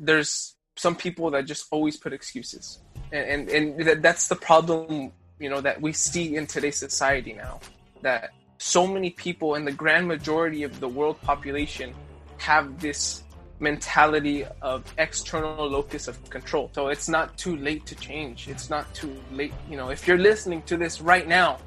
[0.00, 2.80] there's some people that just always put excuses,
[3.12, 7.60] and and, and that's the problem you know that we see in today's society now.
[8.02, 11.94] That so many people and the grand majority of the world population
[12.38, 13.22] have this
[13.60, 16.70] mentality of external locus of control.
[16.74, 18.48] So it's not too late to change.
[18.48, 19.52] It's not too late.
[19.68, 21.58] You know, if you're listening to this right now,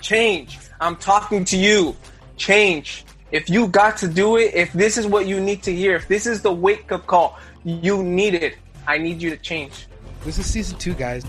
[0.00, 0.58] change.
[0.80, 1.96] I'm talking to you.
[2.36, 3.04] Change.
[3.32, 6.06] If you got to do it, if this is what you need to hear, if
[6.06, 8.56] this is the wake up call, you need it.
[8.86, 9.88] I need you to change.
[10.24, 11.24] This is season two, guys.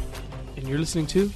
[0.55, 1.31] And you're listening to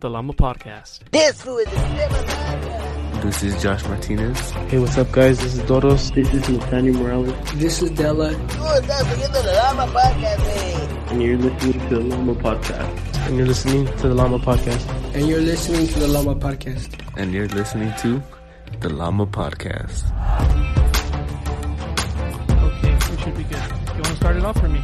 [0.00, 1.00] the Lama Podcast.
[1.10, 4.40] This fool is the This is Josh Martinez.
[4.70, 5.38] Hey, what's up, guys?
[5.40, 6.14] This is Doros.
[6.14, 7.52] This is Nathaniel Morales.
[7.56, 8.30] This is Della.
[8.30, 10.40] Good, that's the Lama Podcast.
[10.40, 11.10] Eh?
[11.10, 13.26] And you're listening to the Lama Podcast.
[13.26, 15.14] And you're listening to the Lama Podcast.
[15.14, 16.98] And you're listening to the Lama Podcast.
[17.18, 18.22] And you're listening to
[18.82, 20.10] the Lama Podcast.
[22.50, 23.62] Okay, we should be good.
[23.62, 24.82] You want to start it off for me?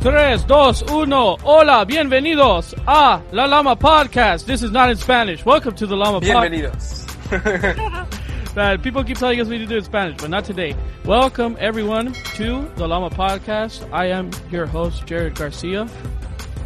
[0.00, 1.36] Tres, dos, uno.
[1.42, 4.46] Hola, bienvenidos a La Llama Podcast.
[4.46, 5.44] This is not in Spanish.
[5.44, 7.04] Welcome to the Lama Podcast.
[7.28, 8.54] Bienvenidos.
[8.54, 10.74] that people keep telling us we need to do it in Spanish, but not today.
[11.04, 13.86] Welcome everyone to the Lama Podcast.
[13.92, 15.86] I am your host Jered Garcia,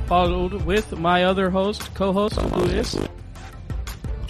[0.07, 2.97] followed with my other host, co-host, who is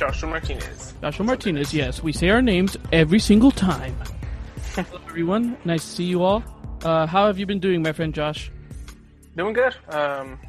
[0.02, 0.94] Joshua Martinez.
[1.00, 1.72] Joshua Martinez.
[1.72, 3.94] Yes, we say our names every single time.
[4.74, 6.42] Hello everyone, nice to see you all.
[6.82, 8.50] Uh, how have you been doing, my friend Josh?
[9.36, 9.76] Doing good.
[9.90, 10.40] Um,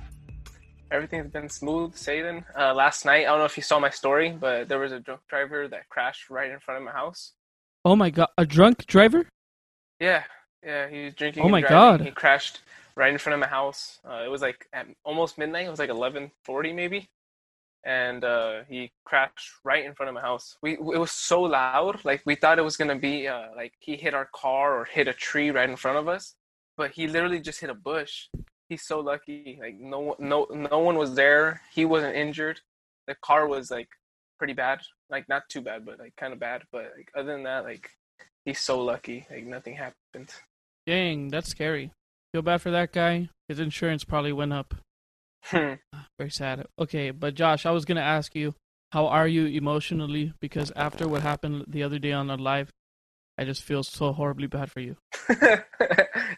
[0.90, 2.44] everything's been smooth sailing.
[2.58, 5.00] Uh, last night, I don't know if you saw my story, but there was a
[5.00, 7.34] drunk driver that crashed right in front of my house.
[7.86, 9.28] Oh my god, a drunk driver?
[10.00, 10.24] Yeah,
[10.66, 11.44] yeah, he was drinking.
[11.44, 11.62] Oh and my.
[11.62, 12.02] God.
[12.02, 12.62] He crashed
[12.96, 14.00] right in front of my house.
[14.04, 15.68] Uh, it was like at almost midnight.
[15.68, 17.08] It was like eleven forty maybe,
[17.86, 20.58] and uh, he crashed right in front of my house.
[20.62, 23.96] We it was so loud, like we thought it was gonna be uh, like he
[23.96, 26.36] hit our car or hit a tree right in front of us,
[26.78, 28.28] but he literally just hit a bush.
[28.70, 29.60] He's so lucky.
[29.62, 31.62] Like no no no one was there.
[31.72, 32.62] He wasn't injured.
[33.08, 33.90] The car was like
[34.38, 36.64] pretty bad, like not too bad, but like kind of bad.
[36.72, 37.90] But like other than that, like
[38.46, 39.26] he's so lucky.
[39.30, 40.34] Like nothing happened.
[40.86, 41.92] Dang, that's scary.
[42.34, 43.30] Feel bad for that guy.
[43.48, 44.74] His insurance probably went up.
[45.46, 45.74] Hmm.
[46.18, 46.66] Very sad.
[46.80, 48.54] Okay, but Josh, I was gonna ask you,
[48.92, 50.34] how are you emotionally?
[50.40, 52.72] Because after what happened the other day on the live,
[53.38, 54.96] I just feel so horribly bad for you.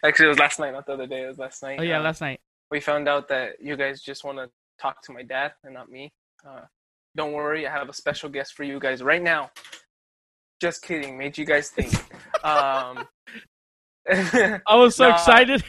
[0.04, 1.22] Actually, it was last night, not the other day.
[1.24, 1.78] It was last night.
[1.78, 2.40] Oh yeah, Uh, last night.
[2.70, 4.48] we found out that you guys just want to
[4.80, 6.10] talk to my dad and not me.
[6.46, 6.62] Uh,
[7.14, 9.50] don't worry, I have a special guest for you guys right now.
[10.60, 11.18] Just kidding.
[11.18, 11.92] Made you guys think.
[12.44, 13.06] um,
[14.08, 15.62] I was so excited.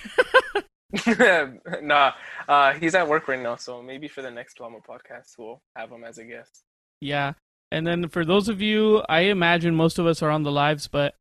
[1.81, 2.14] nah,
[2.48, 5.92] uh, he's at work right now, so maybe for the next Lama podcast, we'll have
[5.92, 6.64] him as a guest.
[7.02, 7.34] yeah.
[7.70, 10.88] And then for those of you, I imagine most of us are on the lives,
[10.88, 11.16] but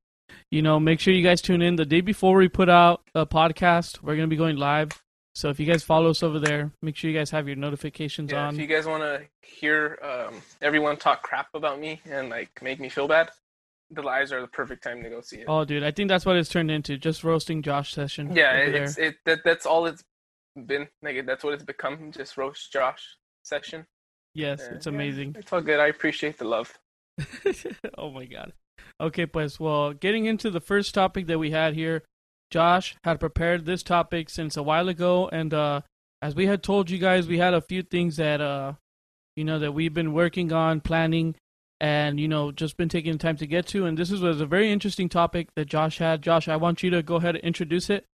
[0.52, 3.26] you know, make sure you guys tune in the day before we put out a
[3.26, 4.00] podcast.
[4.00, 4.90] We're gonna be going live.
[5.34, 8.30] So if you guys follow us over there, make sure you guys have your notifications
[8.30, 8.54] Yeah, on.
[8.54, 12.78] if you guys want to hear um, everyone talk crap about me and like make
[12.78, 13.30] me feel bad,
[13.90, 15.44] the lives are the perfect time to go see it.
[15.48, 16.98] Oh, dude, I think that's what it's turned into.
[16.98, 18.34] Just roasting Josh session.
[18.34, 18.82] Yeah, over it- there.
[18.84, 20.02] it's it that that's all it's
[20.66, 20.88] been.
[21.02, 22.10] Like that's what it's become.
[22.12, 23.86] Just roast Josh session.
[24.34, 25.36] yes, Yeah, it's yeah, amazing.
[25.38, 25.78] it's all good.
[25.80, 26.72] I appreciate the love.
[27.98, 28.52] oh my god.
[29.00, 32.02] Okay, pues, well, getting into the first topic that we had here,
[32.50, 35.80] Josh had prepared this topic since a while ago, and uh,
[36.22, 38.74] as we had told you guys, we had a few things that uh,
[39.36, 41.34] you know, that we've been working on, planning,
[41.80, 43.86] and you know, just been taking time to get to.
[43.86, 46.22] And this is, was a very interesting topic that Josh had.
[46.22, 48.06] Josh, I want you to go ahead and introduce it,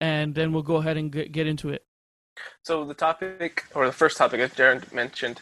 [0.00, 1.84] and then we'll go ahead and get, get into it.
[2.64, 5.40] So the topic, or the first topic, as Jered mentioned,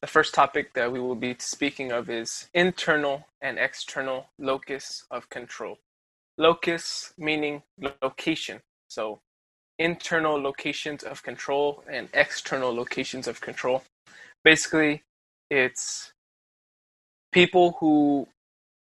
[0.00, 5.30] the first topic that we will be speaking of is internal and external locus of
[5.30, 5.78] control.
[6.36, 7.62] Locus meaning
[8.02, 8.60] location.
[8.88, 9.20] So
[9.78, 13.84] internal locations of control and external locations of control.
[14.42, 15.04] Basically,
[15.50, 16.12] it's
[17.32, 18.28] people who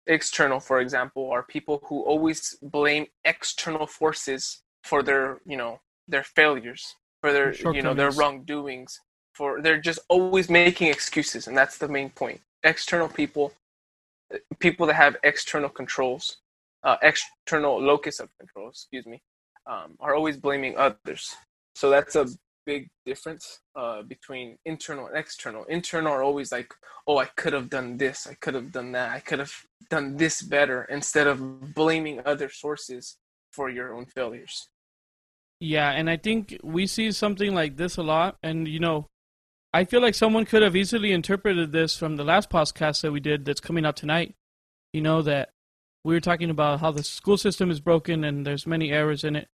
[0.06, 6.24] external, for example, are people who always blame external forces for their, you know, their
[6.24, 9.00] failures, for their, you know, their wrongdoings.
[9.34, 12.40] For they're just always making excuses, and that's the main point.
[12.64, 13.52] External people,
[14.58, 16.38] people that have external controls,
[16.82, 19.22] uh, external locus of control, excuse me,
[19.66, 21.36] um, are always blaming others.
[21.74, 22.26] So that's a
[22.70, 23.44] big difference
[23.74, 25.64] uh, between internal and external.
[25.64, 26.70] Internal are always like,
[27.08, 29.54] oh, I could have done this, I could have done that, I could have
[29.94, 33.16] done this better, instead of blaming other sources
[33.52, 34.68] for your own failures.
[35.58, 38.36] Yeah, and I think we see something like this a lot.
[38.42, 39.08] And, you know,
[39.74, 43.20] I feel like someone could have easily interpreted this from the last podcast that we
[43.20, 44.34] did that's coming out tonight.
[44.92, 45.50] You know, that
[46.04, 49.34] we were talking about how the school system is broken and there's many errors in
[49.36, 49.48] it.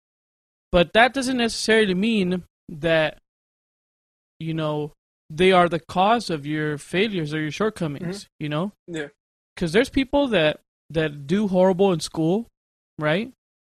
[0.72, 3.20] But that doesn't necessarily mean that
[4.40, 4.94] you know
[5.30, 8.44] they are the cause of your failures or your shortcomings, mm-hmm.
[8.44, 8.72] you know?
[8.88, 9.08] Yeah.
[9.58, 12.48] Cuz there's people that that do horrible in school,
[13.00, 13.32] right?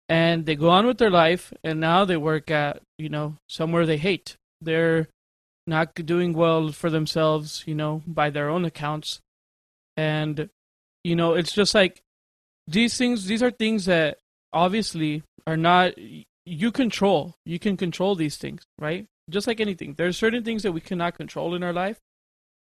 [0.08, 3.86] And they go on with their life and now they work at, you know, somewhere
[3.86, 4.38] they hate.
[4.62, 5.08] They're
[5.68, 9.20] not doing well for themselves, you know, by their own accounts.
[9.98, 10.50] And
[11.04, 12.02] you know, it's just like
[12.68, 14.18] these things these are things that
[14.54, 15.94] obviously are not
[16.50, 17.36] you control.
[17.46, 19.06] You can control these things, right?
[19.30, 19.94] Just like anything.
[19.94, 22.00] there are certain things that we cannot control in our life.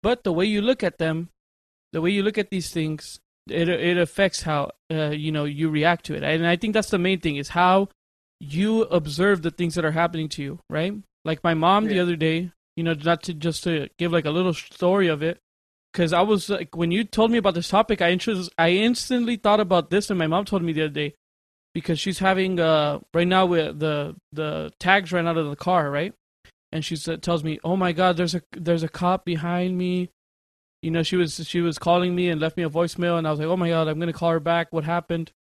[0.03, 1.31] But the way you look at them,
[1.93, 5.69] the way you look at these things, it it affects how uh, you know you
[5.69, 6.23] react to it.
[6.23, 7.89] And I think that's the main thing is how
[8.41, 10.95] you observe the things that are happening to you, right?
[11.25, 14.31] Like my mom the other day, you know, not to just to give like a
[14.31, 15.39] little story of it,
[15.93, 19.37] because I was like, when you told me about this topic, I interest, I instantly
[19.37, 21.15] thought about this, and my mom told me the other day,
[21.75, 25.91] because she's having uh right now with the the tags ran out of the car,
[25.91, 26.15] right?
[26.73, 30.11] And she said, tells me, "Oh my God, there's a there's a cop behind me."
[30.83, 33.31] You know, she was she was calling me and left me a voicemail, and I
[33.31, 34.73] was like, "Oh my God, I'm gonna call her back.
[34.73, 35.33] What happened?"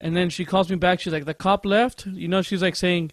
[0.00, 1.00] And then she calls me back.
[1.00, 3.12] She's like, "The cop left." You know, she's like saying,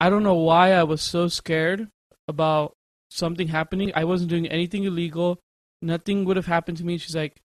[0.00, 1.88] "I don't know why I was so scared
[2.28, 2.74] about
[3.10, 3.92] something happening.
[3.94, 5.38] I wasn't doing anything illegal.
[5.82, 7.40] Nothing would have happened to me." She's like,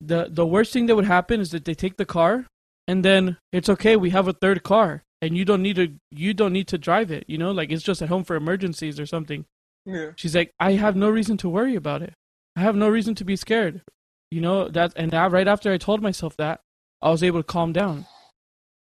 [0.00, 2.46] "the The worst thing that would happen is that they take the car,
[2.86, 3.96] and then it's okay.
[3.96, 7.10] We have a third car, and you don't need to you don't need to drive
[7.10, 7.24] it.
[7.28, 9.44] You know, like it's just at home for emergencies or something."
[9.84, 10.10] Yeah.
[10.16, 12.14] She's like, I have no reason to worry about it.
[12.56, 13.82] I have no reason to be scared.
[14.30, 16.60] You know that, and that right after I told myself that,
[17.00, 18.06] I was able to calm down,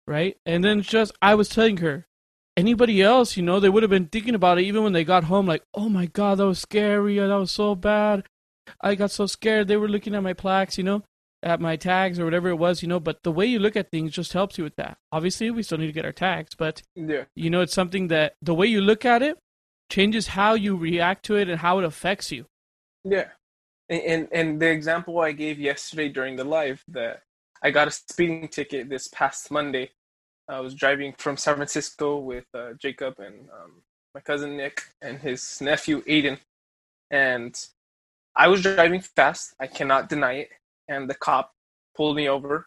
[0.06, 0.36] right?
[0.44, 2.06] And then just I was telling her,
[2.56, 5.24] anybody else, you know, they would have been thinking about it even when they got
[5.24, 8.24] home, like, oh my god, that was scary, that was so bad.
[8.80, 9.68] I got so scared.
[9.68, 11.02] They were looking at my plaques, you know,
[11.42, 13.00] at my tags or whatever it was, you know.
[13.00, 14.98] But the way you look at things just helps you with that.
[15.12, 17.24] Obviously, we still need to get our tags, but Yeah.
[17.34, 19.38] you know, it's something that the way you look at it
[19.90, 22.46] changes how you react to it and how it affects you.
[23.04, 23.28] Yeah.
[23.88, 27.22] And, and and the example I gave yesterday during the live that
[27.62, 29.90] I got a speeding ticket this past Monday.
[30.48, 33.82] I was driving from San Francisco with uh, Jacob and um,
[34.14, 36.38] my cousin Nick and his nephew Aiden,
[37.10, 37.54] and
[38.36, 39.54] I was driving fast.
[39.60, 40.50] I cannot deny it.
[40.90, 41.52] And the cop
[41.96, 42.66] pulled me over.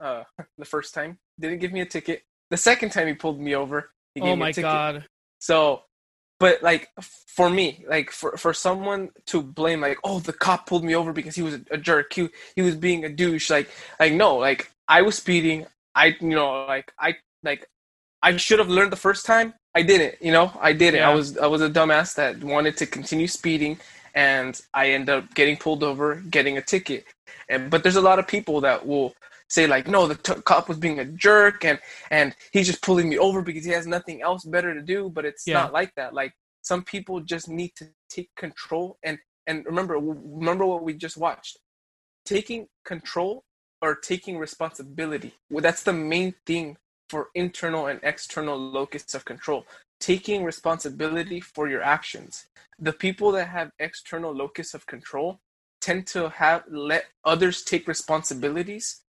[0.00, 0.22] Uh,
[0.58, 2.22] the first time didn't give me a ticket.
[2.50, 4.62] The second time he pulled me over, he gave Oh me a my ticket.
[4.62, 5.06] god.
[5.40, 5.82] So,
[6.40, 6.88] but like
[7.36, 11.12] for me, like for for someone to blame, like, oh, the cop pulled me over
[11.12, 12.12] because he was a, a jerk.
[12.12, 13.50] He he was being a douche.
[13.50, 13.68] Like
[14.00, 15.66] like no, like I was speeding.
[15.94, 17.66] I you know like I like
[18.22, 19.54] I should have learned the first time.
[19.74, 20.14] I didn't.
[20.22, 21.00] You know I didn't.
[21.00, 21.10] Yeah.
[21.10, 23.78] I was I was a dumbass that wanted to continue speeding,
[24.16, 27.04] and I end up getting pulled over, getting a ticket.
[27.48, 29.14] And but there's a lot of people that will
[29.48, 31.78] say like, no, the t- cop was being a jerk, and
[32.10, 35.10] and he's just pulling me over because he has nothing else better to do.
[35.10, 35.54] But it's Yeah.
[35.62, 36.14] not like that.
[36.14, 36.32] Like
[36.62, 41.58] some people just need to take control and and remember remember what we just watched.
[42.24, 43.44] Taking control
[43.82, 45.34] or taking responsibility.
[45.50, 46.78] Well, that's the main thing
[47.08, 49.64] for internal and external locus of control.
[50.00, 52.46] Taking responsibility for your actions.
[52.78, 55.40] The people that have external locus of control
[55.80, 59.02] tend to have let others take responsibilities.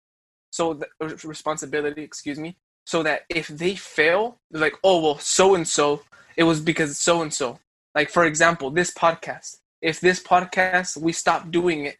[0.51, 2.57] So the, uh, responsibility excuse me.
[2.85, 6.03] So that if they fail they're like oh well so and so
[6.37, 7.59] it was because so and so
[7.95, 9.57] like for example this podcast.
[9.83, 11.99] If this podcast we stop doing it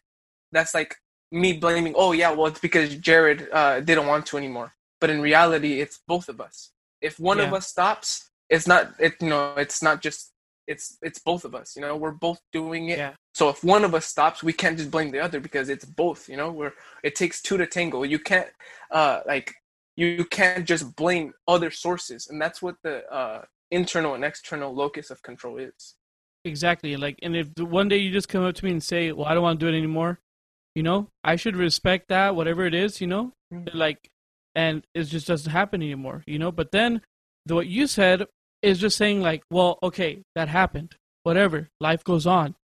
[0.51, 0.95] that's like
[1.31, 4.73] me blaming oh yeah well it's because jered uh, didn't want to anymore.
[5.01, 6.71] But in reality it's both of us.
[7.01, 10.31] If one of us stops it's not it you know it's not just
[10.67, 13.13] it's it's both of us you know we're both doing it Yeah.
[13.33, 16.27] so if one of us stops we can't just blame the other because it's both
[16.29, 16.73] you know we're
[17.03, 18.49] it takes two to tango you can't
[18.91, 19.53] uh like
[19.95, 24.73] you, you can't just blame other sources and that's what the uh internal and external
[24.73, 25.95] locus of control is
[26.45, 26.95] Exactly.
[26.95, 29.33] Like, and if one day you just come up to me and say, "Well, I
[29.33, 30.19] don't want to do it anymore,"
[30.75, 33.73] you know, I should respect that, whatever it is, you know, Mhm.
[33.73, 34.07] like,
[34.55, 36.51] and it just doesn't happen anymore, you know.
[36.51, 37.01] But then,
[37.45, 38.25] the, what you said
[38.61, 42.55] is just saying, like, well, okay, that happened, whatever, life goes on.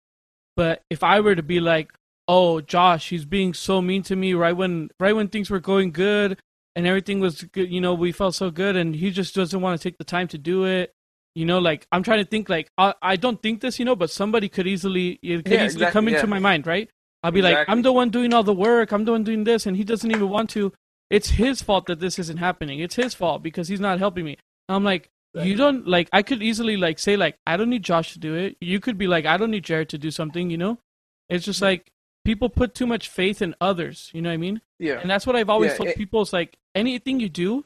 [0.55, 1.91] But if I were to be like,
[2.27, 5.91] "Oh, Josh, he's being so mean to me right when right when things were going
[5.91, 6.39] good
[6.75, 9.79] and everything was good, you know, we felt so good, and he just doesn't want
[9.79, 10.91] to take the time to do it."
[11.35, 13.95] You know, like I'm trying to think, like I, I don't think this, you know,
[13.95, 16.25] but somebody could easily it could Yeah, easily come into yeah.
[16.27, 16.88] my mind, right?
[17.23, 19.65] I'll be like, I'm the one doing all the work, I'm the one doing this,
[19.65, 20.73] and he doesn't even want to.
[21.09, 22.79] It's his fault that this isn't happening.
[22.81, 24.38] It's his fault because he's not helping me.
[24.69, 26.10] I'm like, you don't like.
[26.13, 28.58] I could easily like say like, I don't need Josh to do it.
[28.62, 30.50] You could be like, I don't need Jered to do something.
[30.50, 30.80] You know,
[31.30, 31.90] it's just like
[32.25, 34.12] people put too much faith in others.
[34.13, 34.62] You know what I mean?
[34.80, 35.00] Yeah.
[35.00, 36.22] And that's what I've always Yeah, told it- people.
[36.22, 37.66] It's like anything you do,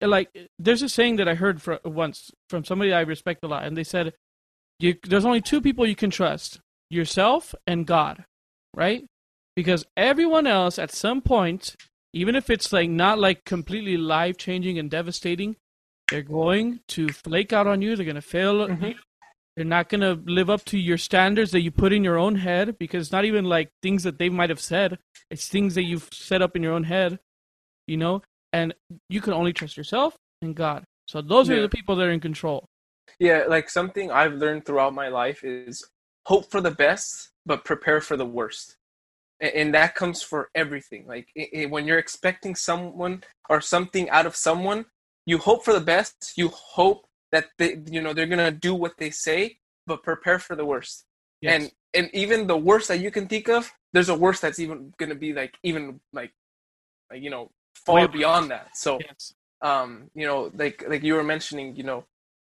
[0.00, 3.64] like there's a saying that I heard for, once from somebody I respect a lot,
[3.64, 4.14] and they said,
[4.80, 8.24] you, "There's only two people you can trust: yourself and God."
[8.74, 9.04] Right?
[9.54, 11.76] Because everyone else, at some point,
[12.14, 15.56] even if it's like not like completely life changing and devastating,
[16.12, 17.96] they're going to flake out on you.
[17.96, 18.66] They're gonna fail.
[18.68, 18.98] Mhm.
[19.56, 22.78] They're not gonna live up to your standards that you put in your own head
[22.78, 24.98] because it's not even like things that they might have said.
[25.30, 27.18] It's things that you've set up in your own head,
[27.86, 28.22] you know.
[28.52, 28.74] And
[29.08, 30.84] you can only trust yourself and God.
[31.08, 32.66] So those are the people that are in control.
[33.18, 35.82] Yeah, like something I've learned throughout my life is
[36.26, 38.76] hope for the best, but prepare for the worst.
[39.40, 41.06] And that comes for everything.
[41.06, 44.84] Like i i when you're expecting someone or something out of someone,
[45.26, 46.32] you hope for the best.
[46.36, 50.56] You hope that they, you know, they're gonna do what they say, but prepare for
[50.56, 51.04] the worst.
[51.40, 51.62] Yes.
[51.62, 54.92] And and even the worst that you can think of, there's a worst that's even
[54.98, 56.32] gonna be like even like,
[57.10, 58.76] like you know, far Way- beyond that.
[58.76, 59.34] So yes.
[59.62, 62.04] um, you know, like like you were mentioning, you know,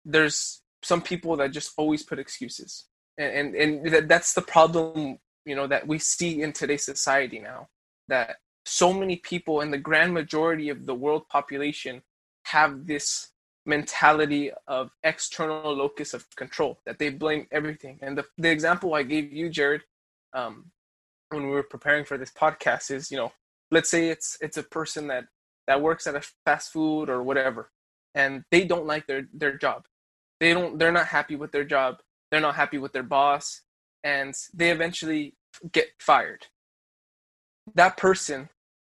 [0.04, 2.85] there's some people that just always put excuses,
[3.18, 7.38] and and, and that, that's the problem, you know, that we see in today's society
[7.38, 7.68] now.
[8.08, 12.02] That so many people, and the grand majority of the world population,
[12.53, 13.33] have this
[13.67, 17.99] mentality of external locus of control that they blame everything.
[18.03, 19.81] And the the example I gave you, Jered,
[20.33, 20.71] um,
[21.31, 23.33] when we were preparing for this podcast is, you know,
[23.71, 25.25] let's say it's it's a person that
[25.67, 27.71] that works at a fast food or whatever
[28.15, 29.85] and they don't like their their job.
[30.41, 31.97] They don't they're not happy with their job.
[32.31, 33.62] They're not happy with their boss
[34.05, 35.35] and they eventually
[35.73, 36.47] get fired.
[37.75, 38.49] That person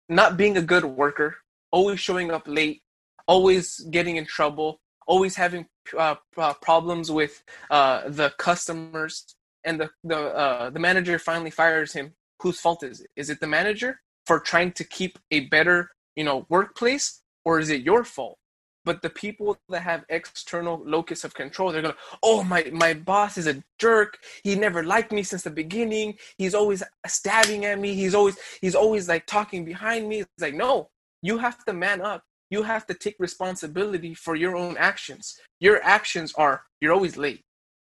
[0.09, 1.37] not being a good worker
[1.73, 2.83] always showing up late
[3.27, 5.67] always getting in trouble always having
[5.97, 11.93] uh, uh, problems with uh, the customers and the the uh, the manager finally fires
[11.93, 13.11] him whose fault is it?
[13.17, 17.71] Is it the manager for trying to keep a better you know workplace or is
[17.71, 18.39] it your fault?
[18.85, 22.95] But the people that have external locus of control they're going to oh my my
[22.95, 24.19] boss is a jerk.
[24.45, 26.17] He never liked me since the beginning.
[26.39, 27.95] He's always stabbing at me.
[27.95, 30.21] He's always he's always like talking behind me.
[30.21, 30.91] It's like no
[31.23, 35.39] you have to man up you have to take responsibility for your own actions.
[35.61, 37.43] Your actions are you're always late.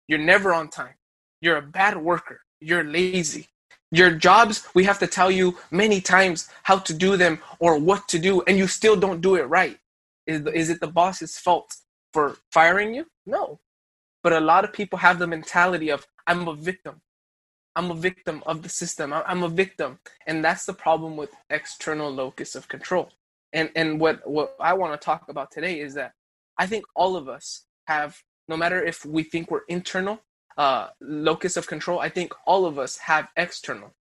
[0.08, 0.94] You're never on time.
[1.40, 2.40] You're a bad worker.
[2.60, 3.46] You're lazy.
[3.92, 8.08] Your jobs we have to tell you many times how to do them or what
[8.08, 9.78] to do and you still don't do it right.
[10.26, 11.76] Is, is it the boss's fault
[12.12, 13.06] for firing you?
[13.26, 13.60] No.
[14.22, 17.00] But a lot of people have the mentality of i'm a victim.
[17.76, 19.12] I'm a victim of the system.
[19.12, 20.00] I'm a victim.
[20.26, 23.10] And that's the problem with external locus of control
[23.52, 26.12] and and what what i want to talk about today is that
[26.58, 28.16] i think all of us have
[28.48, 30.20] no matter if we think we're internal
[30.58, 33.94] uh, locus of control, I think all of us have external.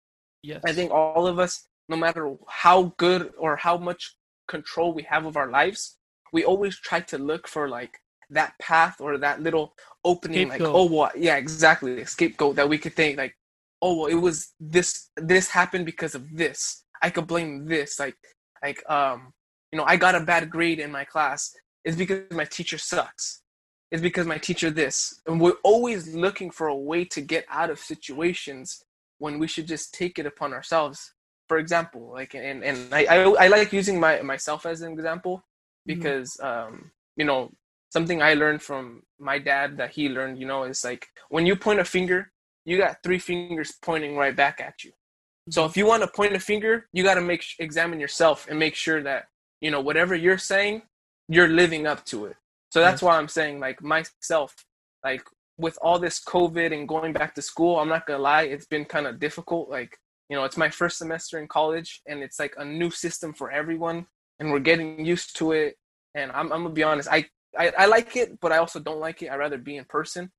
[0.43, 0.61] Yes.
[0.65, 4.17] I think all of us, no matter how good or how much
[4.49, 5.99] control we have of our lives,
[6.33, 7.99] we always try to look for like
[8.31, 9.75] that path or that little
[10.05, 13.35] opening, like, oh, well, yeah, exactly, scapegoat that we could think like,
[13.81, 16.83] oh, well, it was this, this happened because of this.
[17.01, 18.17] I could blame this, like,
[18.63, 19.33] like, um,
[19.73, 21.55] you know, I got a bad grade in my class.
[21.85, 23.43] It's because my teacher sucks.
[23.91, 25.21] Is because my teacher this.
[25.27, 28.85] And we're always looking for a way to get out of situations
[29.19, 31.15] when we should just take it upon ourselves.
[31.49, 35.43] For example like and, and I, I i like using my myself as an example
[35.87, 37.51] because um you know
[37.89, 41.57] something i learned from my dad that he learned you know is like when you
[41.57, 42.31] point a finger
[42.67, 44.93] you got three fingers pointing right back at you.
[45.49, 48.59] So if you want to point a finger you got to make examine yourself and
[48.59, 49.29] make sure that
[49.61, 50.83] you know whatever you're saying
[51.29, 52.37] you're living up to it
[52.71, 54.55] so that's why I'm saying like myself,
[55.05, 55.23] like
[55.57, 58.85] with all this COVID and going back to school, I'm not gonna lie, it's been
[58.85, 59.71] kind of difficult.
[59.71, 59.97] Like,
[60.29, 63.51] you know, it's my first semester in college and it's like a new system for
[63.51, 64.07] everyone
[64.39, 65.77] and we're getting used to it.
[66.15, 67.27] And I'm, I'm gonna be honest, I,
[67.59, 69.31] I, I like it, but I also don't like it.
[69.31, 70.31] I'd rather be in person.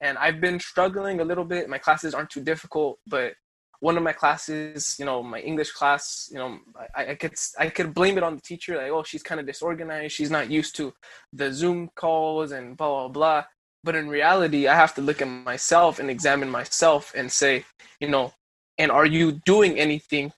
[0.00, 1.68] And I've been struggling a little bit.
[1.68, 3.34] My classes aren't too difficult, but
[3.84, 6.58] one of my classes, you know, my English class, you know,
[6.96, 9.46] I, I could I could blame it on the teacher, like, oh, she's kind of
[9.46, 10.94] disorganized, she's not used to
[11.34, 13.44] the Zoom calls and blah blah blah.
[13.86, 17.66] But in reality, I have to look at myself and examine myself and say,
[18.00, 18.32] you know,
[18.78, 20.32] and are you doing anything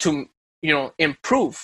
[0.00, 0.28] to
[0.60, 1.56] you know improve?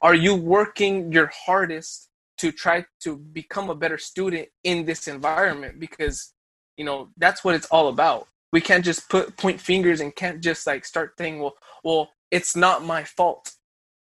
[0.00, 5.78] Are you working your hardest to try to become a better student in this environment?
[5.78, 6.32] Because
[6.78, 10.42] you know that's what it's all about we can't just put point fingers and can't
[10.42, 11.54] just like start saying well
[11.84, 13.52] well it's not my fault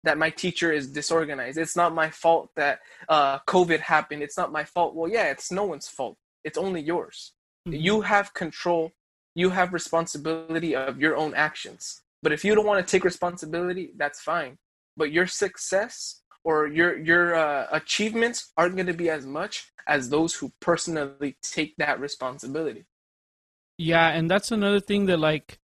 [0.04, 1.58] that my teacher is disorganized.
[1.58, 2.80] It's not my fault that
[3.10, 4.24] uh, covid happened.
[4.24, 4.96] It's not my fault.
[4.96, 6.18] Well yeah it's no one's fault.
[6.44, 7.34] It's only yours.
[7.68, 7.82] Mhm.
[7.82, 8.92] you have control.
[9.36, 12.02] You have responsibility of your own actions.
[12.24, 14.58] But if you don't want to take responsibility, that's fine.
[14.98, 20.10] But your success or your your uh, achievements aren't going to be as much as
[20.10, 22.86] those who personally take that responsibility.
[23.80, 25.58] Yeah, and that's another thing that like,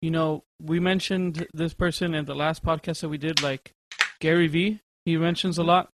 [0.00, 3.72] you know, we mentioned this person in the last podcast that we did, like
[4.20, 4.80] Gary Vee.
[5.04, 5.90] He mentions a lot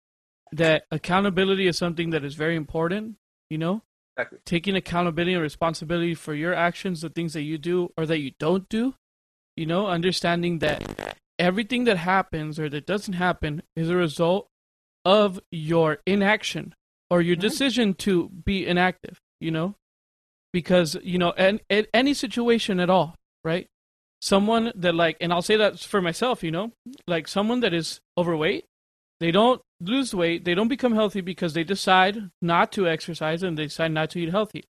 [0.52, 3.16] that accountability is something that is very important.
[3.50, 3.82] You know,
[4.16, 4.40] Exactly.
[4.46, 8.32] taking accountability and responsibility for your actions, the things that you do or that you
[8.38, 8.94] don't do.
[9.58, 14.48] You know, understanding that everything that happens or that doesn't happen is a result
[15.06, 16.76] of your inaction
[17.10, 17.42] or your mm-hmm.
[17.42, 19.18] decision to be inactive.
[19.40, 19.76] You know,
[20.54, 23.68] because you know, and, and any situation at all, right?
[24.22, 26.44] Someone that like, and I'll say that for myself.
[26.44, 26.72] You know,
[27.08, 28.66] like someone that is overweight
[29.24, 33.58] they don't lose weight they don't become healthy because they decide not to exercise and
[33.58, 34.64] they decide not to eat healthy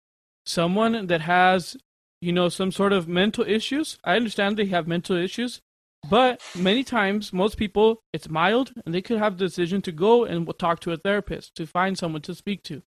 [0.44, 1.76] someone that has
[2.20, 5.60] you know some sort of mental issues i understand they have mental issues
[6.08, 10.24] but many times most people it's mild and they could have the decision to go
[10.24, 12.82] and talk to a therapist to find someone to speak to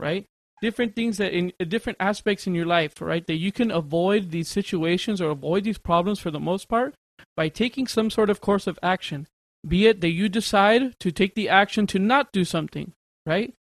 [0.00, 0.26] right
[0.62, 4.48] different things that in different aspects in your life right that you can avoid these
[4.48, 6.94] situations or avoid these problems for the most part
[7.36, 9.26] by taking some sort of course of action
[9.66, 12.92] be it that you decide to take the action to not do something,
[13.24, 13.54] right?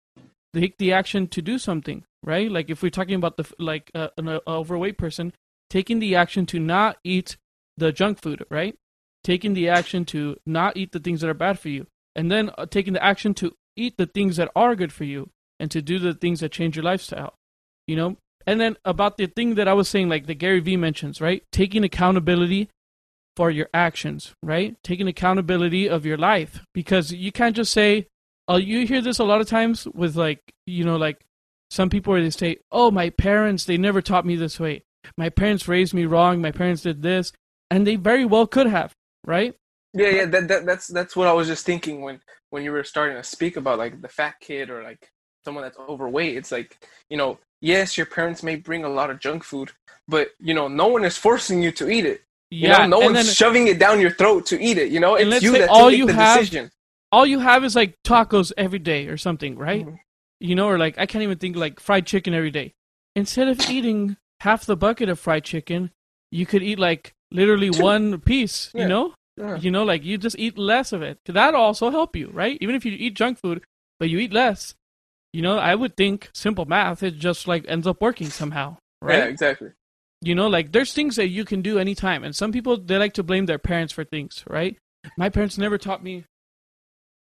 [0.54, 2.52] Take the action to do something, right?
[2.52, 5.34] Like if we're talking about the like uh, an uh, overweight person,
[5.70, 7.38] taking the action to not eat
[7.78, 8.76] the junk food, right?
[9.24, 12.52] Taking the action to not eat the things that are bad for you, and then
[12.58, 15.82] uh, taking the action to eat the things that are good for you, and to
[15.82, 17.36] do the things that change your lifestyle,
[17.88, 18.18] you know.
[18.48, 21.44] And then about the thing that I was saying, like the Gary Vee mentions, right?
[21.52, 22.70] Taking accountability
[23.36, 24.76] for your actions, right?
[24.84, 28.08] Taking accountability of your life because you can't just say,
[28.48, 31.26] oh, you hear this a lot of times with like, you know, like
[31.70, 34.84] some people where they say, oh, my parents, they never taught me this way.
[35.18, 36.42] My parents raised me wrong.
[36.42, 37.32] My parents did this.
[37.72, 38.94] And they very well could have,
[39.26, 39.56] right?
[39.94, 42.20] Yeah, yeah, that, that that's that's what I was just thinking when
[42.50, 45.10] when you were starting to speak about like the fat kid or like
[45.46, 46.36] someone that's overweight.
[46.36, 46.78] It's like,
[47.10, 49.72] you know, yes, your parents may bring a lot of junk food,
[50.08, 52.24] but you know, no one is forcing you to eat it.
[52.52, 52.80] You Yeah.
[52.88, 54.92] know, no one's then- shoving it down your throat to eat it.
[54.92, 56.72] You know, it's you that all you have- decision.
[57.12, 59.86] all you have is like tacos every day or something, right?
[59.86, 60.00] Mhm.
[60.42, 62.74] You know, or like I can't even think like fried chicken every day.
[63.16, 65.92] Instead of eating half the bucket of fried chicken,
[66.32, 67.82] you could eat like literally Two.
[67.84, 68.72] one piece.
[68.74, 68.82] Yeah.
[68.84, 69.56] You know, Yeah.
[69.58, 71.18] you know, like you just eat less of it.
[71.26, 72.58] That also help you, right?
[72.62, 73.64] Even if you eat junk food,
[74.00, 74.76] but you eat less.
[75.36, 77.04] You know, I would think simple math.
[77.04, 79.18] It just like ends up working somehow, right?
[79.18, 79.72] Yeah, exactly.
[80.22, 83.16] You know, like there's things that you can do anytime, and some people they like
[83.16, 84.78] to blame their parents for things, right?
[85.18, 86.24] My parents never taught me.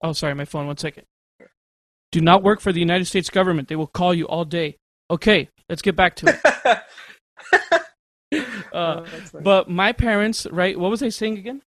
[0.02, 0.66] Oh, sorry, my phone.
[0.66, 1.04] One second.
[2.10, 3.68] Do not work for the United States government.
[3.68, 4.76] They will call you all day.
[5.10, 6.78] Okay, let's get back to it.
[8.72, 9.44] Uh, funny.
[9.44, 10.78] but my parents, right?
[10.78, 11.60] What was I saying again?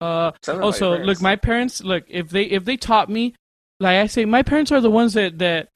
[0.00, 3.34] Uh, also, look, my parents, look, if they if they taught me,
[3.80, 5.68] like I say, my parents are the ones that that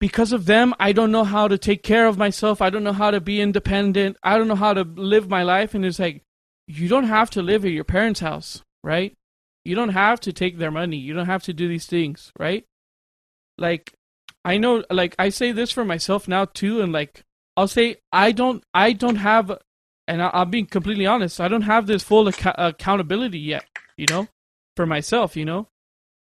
[0.00, 2.60] because of them, I don't know how to take care of myself.
[2.60, 4.16] I don't know how to be independent.
[4.22, 5.74] I don't know how to live my life.
[5.74, 6.22] And it's like,
[6.66, 9.14] you don't have to live at your parents' house, right?
[9.64, 10.96] You don't have to take their money.
[10.96, 12.64] You don't have to do these things, right?
[13.56, 13.94] Like,
[14.44, 17.22] I know, like I say this for myself now too, and like
[17.56, 19.58] I'll say I don't, I don't have,
[20.06, 21.40] and I, I'm being completely honest.
[21.40, 23.64] I don't have this full acco- accountability yet,
[23.96, 24.28] you know,
[24.76, 25.68] for myself, you know,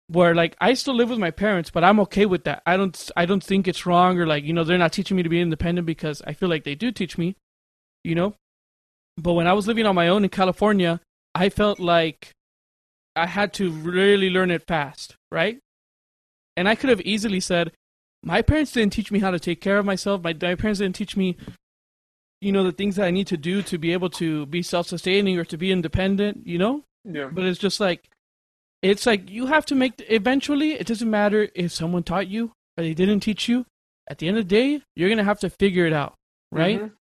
[0.09, 2.62] where like I still live with my parents, but I'm okay with that.
[2.67, 5.23] I don't, I don't think it's wrong or like you know they're not teaching me
[5.23, 7.37] to be independent because I feel like they do teach me,
[8.03, 8.35] you know.
[9.17, 11.01] But when I was living on my own in California,
[11.35, 12.33] I felt like
[13.17, 15.59] I had to really learn it fast, right?
[16.57, 17.73] And I could have easily said,
[18.23, 20.23] my parents didn't teach me how to take care of myself.
[20.23, 21.37] My, my parents didn't teach me,
[22.40, 25.38] you know, the things that I need to do to be able to be self-sustaining
[25.38, 26.83] or to be independent, you know?
[27.05, 27.29] yeah.
[27.31, 28.09] But it's just like,
[28.85, 32.85] it's like you have to make, eventually, it doesn't matter if someone taught you or
[32.85, 33.66] they didn't teach you.
[34.09, 36.14] At the end of the day, you're going to have to figure it out,
[36.53, 36.81] right?
[36.81, 36.92] Mhm.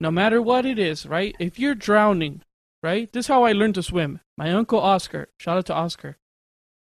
[0.00, 1.34] no matter what it is, right?
[1.40, 2.42] If you're drowning,
[2.84, 3.10] right?
[3.12, 4.20] This is how I learned to swim.
[4.36, 6.16] My uncle Oscar, shout out to Oscar.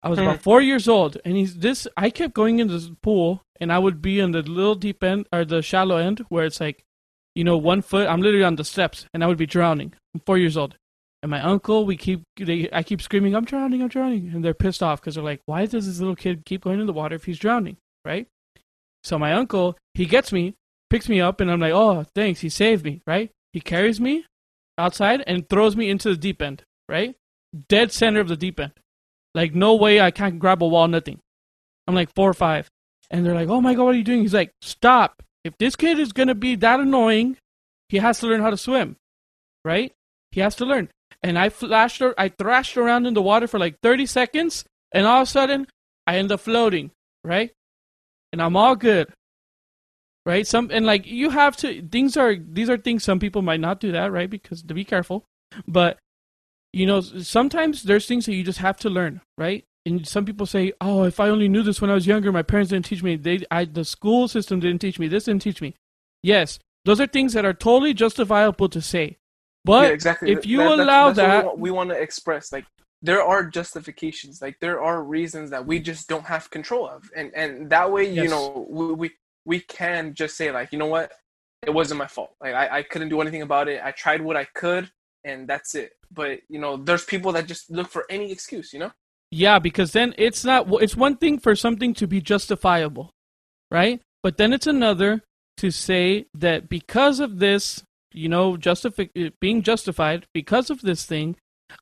[0.02, 1.88] I was about four years old, and he's this.
[1.96, 5.28] I kept going into the pool, and I would be in the little deep end
[5.32, 6.84] or the shallow end where it's like,
[7.36, 8.08] you know, one foot.
[8.08, 9.94] I'm literally on the steps, and I would be drowning.
[10.14, 10.76] I'm four years old,
[11.24, 13.82] and my uncle, we keep, they, I keep screaming, "I'm drowning!
[13.82, 16.66] I'm drowning!" And they're pissed off because they're like, "Why does this little kid keep
[16.66, 18.28] going in the water if he's drowning?" Right?
[19.06, 20.56] So my uncle, he gets me,
[20.90, 23.32] picks me up, and I'm like, "Oh, thanks, he saved me!" Right?
[23.54, 24.26] He carries me
[24.78, 26.64] outside and throws me into the deep end.
[26.90, 27.16] Right?
[27.70, 28.74] Dead center of the deep end.
[29.34, 31.20] Like no way I can't grab a wall, nothing.
[31.88, 32.70] I'm like four or five.
[33.10, 34.22] And they're like, Oh my god, what are you doing?
[34.22, 35.24] He's like, Stop.
[35.46, 37.38] If this kid is gonna be that annoying,
[37.88, 38.98] he has to learn how to swim.
[39.64, 39.94] Right?
[40.32, 40.90] He has to learn.
[41.24, 45.08] And I flashed, ar- I thrashed around in the water for like 30 seconds, and
[45.08, 45.68] all of a sudden,
[46.06, 46.92] I end up floating,
[47.24, 47.52] right?
[48.32, 49.08] And I'm all good,
[50.26, 50.46] right?
[50.46, 51.82] Some and like you have to.
[51.82, 54.30] Things are these are things some people might not do that, right?
[54.30, 55.24] Because to be careful,
[55.68, 55.98] but
[56.74, 59.64] you know sometimes there's things that you just have to learn, right?
[59.86, 62.42] And some people say, "Oh, if I only knew this when I was younger, my
[62.44, 63.16] parents didn't teach me.
[63.16, 65.08] They, I, the school system didn't teach me.
[65.08, 65.76] This didn't teach me."
[66.22, 69.18] Yes, those are things that are totally justifiable to say.
[69.66, 70.32] But yeah, exactly.
[70.32, 72.66] if you That- allow that's what that, we want, we want to express like
[73.02, 77.34] there are justifications, like there are reasons that we just don't have control of, and
[77.34, 79.12] and that way, you know, we, we
[79.46, 81.12] we can just say like, you know what,
[81.66, 82.36] it wasn't my fault.
[82.42, 83.82] Like I, I couldn't do anything about it.
[83.84, 84.90] I tried what I could,
[85.24, 85.94] and that's it.
[86.12, 88.74] But you know, there's people that just look for any excuse.
[88.74, 88.92] You know.
[89.32, 90.68] Yeah, because then it's not.
[90.82, 93.12] It's one thing for something to be justifiable,
[93.72, 94.02] right?
[94.22, 95.24] But then it's another
[95.58, 101.06] to say that because of this, you know, justifi- eh, being justified because of this
[101.06, 101.36] thing,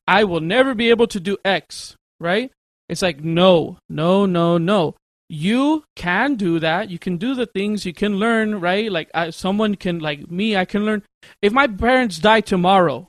[0.06, 2.50] I will never be able to do X, right?
[2.88, 4.96] It's like no, no, no, no.
[5.28, 6.90] You can do that.
[6.90, 7.86] You can do the things.
[7.86, 8.92] You can learn, right?
[8.92, 11.02] Like I, someone can, like me, I can learn.
[11.40, 13.08] If my parents die tomorrow,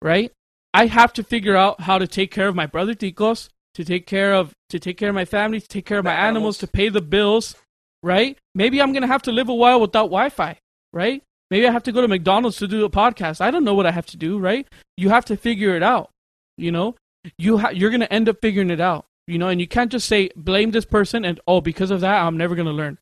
[0.00, 0.30] right?
[0.72, 4.06] I have to figure out how to take care of my brother Ticos, to take
[4.06, 6.58] care of to take care of my family, to take care of my animals, animals.
[6.58, 7.56] to pay the bills,
[8.02, 8.38] right?
[8.54, 10.58] Maybe I'm gonna have to live a while without Wi-Fi,
[10.92, 11.22] right?
[11.54, 13.40] Maybe I have to go to McDonald's to do a podcast.
[13.40, 14.66] I don't know what I have to do, right?
[14.96, 16.10] You have to figure it out,
[16.58, 16.96] you know.
[17.38, 19.46] You ha- you're gonna end up figuring it out, you know.
[19.46, 22.56] And you can't just say blame this person and oh because of that I'm never
[22.56, 22.98] gonna learn,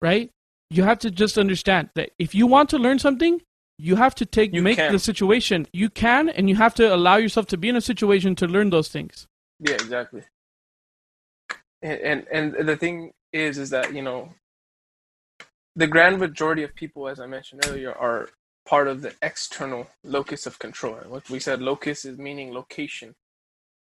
[0.00, 0.30] right?
[0.70, 3.42] You have to just understand that if you want to learn something,
[3.76, 4.92] you have to take You make can.
[4.92, 8.36] the situation you can, and you have to allow yourself to be in a situation
[8.36, 9.26] to learn those things.
[9.58, 10.22] Yeah, exactly.
[11.82, 14.32] And, and and the thing is, is that you know,
[15.76, 18.30] the grand majority of people, as I mentioned earlier, are
[18.68, 20.96] part of the external locus of control.
[20.96, 23.14] And what we said, locus is meaning location,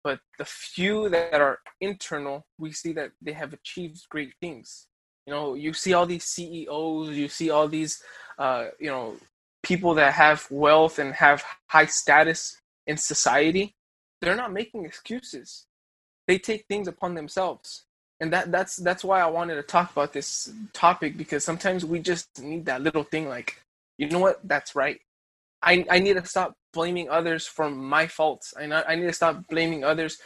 [0.02, 4.88] but the few that are internal, we see that they have achieved great things.
[5.26, 8.02] You know, you see all these CEOs, you see all these,
[8.38, 9.16] uh, you know,
[9.62, 13.74] people that have wealth and have high status in society.
[14.20, 15.66] They're not making excuses
[16.26, 17.83] they take things upon themselves
[18.20, 21.98] and that that's that's why i wanted to talk about this topic because sometimes we
[21.98, 23.60] just need that little thing like
[23.98, 24.40] you know what?
[24.44, 25.00] That's right.
[25.62, 28.54] I i need to stop blaming others for my faults.
[28.58, 30.18] I i need to stop blaming others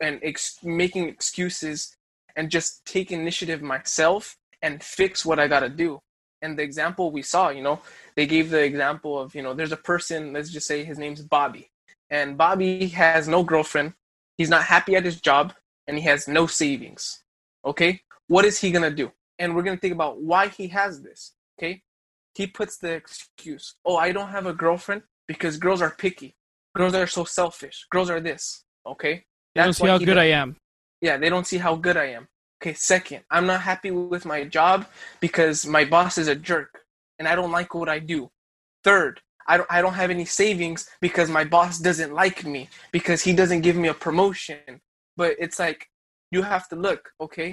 [0.00, 1.96] and ex- making excuses
[2.36, 6.00] and just take initiative myself and fix what i got to do.
[6.42, 7.80] And the example we saw you know
[8.14, 11.22] they gave the example of you know there's a person let's just say his name's
[11.22, 11.68] bobby.
[12.10, 13.94] And bobby has no girlfriend.
[14.38, 15.54] He's not happy at his job
[15.86, 17.22] and he has no savings
[17.66, 18.00] okay?
[18.28, 19.12] What is he gonna do?
[19.38, 21.82] And we're gonna think about why he has this okay?
[22.34, 26.36] He puts the excuse oh i don't have a girlfriend because girls are picky.
[26.74, 27.86] Girls are so selfish.
[27.90, 29.24] Girls are this okay?
[29.54, 30.56] You don't see how good does- I am.
[31.00, 32.28] yeah they don't see how good i am.
[32.58, 34.86] Okay second i'm not happy with my job
[35.20, 36.72] because my boss is a jerk
[37.18, 38.30] and i don't like what i do.
[38.84, 43.22] Third I don't, I don't have any savings because my boss doesn't like me because
[43.22, 44.80] he doesn't give me a promotion.
[45.16, 45.88] But it's like
[46.36, 47.50] you have to look okay?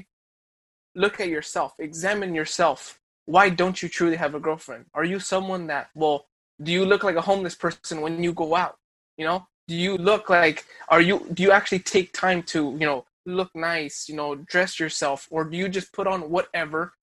[0.96, 1.72] Look at yourself.
[1.80, 3.00] Examine yourself.
[3.26, 4.86] Why don't you truly have a girlfriend?
[4.94, 6.20] Are you someone that well
[6.62, 8.78] do you look like a homeless person when you go out?
[9.18, 9.40] You know?
[9.68, 13.50] Do you look like are you do you actually take time to you know look
[13.56, 16.94] nice you know dress yourself or do you just put on whatever?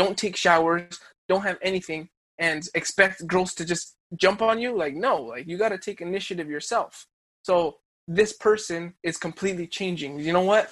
[0.00, 4.76] Don't take showers don't have anything and expect girls to just jump on you?
[4.76, 7.06] Like no like you got to take initiative yourself.
[7.42, 10.18] So this person is completely changing.
[10.18, 10.70] You know what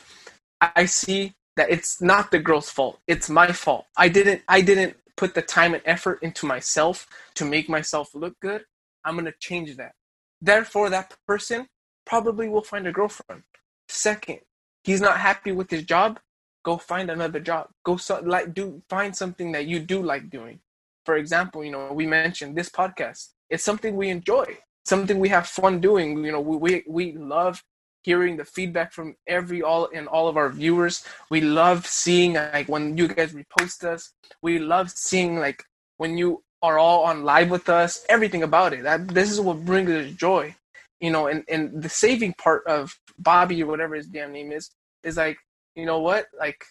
[0.60, 3.00] I- see that it's not the girl's fault.
[3.06, 3.86] It's my fault.
[3.96, 8.38] I didn't i didn't put the time and effort into myself to make myself look
[8.40, 8.64] good.
[9.04, 9.94] I'm going to change that.
[10.40, 11.66] Therefore that person
[12.06, 13.42] probably will find a girlfriend.
[13.88, 14.40] Second
[14.84, 16.18] he's not happy with his job.
[16.64, 17.68] Go find another job.
[17.84, 20.60] Go so, like do find something that you do like doing.
[21.04, 23.30] For example you know we mentioned this podcast.
[23.50, 24.58] It's something we enjoy.
[24.86, 26.24] Something we have fun doing.
[26.24, 27.62] You know we we, we love
[28.02, 31.04] hearing the feedback from every all and all of our viewers.
[31.30, 34.12] We love seeing like when you guys repost us.
[34.42, 35.64] We love seeing like
[35.98, 38.82] when you are all on live with us everything about it.
[38.82, 40.54] That this is what brings us joy.
[41.00, 44.70] You know and and the saving part of bobby or whatever his damn name is
[45.02, 45.38] is like
[45.74, 46.26] you know what?
[46.38, 46.64] Like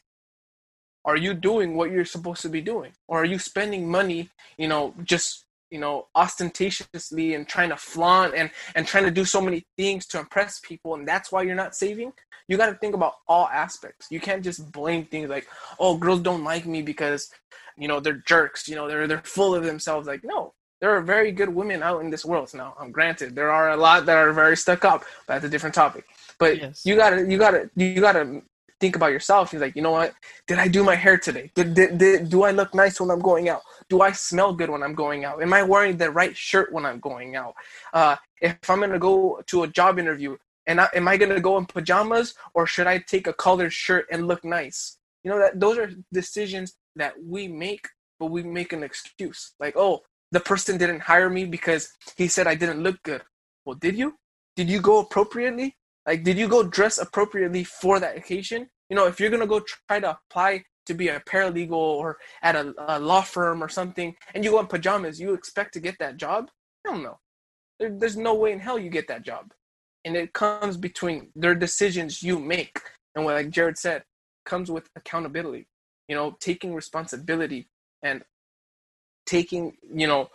[1.05, 2.91] are you doing what you're supposed to be doing?
[3.07, 8.33] Or are you spending money you know just you know ostentatiously and trying to flaunt
[8.35, 11.55] and and trying to do so many things to impress people and that's why you're
[11.55, 12.11] not saving
[12.47, 15.47] you got to think about all aspects you can't just blame things like
[15.79, 17.29] oh girls don't like me because
[17.77, 21.01] you know they're jerks you know they're they're full of themselves like no there are
[21.01, 22.73] very good women out in this world now.
[22.79, 25.75] I'm granted there are a lot that are very stuck up, but that's a different
[25.75, 26.05] topic.
[26.37, 26.85] But Yes.
[26.85, 28.41] you gotta, you gotta, you gotta
[28.79, 29.51] think about yourself.
[29.51, 30.13] He's like, you know what?
[30.47, 31.51] Did I do my hair today?
[31.55, 33.61] Did, did, did do I look nice when I'm going out?
[33.89, 35.41] Do I smell good when I'm going out?
[35.41, 37.53] Am I wearing the right shirt when I'm going out?
[37.93, 40.37] Uh, if I'm gonna go to a job interview,
[40.67, 44.05] and I, am I gonna go in pajamas or should I take a colored shirt
[44.11, 44.97] and look nice?
[45.23, 47.87] You know that those are decisions that we make,
[48.19, 49.53] but we make an excuse.
[49.59, 53.23] Like, oh, the person didn't hire me because he said I didn't look good.
[53.65, 54.15] Well, did you?
[54.55, 55.75] Did you go appropriately?
[56.05, 58.69] Like, did you go dress appropriately for that occasion?
[58.89, 62.55] You know, if you're gonna go try to apply to be a paralegal or at
[62.55, 65.97] a, a law firm or something, and you go in pajamas, you expect to get
[65.99, 66.49] that job?
[66.85, 67.19] Hell no.
[67.79, 69.53] There, there's no way in hell you get that job.
[70.05, 72.79] And it comes between their decisions you make,
[73.15, 74.03] and what like Jered said,
[74.45, 75.67] comes with accountability.
[76.07, 77.69] You know, taking responsibility
[78.01, 78.23] and
[79.27, 80.29] taking, you know,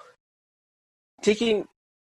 [1.23, 1.67] taking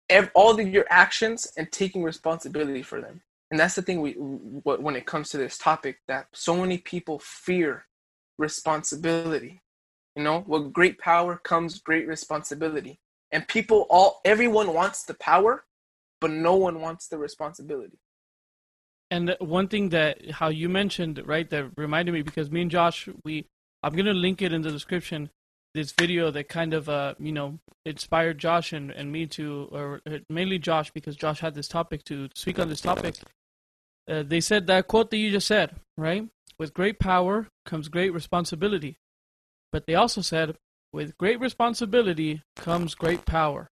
[0.08, 3.22] ev- all of your actions and taking responsibility for them.
[3.52, 7.18] And that's the thing we when it comes to this topic that so many people
[7.18, 7.84] fear
[8.38, 9.60] responsibility.
[10.16, 12.98] You know, with great power comes great responsibility.
[13.30, 15.64] And people all everyone wants the power,
[16.18, 17.98] but no one wants the responsibility.
[19.10, 23.06] And one thing that how you mentioned right that reminded me because me and Josh
[23.22, 23.44] we
[23.82, 25.28] I'm gonna link it in the description
[25.74, 30.00] this video that kind of uh you know inspired Josh and, and me to or
[30.06, 33.16] uh, mainly Josh because Josh had this topic to speak on this topic.
[34.08, 38.12] Uh, they said that quote that you just said right with great power comes great
[38.12, 38.96] responsibility,
[39.70, 40.56] but they also said
[40.92, 43.68] with great responsibility comes great power,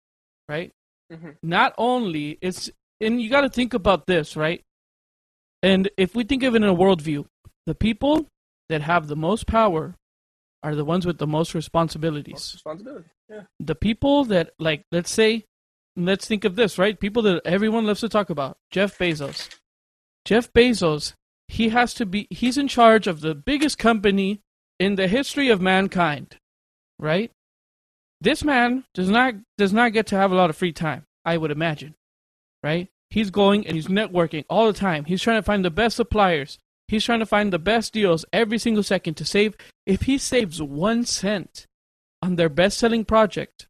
[0.49, 0.71] right?
[1.11, 1.37] Mhm.
[1.43, 4.61] Not only it's and you got to think about this right
[5.61, 7.25] and if we think of it in a worldview,
[7.65, 8.27] the people
[8.69, 9.95] that have the most power
[10.63, 12.51] are the ones with the most Most responsibilities.
[12.53, 13.09] responsibility.
[13.29, 13.43] Yeah.
[13.59, 15.45] The people that, like, let's say,
[15.95, 16.99] let's think of this, right?
[16.99, 19.49] People that everyone loves to talk about Jeff Bezos.
[20.25, 21.13] Jeff Bezos,
[21.47, 24.41] he has to be, he's in charge of the biggest company
[24.79, 26.37] in the history of mankind,
[26.99, 27.31] right?
[28.21, 31.37] This man does not does not get to have a lot of free time, I
[31.37, 31.93] would imagine,
[32.63, 32.87] right?
[33.09, 35.05] He's going and he's networking all the time.
[35.05, 36.57] He's trying to find the best suppliers.
[36.87, 39.55] He's trying to find the best deals every single second to save.
[39.85, 41.65] If he saves one cent
[42.21, 43.67] on their best selling project,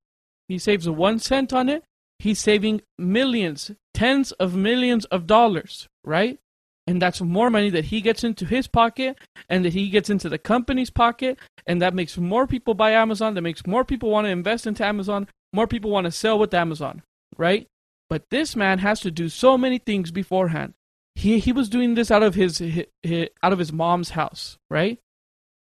[0.47, 1.83] he saves one cent on it,
[2.19, 6.39] he's saving millions, tens of millions of dollars, right?
[6.87, 9.17] And that's more money that he gets into his pocket
[9.49, 11.39] and that he gets into the company's pocket.
[11.65, 13.33] And that makes more people buy Amazon.
[13.33, 15.27] That makes more people want to invest into Amazon.
[15.51, 17.01] More people want to sell with Amazon,
[17.37, 17.67] right?
[18.09, 20.73] But this man has to do so many things beforehand.
[21.15, 24.57] He he was doing this out of his, hi hi out of his mom's house,
[24.69, 24.99] right?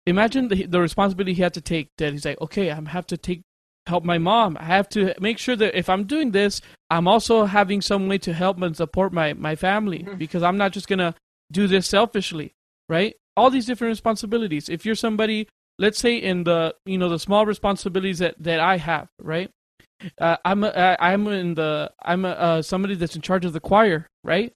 [0.07, 1.91] Imagine the the responsibility he had to take.
[1.99, 3.43] That he's like, okay, I have to take
[3.87, 4.57] help my mom.
[4.61, 8.19] I have to make sure that if I'm doing this, I'm also having some way
[8.19, 11.15] to help and support my my family because I'm not just gonna
[11.51, 12.55] do this selfishly,
[12.89, 13.15] right?
[13.37, 14.69] All these different responsibilities.
[14.69, 18.77] If you're somebody, let's say in the you know the small responsibilities that that I
[18.77, 19.51] have, right?
[20.19, 23.61] uh, I'm a, I'm in the I'm a, uh, somebody that's in charge of the
[23.61, 24.53] choir, right?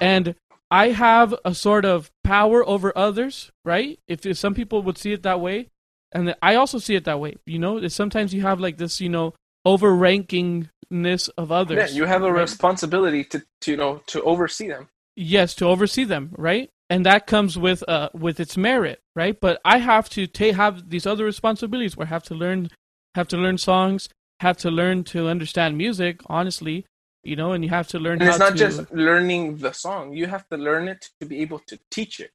[0.00, 0.34] And
[0.70, 3.98] I have a sort of power over others, right?
[4.06, 5.68] If, if some people would see it that way,
[6.12, 7.36] and I also see it that way.
[7.46, 9.34] You know, sometimes you have like this, you know,
[9.66, 11.92] overrankingness of others.
[11.92, 12.40] Yeah, you have a right?
[12.40, 14.88] responsibility to, to you know to oversee them.
[15.16, 16.70] Yes, to oversee them, right?
[16.88, 19.38] And that comes with uh with its merit, right?
[19.38, 22.70] But I have to ta- have these other responsibilities where I have to learn
[23.14, 24.08] have to learn songs,
[24.40, 26.86] have to learn to understand music, honestly,
[27.22, 30.12] you know, and you have to learn And it's not to just learning the song;
[30.12, 32.32] you have to learn it to be able to teach it.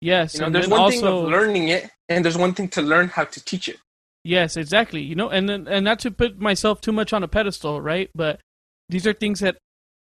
[0.00, 2.82] Yes, You know, and there's one thing of learning it, and there's one thing to
[2.82, 3.78] learn how to teach it.
[4.24, 5.02] Yes, exactly.
[5.02, 8.10] You know, and then- and not to put myself too much on a pedestal, right?
[8.14, 8.40] But
[8.88, 9.56] these are things that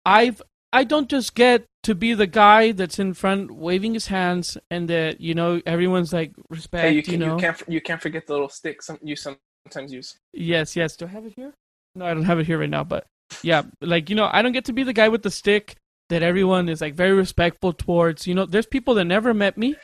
[0.05, 4.57] I've I don't just get to be the guy that's in front waving his hands
[4.69, 6.83] and that you know everyone's like respect.
[6.83, 7.35] Hey, you, you, can, know.
[7.35, 10.17] you can't you can't forget the little stick some, you sometimes use.
[10.33, 10.95] Yes, yes.
[10.95, 11.53] Do I have it here?
[11.95, 12.83] No, I don't have it here right now.
[12.83, 13.07] But
[13.41, 15.75] yeah, like you know, I don't get to be the guy with the stick
[16.09, 18.27] that everyone is like very respectful towards.
[18.27, 19.75] You know, there's people that never met me,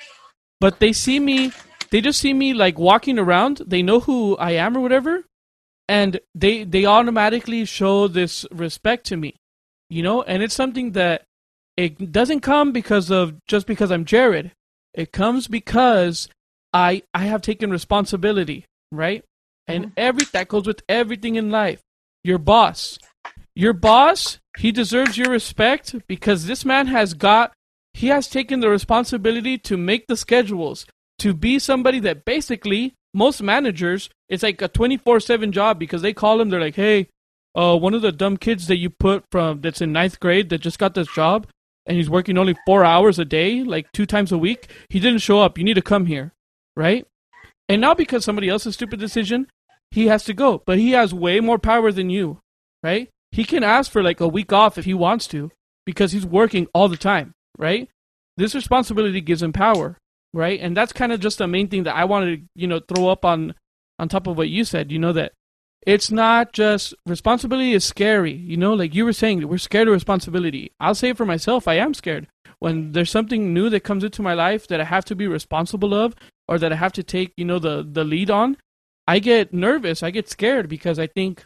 [0.60, 1.52] but they see me.
[1.92, 3.62] They just see me like walking around.
[3.66, 5.24] They know who I am or whatever,
[5.88, 9.36] and they they automatically show this respect to me.
[9.90, 11.24] You know, and it's something that
[11.78, 14.52] it doesn't come because of just because I'm Jered.
[14.94, 16.28] It comes because
[16.74, 19.24] I I have taken responsibility, right?
[19.68, 19.94] And mm-hmm.
[19.98, 21.82] every that goes with everything in life.
[22.24, 22.98] Your boss.
[23.56, 27.54] Your boss, he deserves your respect because this man has got
[27.94, 30.86] he has taken the responsibility to make the schedules,
[31.20, 36.42] to be somebody that basically most managers it's like a 24/7 job because they call
[36.42, 37.08] him they're like, "Hey,
[37.56, 40.60] uh, one of the dumb kids that you put from that's in ninth grade that
[40.60, 41.48] just got this job
[41.86, 44.68] and he's working only four hours a day, like two times a week.
[44.90, 45.58] He didn't show up.
[45.58, 46.34] You need to come here,
[46.76, 47.06] right?
[47.70, 49.48] And now because somebody else's stupid decision,
[49.92, 50.62] he has to go.
[50.66, 52.40] But he has way more power than you,
[52.84, 53.10] right?
[53.36, 55.52] He can ask for like a week off if he wants to
[55.86, 57.90] because he's working all the time, right?
[58.38, 59.98] This responsibility gives him power,
[60.34, 60.58] right?
[60.58, 63.10] And that's kind of just the main thing that I wanted to, you know, throw
[63.10, 63.54] up on
[64.00, 65.34] on top of what you said, you know that
[65.86, 69.94] it's not just responsibility is scary, you know, like you were saying, we're scared of
[69.94, 70.72] responsibility.
[70.80, 72.28] I'll say for myself, I am scared.
[72.60, 75.94] When there's something new that comes into my life that I have to be responsible
[75.94, 76.16] of
[76.48, 78.56] or that I have to take, you know, the the lead on,
[79.06, 81.46] I get nervous, I get scared because I think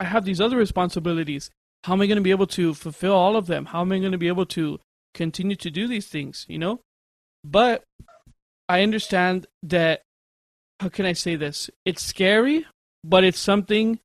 [0.00, 1.50] I have these other responsibilities.
[1.84, 3.66] How am I going to be able to fulfill all of them?
[3.66, 4.80] How am I going to be able to
[5.14, 6.80] continue to do these things, you know?
[7.44, 7.84] But
[8.68, 10.02] I understand that
[10.80, 11.70] how can I say this?
[11.84, 12.66] It's scary,
[13.04, 14.00] but it's something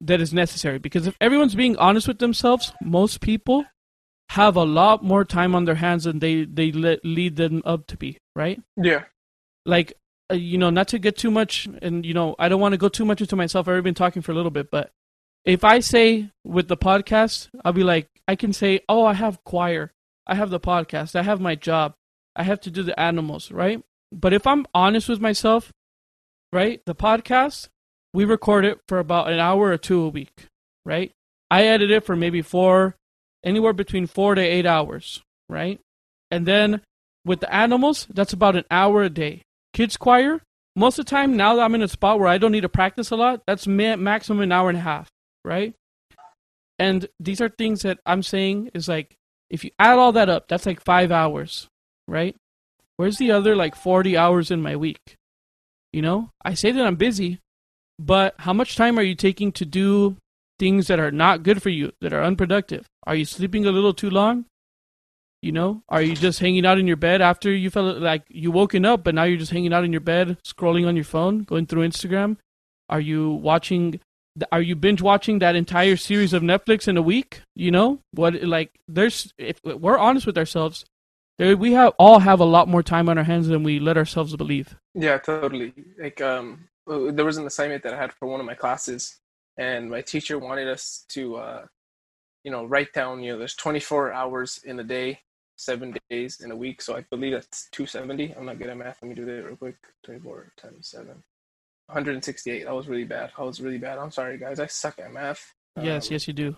[0.00, 3.64] that is necessary because if everyone's being honest with themselves, most people
[4.30, 7.86] have a lot more time on their hands than they they let, lead them up
[7.86, 8.60] to be, right?
[8.76, 9.04] Yeah.
[9.64, 9.94] Like
[10.30, 12.78] uh, you know, not to get too much, and you know, I don't want to
[12.78, 13.64] go too much into myself.
[13.64, 14.90] I've already been talking for a little bit, but
[15.46, 19.44] if I say with the podcast, I'll be like, I can say, oh, I have
[19.44, 19.92] choir,
[20.26, 21.94] I have the podcast, I have my job,
[22.34, 23.80] I have to do the animals, right?
[24.10, 25.72] But if I'm honest with myself,
[26.52, 27.68] right, the podcast,
[28.12, 30.46] we record it for about an hour or two a week,
[30.84, 31.12] right?
[31.48, 32.96] I edit it for maybe four,
[33.44, 35.80] anywhere between four to eight hours, right?
[36.32, 36.80] And then
[37.24, 39.42] with the animals, that's about an hour a day.
[39.72, 40.42] Kids choir,
[40.74, 42.68] most of the time now that I'm in a spot where I don't need to
[42.68, 45.08] practice a lot, that's maximum an hour and a half,
[45.46, 45.74] right?
[46.78, 49.16] And these are things that I'm saying is like
[49.48, 51.68] if you add all that up, that's like five hours,
[52.08, 52.36] right?
[52.96, 55.16] Where's the other like 40 hours in my week?
[55.92, 57.40] You know, I say that I'm busy,
[57.98, 60.16] but how much time are you taking to do
[60.58, 62.86] things that are not good for you, that are unproductive?
[63.06, 64.46] Are you sleeping a little too long?
[65.42, 68.50] You know, are you just hanging out in your bed after you felt like you
[68.50, 71.44] woken up, but now you're just hanging out in your bed, scrolling on your phone,
[71.44, 72.38] going through Instagram?
[72.88, 74.00] Are you watching?
[74.52, 77.42] Are you binge watching that entire series of Netflix in a week?
[77.54, 78.42] You know what?
[78.42, 80.84] Like, there's if we're honest with ourselves,
[81.38, 83.96] there we have all have a lot more time on our hands than we let
[83.96, 84.76] ourselves believe.
[84.94, 85.72] Yeah, totally.
[85.98, 89.18] Like, um, there was an assignment that I had for one of my classes,
[89.58, 91.66] and my teacher wanted us to, uh,
[92.44, 93.22] you know, write down.
[93.22, 95.20] You know, there's 24 hours in a day,
[95.56, 96.80] seven days in a week.
[96.82, 98.34] So I believe that's 270.
[98.34, 98.98] I'm not good at math.
[99.02, 99.76] Let me do that real quick.
[100.04, 101.22] 24 times seven.
[101.86, 102.64] 168.
[102.64, 103.30] That was really bad.
[103.38, 103.98] I was really bad.
[103.98, 104.60] I'm sorry, guys.
[104.60, 105.52] I suck at math.
[105.80, 106.56] Yes, Um, yes, you do.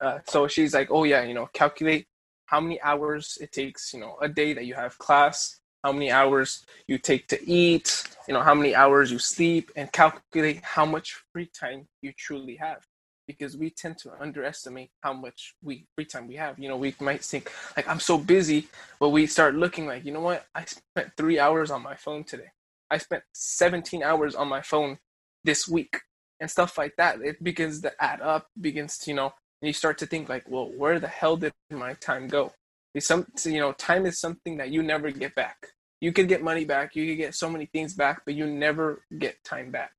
[0.00, 2.06] uh, so she's like, oh yeah, you know, calculate
[2.46, 6.10] how many hours it takes, you know, a day that you have class, how many
[6.10, 10.84] hours you take to eat, you know, how many hours you sleep, and calculate how
[10.84, 12.80] much free time you truly have.
[13.26, 16.58] Because we tend to underestimate how much we free time we have.
[16.58, 20.12] You know, we might think like I'm so busy, but we start looking like, you
[20.12, 20.46] know what?
[20.54, 22.50] I spent three hours on my phone today.
[22.90, 24.98] I spent 17 hours on my phone
[25.44, 26.00] this week,
[26.40, 27.20] and stuff like that.
[27.20, 28.48] It begins to add up.
[28.60, 31.52] Begins to you know and you start to think like, well, where the hell did
[31.70, 32.52] my time go?
[32.94, 35.68] It's some, you know, time is something that you never get back.
[36.00, 39.02] You could get money back, you could get so many things back, but you never
[39.18, 39.92] get time back.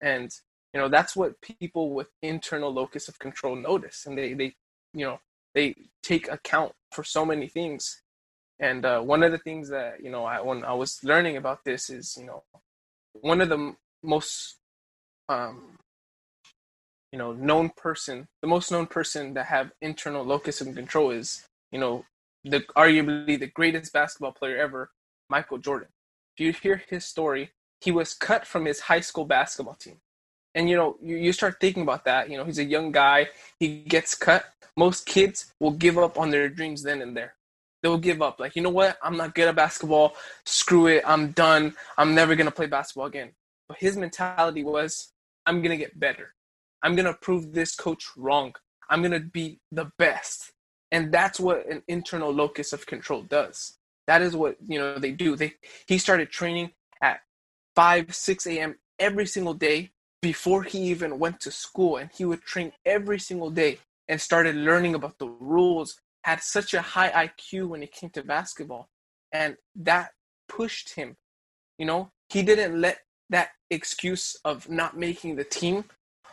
[0.00, 0.30] And
[0.74, 4.54] you know that's what people with internal locus of control notice, and they they
[4.94, 5.20] you know
[5.54, 8.02] they take account for so many things.
[8.62, 11.64] And uh, one of the things that you know I, when I was learning about
[11.64, 12.44] this is you know
[13.20, 14.56] one of the m- most
[15.28, 15.78] um,
[17.10, 21.44] you know known person the most known person that have internal locus of control is
[21.72, 22.04] you know
[22.44, 24.90] the arguably the greatest basketball player ever
[25.28, 25.88] michael jordan.
[26.36, 29.96] If you hear his story he was cut from his high school basketball team.
[30.54, 33.28] And you know you, you start thinking about that you know he's a young guy
[33.58, 34.44] he gets cut.
[34.76, 37.34] Most kids will give up on their dreams then and there
[37.82, 40.14] they'll give up like you know what i'm not good at basketball
[40.44, 43.30] screw it i'm done i'm never going to play basketball again
[43.68, 45.12] but his mentality was
[45.46, 46.34] i'm going to get better
[46.82, 48.54] I'm going to prove this coach wrong.
[48.90, 50.52] I'm going to be the best.
[50.90, 53.78] And that's what an internal locus of control does.
[54.06, 55.36] That is what, you know, they do.
[55.36, 55.54] They
[55.86, 57.20] he started training at
[57.76, 58.76] 5 6 a.m.
[58.98, 63.50] every single day before he even went to school and he would train every single
[63.50, 63.78] day
[64.08, 68.22] and started learning about the rules had such a high IQ when it came to
[68.22, 68.88] basketball
[69.32, 70.10] and that
[70.48, 71.16] pushed him
[71.78, 72.98] you know he didn't let
[73.30, 75.84] that excuse of not making the team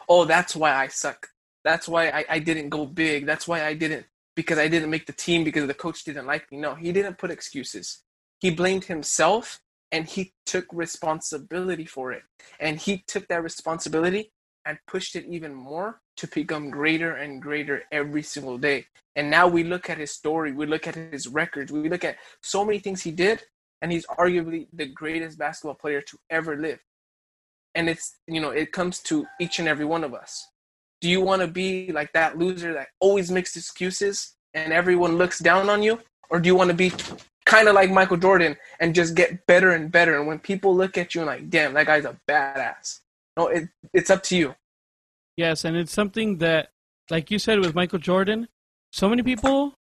[0.10, 1.28] oh, that's why I suck.
[1.64, 3.26] That's why I, I didn't go big.
[3.26, 6.52] That's why I didn't, because I didn't make the team because the coach didn't like
[6.52, 6.58] me.
[6.58, 8.02] No, he didn't put excuses.
[8.40, 9.62] He blamed himself
[9.92, 12.24] and he took responsibility for it.
[12.60, 14.32] And he took that responsibility
[14.66, 18.86] and pushed it even more to become greater and greater every single day.
[19.16, 22.18] And now we look at his story, we look at his records, we look at
[22.42, 23.42] so many things he did,
[23.82, 26.80] and he's arguably the greatest basketball player to ever live.
[27.76, 30.48] And it's, you know, it comes to each and every one of us.
[31.02, 35.40] Do you want to be like that loser that always makes excuses and everyone looks
[35.40, 36.00] down on you?
[36.30, 36.92] Or do you want to be
[37.46, 40.18] kind of like Michael Jordan and just get better and better?
[40.18, 43.00] And when people look at you and like, damn, that guy's a badass.
[43.38, 44.56] No, it, it's up to you.
[45.40, 46.68] Yes, and it's something that,
[47.10, 48.50] like you said with Michael Jordan,
[48.92, 49.74] so many people,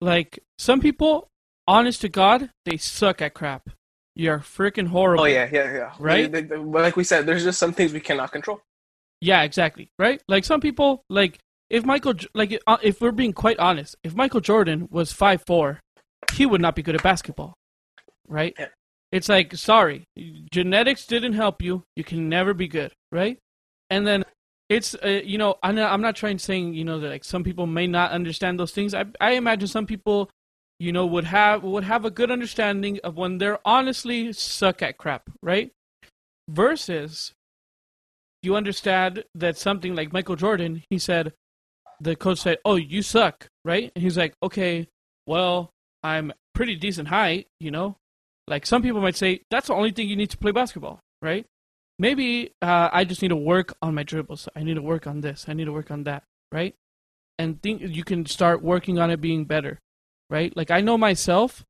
[0.00, 1.28] like some people,
[1.68, 3.70] honest to God, they suck at crap.
[4.16, 5.22] You're freaking horrible.
[5.22, 5.92] Oh yeah, yeah, yeah.
[6.00, 6.30] Right?
[6.32, 8.60] They- they- But like we said, there's just some things we cannot control.
[9.20, 9.90] Yeah, exactly.
[9.96, 10.20] Right?
[10.26, 11.38] Like some people, like
[11.70, 15.78] if Michael, like uh, if we're being quite honest, if Michael Jordan was five four,
[16.32, 17.54] he would not be good at basketball.
[18.26, 18.54] Right?
[18.58, 18.66] Yeah.
[19.12, 20.02] It's like sorry,
[20.50, 21.84] genetics didn't help you.
[21.94, 22.90] You can never be good.
[23.12, 23.38] Right?
[23.88, 24.24] And then
[24.68, 27.24] it's uh, you know I'm not, I'm not trying to saying you know that like
[27.24, 28.94] some people may not understand those things.
[28.94, 30.30] I I imagine some people
[30.78, 34.98] you know would have would have a good understanding of when they're honestly suck at
[34.98, 35.30] crap.
[35.42, 35.72] Right?
[36.48, 37.32] Versus
[38.42, 41.32] you understand that something like Michael Jordan, he said,
[42.00, 43.90] the coach said, "Oh, you suck," right?
[43.94, 44.88] And he's like, "Okay,
[45.26, 45.70] well,
[46.02, 47.96] I'm pretty decent height, you know."
[48.48, 51.46] Like some people might say, that's the only thing you need to play basketball, right?
[51.98, 54.48] Maybe uh, I just need to work on my dribbles.
[54.54, 55.46] I need to work on this.
[55.48, 56.22] I need to work on that,
[56.52, 56.74] right?
[57.38, 59.78] And think you can start working on it being better,
[60.30, 60.56] right?
[60.56, 61.64] Like I know myself,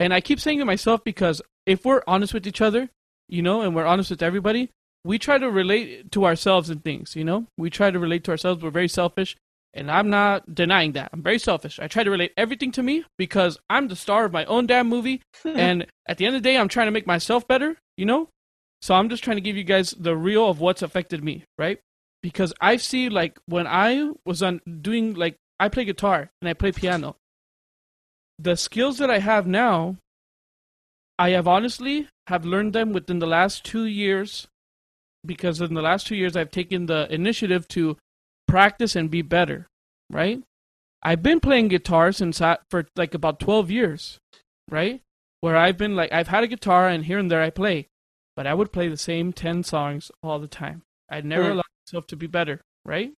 [0.00, 2.90] and I keep saying to myself because if we're honest with each other,
[3.28, 4.70] you know, and we're honest with everybody,
[5.04, 7.46] we try to relate to ourselves and things, you know?
[7.56, 8.62] We try to relate to ourselves.
[8.62, 9.36] We're very selfish,
[9.74, 11.10] and I'm not denying that.
[11.12, 11.80] I'm very selfish.
[11.80, 14.88] I try to relate everything to me because I'm the star of my own damn
[14.88, 18.06] movie, and at the end of the day, I'm trying to make myself better, you
[18.06, 18.28] know?
[18.82, 21.78] So I'm just trying to give you guys the real of what's affected me, right?
[22.20, 26.54] Because I see like when I was on doing like I play guitar and I
[26.54, 27.16] play piano.
[28.38, 29.98] The skills that I have now,
[31.16, 34.48] I have honestly have learned them within the last 2 years
[35.24, 37.96] because in the last 2 years I've taken the initiative to
[38.48, 39.68] practice and be better,
[40.10, 40.42] right?
[41.04, 44.18] I've been playing guitar since I, for like about 12 years,
[44.68, 45.00] right?
[45.40, 47.86] Where I've been like I've had a guitar and here and there I play,
[48.36, 50.82] but I would play the same 10 songs all the time.
[51.10, 51.52] I'd never Hmm.
[51.52, 53.12] allow myself to be better, right?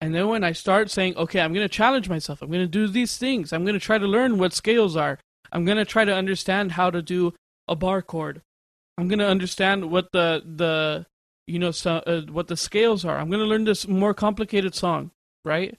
[0.00, 2.42] And then when I start saying, okay, I'm going to challenge myself.
[2.42, 3.52] I'm going to do these things.
[3.52, 5.18] I'm going to try to learn what scales are.
[5.52, 7.34] I'm going to try to understand how to do
[7.66, 8.42] a bar chord.
[8.98, 11.06] I'm going to understand what the the
[11.46, 13.18] you know so, uh, what the scales are.
[13.18, 15.12] I'm going to learn this more complicated song,
[15.44, 15.76] right?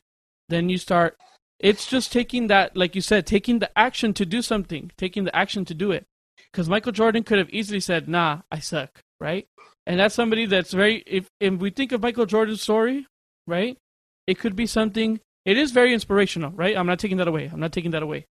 [0.49, 1.18] Then you start
[1.60, 5.36] it's just taking that like you said, taking the action to do something, taking the
[5.36, 6.05] action to do it.
[6.54, 9.48] Cuz Michael Jordan could have easily said, "Nah, I suck," right?
[9.86, 13.08] And that's somebody that's very if if we think of Michael Jordan's story,
[13.45, 13.78] right?
[14.26, 16.76] It could be something it is very inspirational, right?
[16.76, 17.50] I'm not taking that away.
[17.52, 18.26] I'm not taking that away.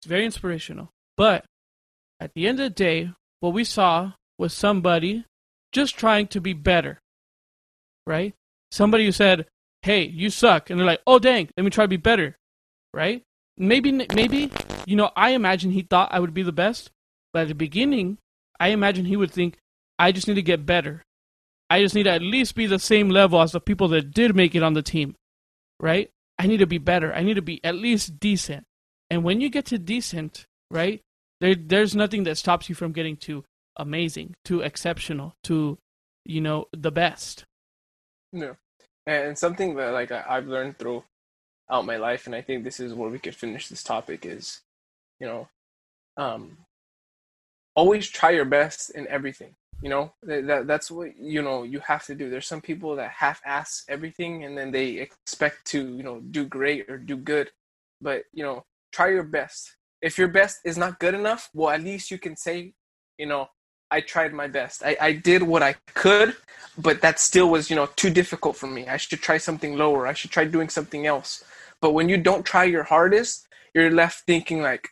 [0.00, 0.90] It's very inspirational.
[1.16, 1.44] But
[2.18, 5.24] at the end of the day, what we saw was somebody
[5.72, 7.00] just trying to be better.
[8.06, 8.34] Right?
[8.70, 9.46] Somebody who said,
[9.82, 12.36] "Hey, you suck." And they're like, "Oh, dang, let me try to be better."
[12.92, 13.22] Right?
[13.56, 14.50] Maybe maybe
[14.88, 16.90] you know, I imagine he thought I would be the best,
[17.32, 18.18] but at the beginning,
[18.60, 19.58] I imagine he would think,
[19.98, 21.04] "I just need to get better.
[21.70, 24.34] I just need to at least be the same level as the people that did
[24.34, 25.16] make it on the team."
[25.80, 26.10] Right?
[26.38, 27.12] I need to be better.
[27.12, 28.64] I need to be at least decent.
[29.10, 31.02] And when you get to decent, right?
[31.40, 33.44] There, there's nothing that stops you from getting to
[33.76, 35.78] amazing, to exceptional, to,
[36.24, 37.44] you know, the best.
[38.32, 38.54] Yeah.
[39.06, 41.04] And something that like I've learned throughout
[41.84, 44.60] my life, and I think this is where we could finish this topic is,
[45.20, 45.48] you know,
[46.16, 46.58] um,
[47.78, 49.54] always try your best in everything.
[49.80, 52.28] You know, that, that that's what you know you have to do.
[52.28, 56.90] There's some people that half-ass everything, and then they expect to you know do great
[56.90, 57.50] or do good,
[58.00, 59.76] but you know, try your best.
[60.02, 62.72] If your best is not good enough, well, at least you can say,
[63.18, 63.48] you know,
[63.90, 64.82] I tried my best.
[64.84, 66.36] I, I did what I could,
[66.76, 68.86] but that still was, you know, too difficult for me.
[68.86, 70.06] I should try something lower.
[70.06, 71.44] I should try doing something else.
[71.80, 74.88] But when you don't try your hardest, you're left thinking like,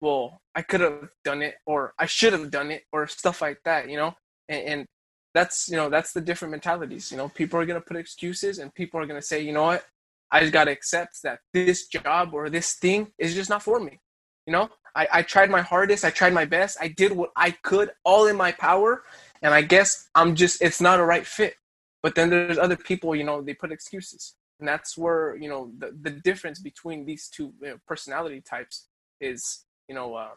[0.00, 3.60] well, I could have done it or I should have done it or stuff like
[3.64, 4.14] that, you know?
[4.48, 4.86] And, and
[5.32, 7.10] that's, you know, that's the different mentalities.
[7.10, 9.52] You know, people are going to put excuses and people are going to say, you
[9.52, 9.84] know what?
[10.30, 13.80] I just got to accept that this job or this thing is just not for
[13.80, 14.00] me.
[14.46, 16.04] You know, I, I tried my hardest.
[16.04, 16.78] I tried my best.
[16.80, 19.04] I did what I could, all in my power.
[19.42, 21.54] And I guess I'm just, it's not a right fit.
[22.02, 24.34] But then there's other people, you know, they put excuses.
[24.58, 28.88] And that's where, you know, the, the difference between these two you know, personality types
[29.20, 30.28] is, you know, uh,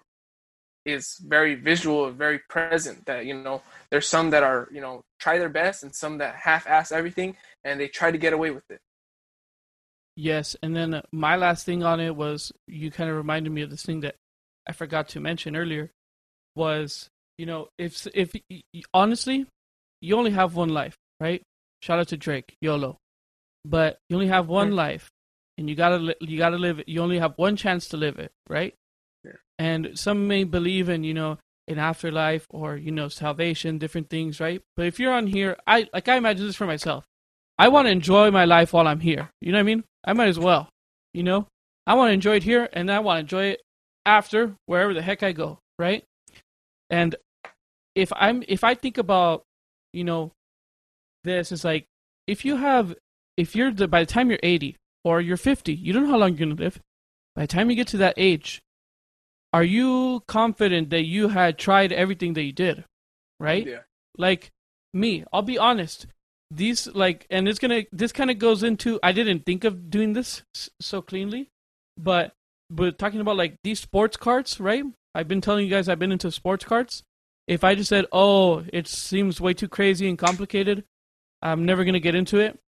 [0.84, 3.06] is very visual, very present.
[3.06, 6.34] That you know, there's some that are you know try their best, and some that
[6.36, 8.80] half-ass everything, and they try to get away with it.
[10.16, 13.62] Yes, and then uh, my last thing on it was you kind of reminded me
[13.62, 14.16] of this thing that
[14.68, 15.92] I forgot to mention earlier
[16.56, 18.34] was you know if if
[18.94, 19.46] honestly
[20.02, 21.44] you only have one life, right?
[21.84, 22.98] Shout out to Drake, YOLO.
[23.66, 24.76] But you only have one Yeah.
[24.76, 25.10] life,
[25.58, 26.90] and you gotta you gotta live it.
[26.90, 28.74] You only have one chance to live it, right?
[29.60, 31.38] And some may believe in you know
[31.68, 34.62] an afterlife or you know salvation, different things, right?
[34.76, 37.06] But if you're on here, I like I imagine this for myself.
[37.58, 39.30] I want to enjoy my life while I'm here.
[39.42, 39.84] You know what I mean?
[40.04, 40.70] I might as well.
[41.14, 41.48] You know,
[41.86, 43.62] I want to enjoy it here, and I want to enjoy it
[44.06, 46.04] after wherever the heck I go, right?
[46.90, 47.16] And
[47.96, 49.44] if I'm if I think about,
[49.94, 50.32] you know,
[51.24, 51.86] this is like
[52.28, 52.96] if you have
[53.38, 56.18] if you're the by the time you're 80 or you're 50, you don't know how
[56.18, 56.80] long you're gonna live.
[57.36, 58.62] By the time you get to that age,
[59.54, 62.84] are you confident that you had tried everything that you did,
[63.40, 63.66] right?
[63.66, 63.80] Yeah.
[64.18, 64.52] like
[64.94, 66.06] me i'll be honest
[66.52, 70.14] these like and it's gonna this kind of goes into i didn't think of doing
[70.14, 70.44] this
[70.80, 71.50] so cleanly
[71.98, 72.32] but
[72.70, 74.84] but talking about like these sports cards right
[75.16, 77.04] i've been telling you guys i've been into sports cards
[77.48, 80.84] if i just said oh it seems way too crazy and complicated
[81.42, 82.60] i'm never gonna get into it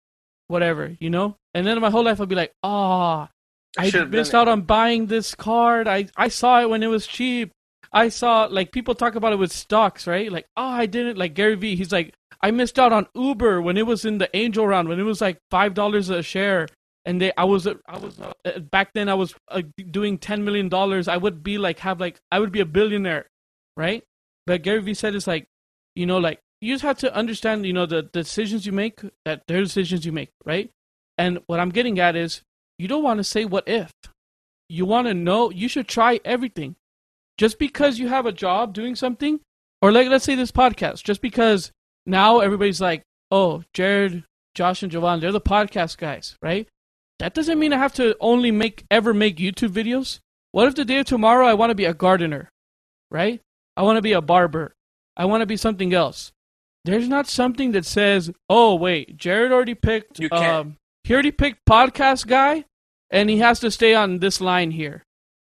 [0.48, 3.30] whatever you know and then my whole life i'll be like ah
[3.78, 5.88] I missed out on buying this card.
[5.88, 7.52] I, I saw it when it was cheap.
[7.92, 10.32] I saw like people talk about it with stocks, right?
[10.32, 11.76] Like, oh, I didn't like Gary Vee.
[11.76, 15.00] He's like, I missed out on Uber when it was in the angel round when
[15.00, 16.68] it was like five dollars a share,
[17.06, 19.62] and they I was I was uh, back then I was uh,
[19.92, 21.08] doing ten million dollars.
[21.08, 23.28] I would be like have like I would be a billionaire,
[23.78, 24.04] right?
[24.46, 25.48] But Gary Vee said it's like,
[25.96, 29.02] you know, like you just have to understand, you know, the, the decisions you make
[29.24, 30.70] that they're decisions you make, right?
[31.18, 32.42] And what I'm getting at is
[32.78, 33.92] you don't want to say what if.
[34.68, 36.76] You want to know, you should try everything.
[37.38, 39.40] Just because you have a job doing something,
[39.82, 41.72] or like let's say this podcast, just because
[42.06, 44.24] now everybody's like, oh, Jered,
[44.54, 46.68] Josh, and Jhovan, they're the podcast guys, right?
[47.20, 50.20] That doesn't mean I have to only make ever make YouTube videos.
[50.52, 52.50] What if the day of tomorrow I want to be a gardener,
[53.12, 53.42] right?
[53.78, 54.74] I want to be a barber.
[55.18, 56.32] I want to be something else.
[56.86, 60.20] There's not something that says, oh wait, Jered already picked.
[60.20, 60.68] You can't.
[60.68, 62.66] Um, he already picked podcast guy,
[63.12, 65.04] and he has to stay on this line here.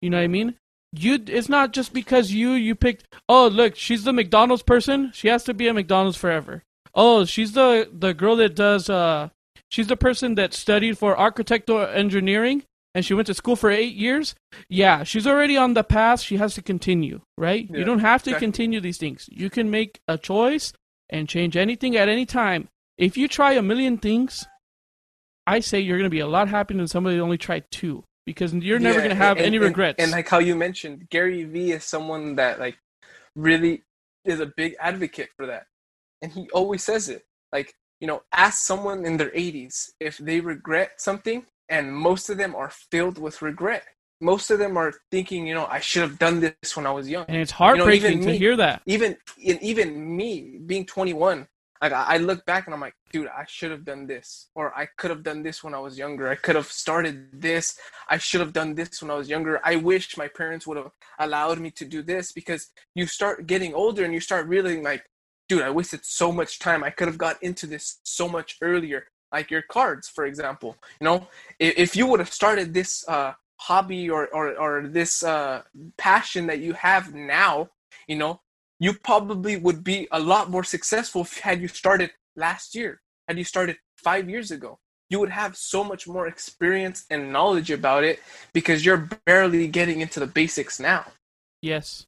[0.02, 0.56] You know what I mean?
[0.92, 3.04] You, it's not just because you you picked.
[3.30, 5.10] Oh, look, she's the McDonald's person.
[5.14, 6.62] She has to be a McDonald's forever.
[6.94, 8.90] Oh, she's the the girl that does.
[8.90, 9.30] Uh,
[9.70, 13.94] she's the person that studied for architectural engineering, and she went to school for eight
[13.94, 14.34] years.
[14.68, 16.20] Yeah, she's already on the path.
[16.20, 17.68] She has to continue, right?
[17.70, 18.46] you don't have to exactly.
[18.46, 19.28] continue these things.
[19.32, 20.74] You can make a choice
[21.08, 22.68] and change anything at any time.
[22.98, 24.46] If you try a million things,
[25.54, 28.04] I say you're going to be a lot happier than somebody that only tried two
[28.26, 30.02] because you're never Yeah, going to have and- any regrets.
[30.02, 32.76] And like how you mentioned, Gary Vee is someone that like
[33.34, 33.82] really
[34.24, 35.64] is a big advocate for that,
[36.22, 37.22] and he always says it.
[37.52, 42.36] Like you know, ask someone in their 80s if they regret something, and most of
[42.38, 43.84] them are filled with regret.
[44.20, 47.08] Most of them are thinking, you know, I should have done this when I was
[47.08, 47.24] young.
[47.28, 48.82] and it's heartbreaking even to me- hear that.
[48.86, 51.46] even even me being 21
[51.80, 54.88] like I look back and I'm like, dude, I should have done this, or I
[54.96, 56.28] could have done this when I was younger.
[56.28, 57.78] I could have started this.
[58.08, 59.60] I should have done this when I was younger.
[59.64, 63.74] I wish my parents would have allowed me to do this because you start getting
[63.74, 65.04] older and you start realizing like,
[65.48, 66.82] dude, I wasted so much time.
[66.82, 69.06] I could have got into this so much earlier.
[69.32, 70.76] Like your cards, for example.
[71.00, 75.22] You know, if, if you would have started this uh, hobby or or or this
[75.22, 75.62] uh,
[75.96, 77.68] passion that you have now,
[78.06, 78.40] you know,
[78.80, 83.44] you probably would be a lot more successful had you started last year had you
[83.44, 84.78] started five years ago
[85.10, 88.20] you would have so much more experience and knowledge about it
[88.52, 91.04] because you're barely getting into the basics now
[91.62, 92.06] Yes.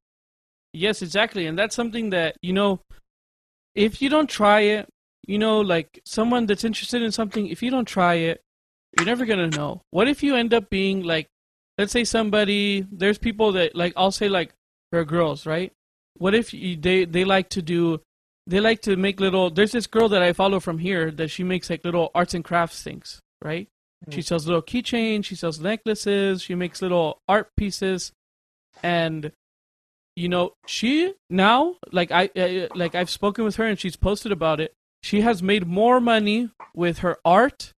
[0.72, 1.46] Yes, exactly.
[1.46, 2.80] And that's something that, you know,
[3.74, 4.88] if you don't try it,
[5.26, 8.40] you know, like someone that's interested in something, if you don't try it,
[8.96, 9.82] you're never going to know.
[9.90, 11.26] What if you end up being like,
[11.78, 14.52] let's say somebody, there's people that, like, I'll say, like,
[14.90, 15.72] for girls, right?
[16.20, 18.00] What if you, they, they like to do,
[18.46, 21.42] they like to make little, there's this girl that I follow from here that she
[21.42, 23.66] makes like little arts and crafts things, right?
[24.04, 24.12] Mm-hmm.
[24.12, 28.12] She sells little keychains, she sells necklaces, she makes little art pieces,
[28.82, 29.32] and
[30.16, 34.32] you know she now like I, I like I've spoken with her and she's posted
[34.32, 34.72] about it.
[35.02, 37.72] She has made more money with her art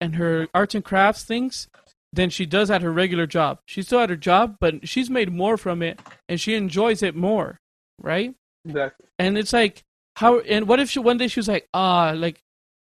[0.00, 1.68] and her arts and crafts things
[2.12, 3.58] than she does at her regular job.
[3.66, 7.14] She's still at her job, but she's made more from it and she enjoys it
[7.14, 7.58] more,
[8.00, 8.34] right?
[8.64, 9.82] exactly and it's like
[10.16, 12.40] how and what if she one day she was like ah like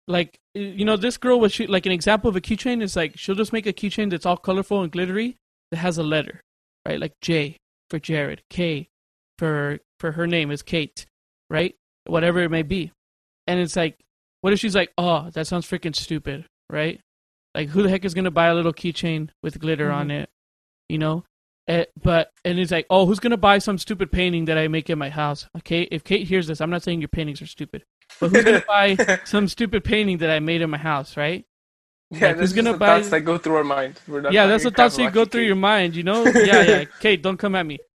[0.07, 3.17] like you know this girl was she like an example of a keychain is like
[3.17, 5.35] she'll just make a keychain that's all colorful and glittery
[5.71, 6.41] that has a letter
[6.87, 7.57] right like j
[7.89, 8.87] for jered k
[9.37, 11.05] for for her name is Kate,
[11.49, 11.75] right?
[12.05, 12.91] Whatever it may be,
[13.47, 13.97] and it's like,
[14.41, 16.99] what if she's like, oh, that sounds freaking stupid, right?
[17.53, 20.29] Like, who the heck is gonna buy a little keychain with glitter on it,
[20.89, 21.23] you know?
[21.67, 24.89] Eh, but and it's like, oh, who's gonna buy some stupid painting that I make
[24.89, 25.47] in my house?
[25.57, 27.83] Okay, if Kate hears this, I'm not saying your paintings are stupid,
[28.19, 31.43] but who's gonna buy some stupid painting that I made in my house, right?
[32.11, 33.99] Yeah, Like, who's gonna buy- thoughts that go through our mind.
[34.07, 36.23] We're not yeah, that's the thoughts that go through you, your mind, you know?
[36.35, 36.85] Yeah, yeah.
[36.99, 37.79] Kate, don't come at me.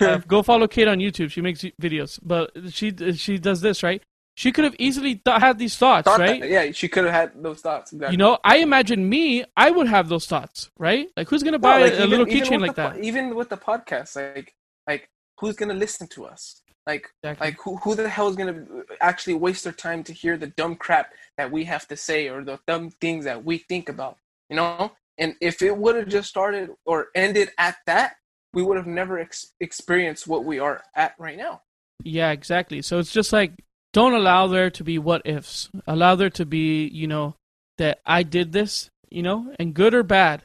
[0.00, 1.30] Uh, go follow Kate on YouTube.
[1.30, 4.02] She makes videos, but she she does this right.
[4.36, 6.40] She could have easily th- had these thoughts, Thought right?
[6.40, 7.92] that- yeah, she could have had those thoughts.
[7.92, 8.12] Exactly.
[8.12, 11.08] You know, I imagine me, I would have those thoughts, right?
[11.16, 13.02] Like, who's gonna No, buy like, a even- little keychain like po- that?
[13.02, 14.54] Even with the podcast, like,
[14.86, 15.08] like
[15.40, 16.60] who's gonna listen to us?
[16.86, 17.46] Like, Exactly.
[17.48, 20.48] like who who the hell is gonna uh, actually waste their time to hear the
[20.48, 24.18] dumb crap that we have to say or the dumb things that we think about?
[24.50, 24.92] You know.
[25.18, 28.16] And if it would have just started or ended at that,
[28.52, 31.62] we would have never ex- experienced what we are at right now.
[32.04, 32.82] Yeah, exactly.
[32.82, 33.52] So it's just like
[33.96, 35.70] don't allow there to be what ifs.
[35.86, 37.34] Allow there to be, you know,
[37.78, 40.42] that I did this, you know, and good or bad.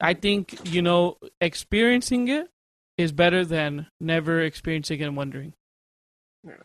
[0.00, 2.48] I think, you know, experiencing it
[2.96, 5.52] is better than never experiencing and wondering.
[6.42, 6.64] Yeah.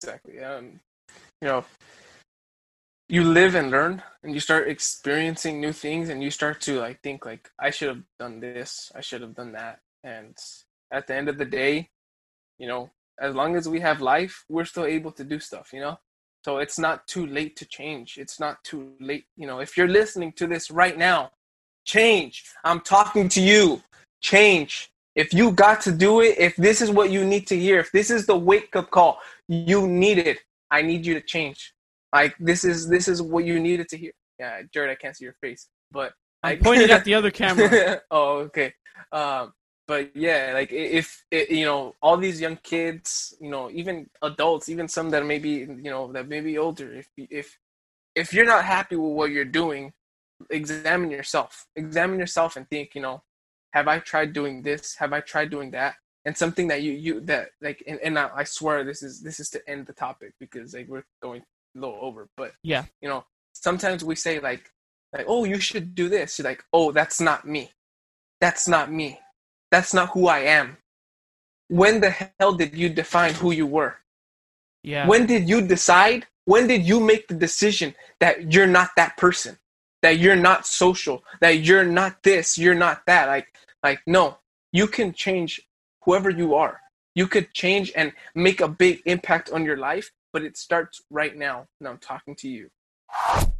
[0.00, 0.38] Exactly.
[0.38, 0.78] Um,
[1.42, 1.64] you know,
[3.08, 7.02] you live and learn, and you start experiencing new things, and you start to like
[7.02, 10.38] think like, I should have done this, I should have done that, and
[10.92, 11.88] at the end of the day,
[12.60, 12.90] you know,
[13.20, 15.70] as long as we have life, we're still able to do stuff.
[15.72, 15.98] You know,
[16.44, 18.18] so it's not too late to change.
[18.18, 19.26] It's not too late.
[19.36, 21.32] You know, if you're listening to this right now,
[21.84, 22.44] change.
[22.64, 23.82] I'm talking to you.
[24.22, 24.90] Change.
[25.16, 27.90] If you got to do it, if this is what you need to hear, if
[27.92, 29.18] this is the wake up call,
[29.48, 30.38] you need it.
[30.70, 31.74] I need you to change.
[32.12, 34.12] Like this is this is what you needed to hear.
[34.38, 36.12] Yeah, Jered, I can't see your face, but
[36.42, 38.00] I'm I pointing at the other camera.
[38.10, 38.72] oh, okay.
[39.12, 39.52] Um,
[39.90, 44.68] but yeah, like if it, you know all these young kids, you know, even adults,
[44.68, 46.94] even some that may be you know that may be older.
[46.94, 47.58] If if
[48.14, 49.92] if you're not happy with what you're doing,
[50.48, 51.66] examine yourself.
[51.74, 53.24] Examine yourself and think, you know,
[53.72, 54.94] have I tried doing this?
[55.00, 55.96] Have I tried doing that?
[56.24, 59.40] And something that you you that like and, and I, I swear this is this
[59.40, 61.42] is to end the topic because like we're going
[61.76, 62.84] a little over, but Yeah.
[63.02, 63.24] you know,
[63.54, 64.70] sometimes we say like
[65.12, 66.38] like oh you should do this.
[66.38, 67.72] You're like oh that's not me,
[68.40, 69.18] that's not me,
[69.70, 70.76] that's not who I am.
[71.68, 73.96] When the hell did you define who you were?
[74.82, 75.06] Yeah.
[75.06, 76.26] When did you decide?
[76.44, 79.58] When did you make the decision that you're not that person?
[80.02, 83.28] That you're not social, that you're not this, you're not that.
[83.28, 84.38] Like like no,
[84.72, 85.60] you can change
[86.04, 86.80] whoever you are.
[87.14, 91.36] You could change and make a big impact on your life, but it starts right
[91.36, 91.66] now.
[91.78, 92.70] And I'm talking to you.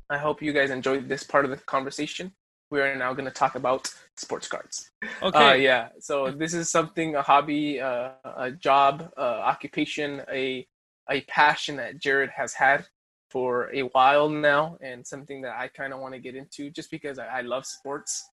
[0.09, 2.33] I hope you guys enjoyed this part of the conversation.
[2.71, 4.91] We are now going to talk about sports cards.
[5.23, 5.51] okay.
[5.51, 5.89] Uh, yeah.
[5.99, 10.67] So this is something a hobby, uh, a job, uh, occupation, a
[11.11, 12.87] a passion that Jered has had
[13.29, 16.91] for a while now, and something that I kind of want to get into just
[16.91, 18.29] because I, I love sports.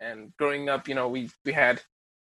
[0.00, 1.82] And growing up, you know, we we had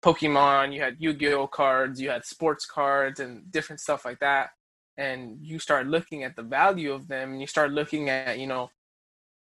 [0.03, 4.49] Pokemon, you had Yu-Gi-Oh cards, you had sports cards, and different stuff like that.
[4.97, 8.47] And you start looking at the value of them, and you start looking at you
[8.47, 8.69] know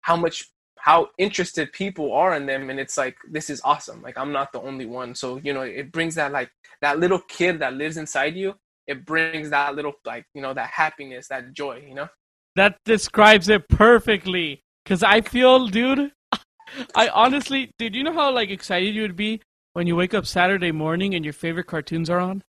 [0.02, 0.50] how much
[0.80, 4.52] how interested people are in them and it's like this is awesome like i'm not
[4.52, 6.50] the only one so you know it brings that like
[6.80, 8.54] that little kid that lives inside you
[8.88, 12.08] it brings that little like you know that happiness that joy you know
[12.56, 14.64] That describes it perfectly.
[14.84, 16.10] Cause I feel, dude,
[16.94, 19.42] I honestly, dude, you know how like excited you would be
[19.74, 22.42] when you wake up Saturday morning and your favorite cartoons are on?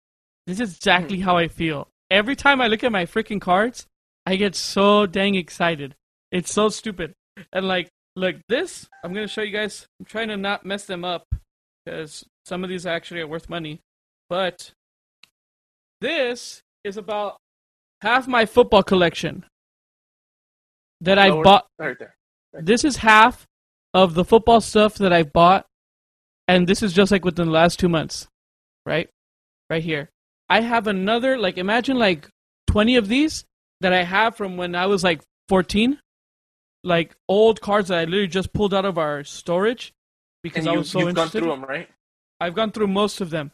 [0.46, 1.24] This is exactly hmm.
[1.24, 1.88] how I feel.
[2.10, 3.86] Every time I look at my freaking cards,
[4.24, 5.94] I get so dang excited.
[6.30, 7.12] It's so stupid.
[7.52, 9.86] And like, look, this, I'm gonna show you guys.
[9.98, 11.26] I'm trying to not mess them up
[11.84, 13.80] because some of these actually are worth money.
[14.28, 14.72] But
[16.00, 17.36] this is about
[18.02, 19.44] half my football collection
[21.00, 21.66] that I Lower- bought.
[21.78, 22.14] right there
[22.52, 23.46] This is half
[23.94, 25.66] of the football stuff that I bought,
[26.46, 28.26] and this is just like within the last two months,
[28.86, 29.08] right?
[29.70, 30.10] Right here.
[30.48, 32.28] I have another, like, imagine like
[32.68, 33.44] 20 of these
[33.80, 36.00] that I have from when I was like 14,
[36.84, 39.92] like old cards that I literally just pulled out of our storage
[40.42, 41.88] because and I was so you've gone through them right
[42.40, 43.50] I've gone through most of them.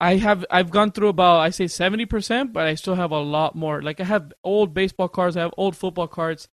[0.00, 3.20] I have I've gone through about I say seventy percent, but I still have a
[3.20, 3.82] lot more.
[3.82, 6.48] Like I have old baseball cards, I have old football cards,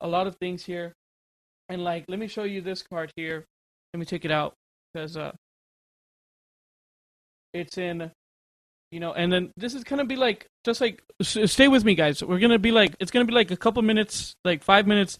[0.00, 0.94] a lot of things here,
[1.68, 3.44] and like let me show you this card here.
[3.92, 4.54] Let me take it out
[4.94, 5.32] because uh,
[7.52, 8.10] it's in,
[8.90, 11.94] you know, and then this is gonna be like just like s- stay with me,
[11.94, 12.22] guys.
[12.22, 15.18] We're gonna be like it's gonna be like a couple minutes, like five minutes,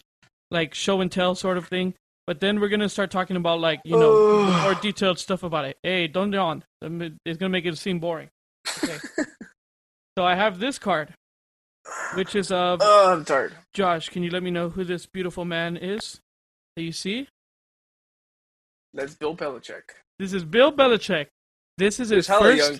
[0.51, 1.93] like show and tell sort of thing.
[2.25, 5.77] But then we're gonna start talking about like you know more detailed stuff about it.
[5.83, 6.63] Hey, don't yawn.
[6.81, 8.29] It's gonna make it seem boring.
[10.17, 11.13] So I have this card,
[12.15, 13.53] which is of Oh, I'm tired.
[13.71, 14.09] Josh.
[14.09, 16.19] Can you let me know who this beautiful man is
[16.75, 17.27] that you see?
[18.95, 19.83] That's Bill Belichick.
[20.17, 21.27] This is Bill Belichick.
[21.77, 22.57] This is his first.
[22.57, 22.79] young.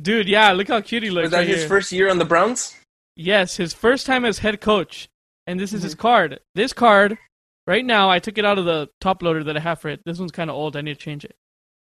[0.00, 1.22] Dude, yeah, look how cute he looks.
[1.24, 1.68] Was that right his here.
[1.68, 2.76] first year on the Browns?
[3.16, 5.08] Yes, his first time as head coach.
[5.46, 5.84] And this is Mm-hmm.
[5.84, 6.40] his card.
[6.54, 7.18] This card,
[7.66, 10.00] right now, I took it out of the top loader that I have for it.
[10.04, 10.76] This one's kind of old.
[10.76, 11.34] I need to change it.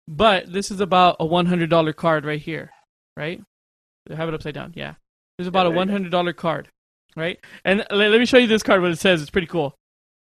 [0.07, 2.71] But this is about a $100 card right here,
[3.17, 3.41] right?
[4.09, 4.73] I have it upside down.
[4.75, 4.93] Yeah.
[5.37, 6.69] This is about Yeah, a $100 card,
[7.15, 7.39] right?
[7.63, 9.21] And let, let me show you this card, what it says.
[9.21, 9.73] It's pretty cool.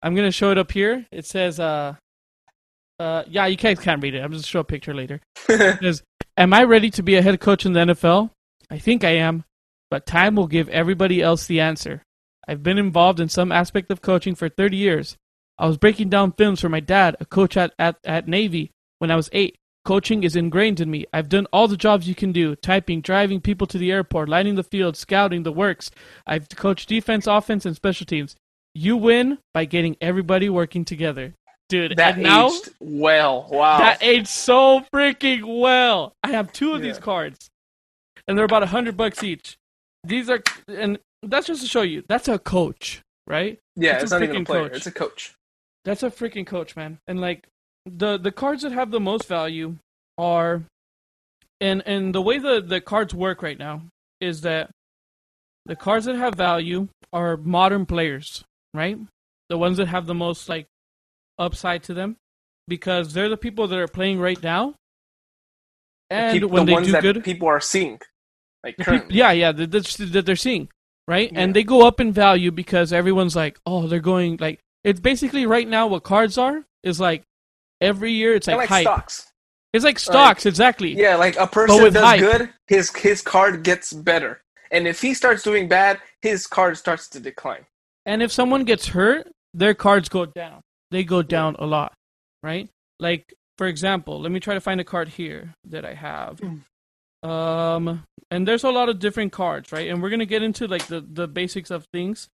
[0.04, 1.06] I'm going to show it up here.
[1.12, 1.96] It says, uh,
[3.00, 4.20] uh, yeah, you guys can't read it.
[4.20, 5.22] I'm just show a picture later.
[5.50, 6.04] It says,
[6.38, 8.32] Am I ready to be a head coach in the NFL?
[8.70, 9.44] I think I am,
[9.90, 12.02] but time will give everybody else the answer.
[12.50, 15.18] I've been involved in some aspect of coaching for 30 years.
[15.60, 19.12] I was breaking down films for my dad, a coach at, at, at Navy, when
[19.12, 19.58] I was eight.
[19.86, 21.06] Coaching is ingrained in me.
[21.14, 24.56] I've done all the jobs you can do typing, driving people to the airport, lining
[24.56, 25.92] the field, scouting, the works.
[26.26, 28.36] I've coached defense, offense, and special teams.
[28.74, 31.36] You win by getting everybody working together.
[31.70, 33.48] Dude, that and now, aged well.
[33.52, 33.78] Wow.
[33.78, 36.14] that aged so freaking well.
[36.24, 37.52] I have two of these cards,
[38.28, 39.58] and they're about a hundred bucks each.
[40.04, 43.60] These are, and that's just to show you that's a coach, right?
[43.76, 44.70] yeah, it's not even a freaking player.
[44.70, 44.78] coach.
[44.78, 45.34] It's a coach.
[45.86, 47.00] That's a freaking coach, man.
[47.08, 47.48] And like
[47.86, 49.78] the the cards that have the most value
[50.18, 50.64] are,
[51.62, 53.84] and and the way the the cards work right now
[54.20, 54.72] is that
[55.66, 58.44] the cards that have value are modern players,
[58.74, 58.98] right?
[59.50, 60.68] The ones that have the most like
[61.38, 62.18] upside to them,
[62.68, 64.76] because they're the people that are playing right now.
[66.10, 68.00] The And when the they ones do that good, people are seeing,
[68.64, 70.70] like the peop- yeah, yeah, that, that's, that they're seeing,
[71.10, 71.32] right?
[71.34, 71.40] Yeah.
[71.40, 75.46] And they go up in value because everyone's like, oh, they're going like it's basically
[75.48, 77.24] right now what cards are is like
[77.82, 78.84] every year it's like, like hype.
[78.84, 79.26] stocks.
[79.74, 80.94] It's like stocks, exactly.
[80.94, 82.20] Yeah, like a person does hype.
[82.20, 84.42] good, his his card gets better,
[84.72, 87.66] and if he starts doing bad, his card starts to decline.
[88.06, 90.62] And if someone gets hurt, their cards go down.
[90.90, 91.94] They go down a lot,
[92.42, 92.68] right?
[93.00, 96.40] Like for example, let me try to find a card here that I have.
[96.40, 96.56] Hmm.
[97.24, 99.90] Um, and there's a lot of different cards, right?
[99.90, 102.30] And we're gonna get into like the the basics of things.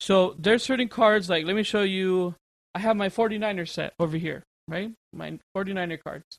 [0.00, 2.34] So there's certain cards like let me show you.
[2.74, 4.92] I have my 49er set over here, right?
[5.12, 6.38] My 49er cards.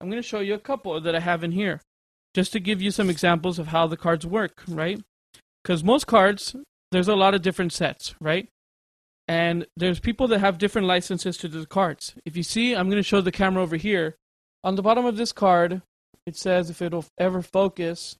[0.00, 1.80] I'm gonna show you a couple that I have in here,
[2.34, 5.00] just to give you some examples of how the cards work, right?
[5.62, 6.56] Because most cards,
[6.92, 8.48] there's a lot of different sets, right?
[9.26, 12.14] And there's people that have different licenses to the cards.
[12.26, 14.16] If you see, I'm to show the camera over here.
[14.62, 15.82] On the bottom of this card,
[16.26, 18.16] it says if it'll ever focus.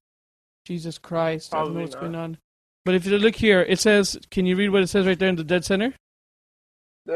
[0.67, 2.01] Jesus Christ, I don't know what's not.
[2.01, 2.39] going on.
[2.85, 5.29] But if you look here, it says, can you read what it says right there
[5.29, 5.95] in the dead center?
[7.09, 7.13] Uh,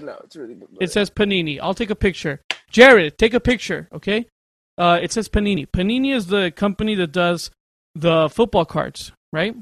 [0.00, 0.54] no, it's really.
[0.54, 0.68] good.
[0.80, 1.60] It says Panini.
[1.60, 2.40] I'll take a picture.
[2.70, 4.26] Jered, take a picture, okay?
[4.76, 5.66] Uh, it says Panini.
[5.68, 7.50] Panini is the company that does
[7.94, 9.54] the football cards, right?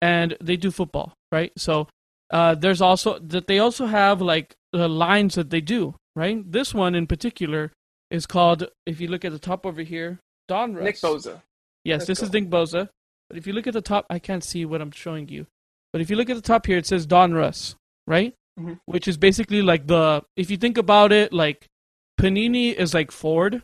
[0.00, 1.52] And they do football, right?
[1.56, 1.88] So
[2.30, 6.50] uh, there's also that they also have like the lines that they do, right?
[6.50, 7.72] This one in particular
[8.10, 8.68] is called.
[8.86, 10.18] If you look at the top over here,
[10.50, 10.82] Donruss.
[10.82, 11.42] Nick Bosa.
[11.84, 12.38] Yes, Let's this is go.
[12.38, 12.88] Nick Bosa.
[13.28, 15.46] But if you look at the top, I can't see what I'm showing you.
[15.92, 17.74] But if you look at the top here, it says Donruss,
[18.06, 18.34] right?
[18.58, 18.80] Mhm.
[18.86, 20.22] Which is basically like the.
[20.36, 21.66] If you think about it, like
[22.20, 23.62] Panini is like Ford,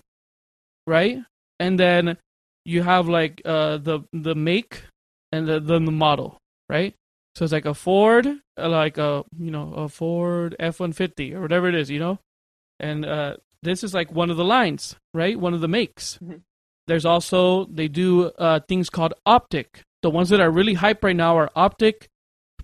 [0.86, 1.18] right?
[1.58, 2.16] And then
[2.64, 4.84] you have like uh the the make
[5.32, 6.38] and the, then the model,
[6.68, 6.94] right?
[7.34, 8.26] So it's like a Ford,
[8.58, 11.98] uh, like a you know a Ford F one fifty or whatever it is, you
[11.98, 12.18] know.
[12.80, 13.36] And uh,
[13.66, 15.38] this is like one of the lines, right?
[15.38, 16.18] One of the makes.
[16.22, 16.42] Mhm.
[16.86, 19.82] There's also they do uh, things called optic.
[20.02, 22.08] The ones that are really hype right now are optic,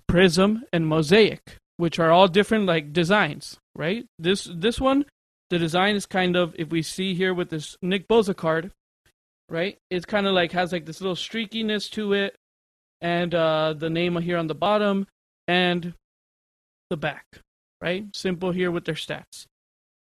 [0.09, 4.07] Prizm, and mosaic, which are all different like designs, right?
[4.19, 5.07] This this one,
[5.51, 8.71] the design is kind of if we see here with this Nick Bosa card,
[9.49, 9.79] right?
[9.91, 12.37] It's kind of like has like this little streakiness to it,
[13.01, 15.07] and uh, the name here on the bottom,
[15.49, 15.95] and
[16.91, 17.25] the back,
[17.81, 18.05] right?
[18.15, 19.47] Simple here with their stats.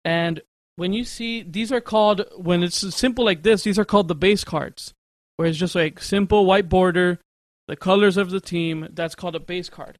[0.05, 0.41] And
[0.77, 4.15] when you see these are called when it's simple like this, these are called the
[4.15, 4.93] base cards,
[5.35, 7.19] where it's just like simple white border,
[7.67, 8.87] the colors of the team.
[8.91, 9.97] That's called a base card.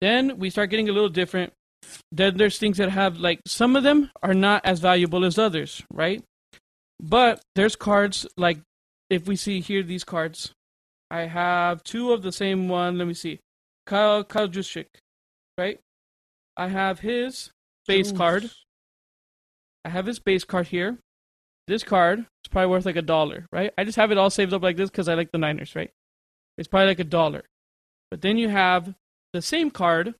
[0.00, 1.52] Then we start getting a little different.
[2.10, 5.82] Then there's things that have like some of them are not as valuable as others,
[5.92, 6.22] right?
[6.98, 8.58] But there's cards like
[9.10, 10.52] if we see here these cards,
[11.10, 12.96] I have two of the same one.
[12.96, 13.40] Let me see,
[13.86, 14.86] Kyle Kyle Juszczyk,
[15.58, 15.78] right?
[16.56, 17.50] I have his
[17.86, 18.50] base card.
[19.88, 20.98] I have his base card here.
[21.66, 23.72] This card is probably worth like a dollar, right?
[23.78, 25.90] I just have it all saved up like this because I like the Niners, right?
[26.58, 27.44] It's probably like a dollar.
[28.10, 28.94] But then you have
[29.32, 30.14] the same card,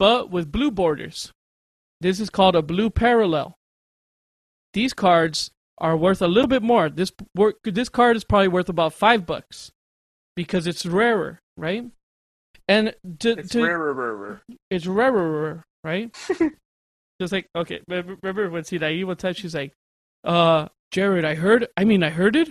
[0.00, 1.30] but with blue borders.
[2.00, 3.54] This is called a blue parallel.
[4.72, 6.90] These cards are worth a little bit more.
[6.90, 9.70] This wor- this card is probably worth about five bucks
[10.34, 11.84] because it's rarer, right?
[12.66, 14.42] And to, It's to, rarer.
[14.72, 16.12] it's rarer, right?
[17.24, 19.72] Just like okay, remember, remember when Sidai one time she's like,
[20.24, 21.66] "Uh, Jered, I heard.
[21.74, 22.50] I mean, I heard it.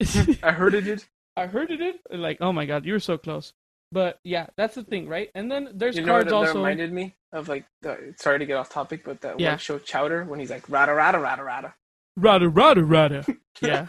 [0.42, 1.06] I heard it.
[1.36, 1.96] I heard it.
[2.10, 3.52] Like, oh my god, you were so close."
[3.92, 5.28] But yeah, that's the thing, right?
[5.34, 6.54] And then there's You know cards that, that also.
[6.54, 7.48] reminded me of?
[7.48, 9.50] Like, the, sorry to get off topic, but that Yeah.
[9.50, 11.74] one show Chowder when he's like rada rada rada rada.
[12.16, 13.26] Rada rada rada.
[13.60, 13.86] yeah.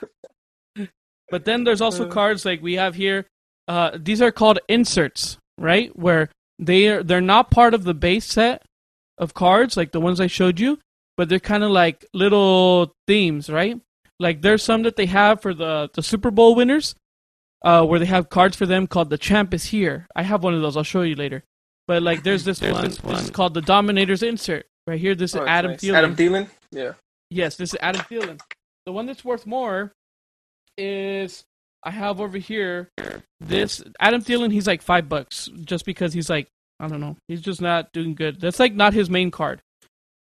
[1.31, 2.11] But then there's also Uh.
[2.11, 3.27] cards like we have here.
[3.69, 5.97] Uh, these are called inserts, right?
[5.97, 8.63] Where they are they're not part of the base set
[9.17, 10.79] of cards like the ones I showed you,
[11.17, 13.79] but they're kind of like little themes, right?
[14.19, 16.95] Like there's some that they have for the the Super Bowl winners,
[17.63, 20.07] uh, where they have cards for them called the Champ is here.
[20.15, 20.75] I have one of those.
[20.77, 21.43] I'll show you later.
[21.87, 22.83] But like there's this one.
[22.89, 25.15] This is called the Dominator's insert right here.
[25.15, 25.81] This Oh, is it's Adam nice.
[25.81, 25.93] Thielen.
[25.95, 26.49] Adam Thielen.
[26.71, 26.93] Yeah.
[27.29, 28.39] Yes, this is Adam Thielen.
[28.85, 29.91] The one that's worth more
[30.77, 31.43] is
[31.83, 32.89] I have over here
[33.39, 34.51] this Adam Thielen.
[34.51, 36.47] He's like five bucks just because he's like
[36.79, 37.17] I don't know.
[37.27, 38.39] He's just not doing good.
[38.39, 39.61] That's like not his main card,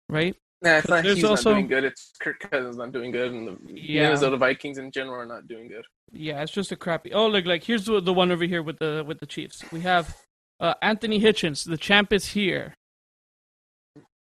[0.09, 0.35] right?
[0.61, 1.05] Nah, it's not.
[1.05, 1.83] He's also- not doing good.
[1.85, 4.03] It's Kirk Cousins not doing good, and the Yeah.
[4.03, 5.85] Minnesota Vikings in general are not doing good.
[6.11, 7.13] Yeah, it's just a crappy.
[7.13, 9.63] Oh, look, like here's the, the one over here with the with the Chiefs.
[9.71, 10.17] We have
[10.59, 11.63] uh, Anthony Hitchens.
[11.65, 12.73] The champ is here,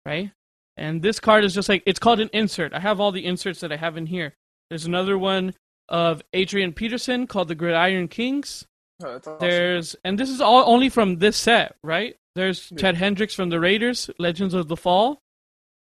[0.05, 0.31] right?
[0.77, 2.73] And this card is just like it's called an insert.
[2.73, 4.33] I have all the inserts that I have in here.
[4.69, 5.53] There's another one
[5.87, 8.65] of Adrian Peterson called the Gridiron Kings.
[9.01, 9.37] Oh, awesome.
[9.39, 12.15] There's and this is all only from this set, right?
[12.35, 12.77] There's Yeah.
[12.77, 15.19] Ted Hendricks from the Raiders, Legends of the Fall,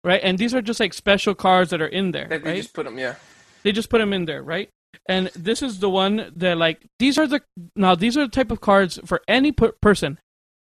[0.05, 0.21] right?
[0.23, 2.57] And these are just like special cards that are in there, they right?
[2.57, 2.99] just put him.
[2.99, 3.15] Yeah.
[3.63, 4.69] They just put them in there, right?
[5.09, 7.43] And this is the one that like these are the
[7.75, 10.19] now these are the type of cards for any per- person.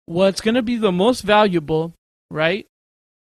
[0.07, 1.95] What's gonna be the most valuable,
[2.31, 2.67] right?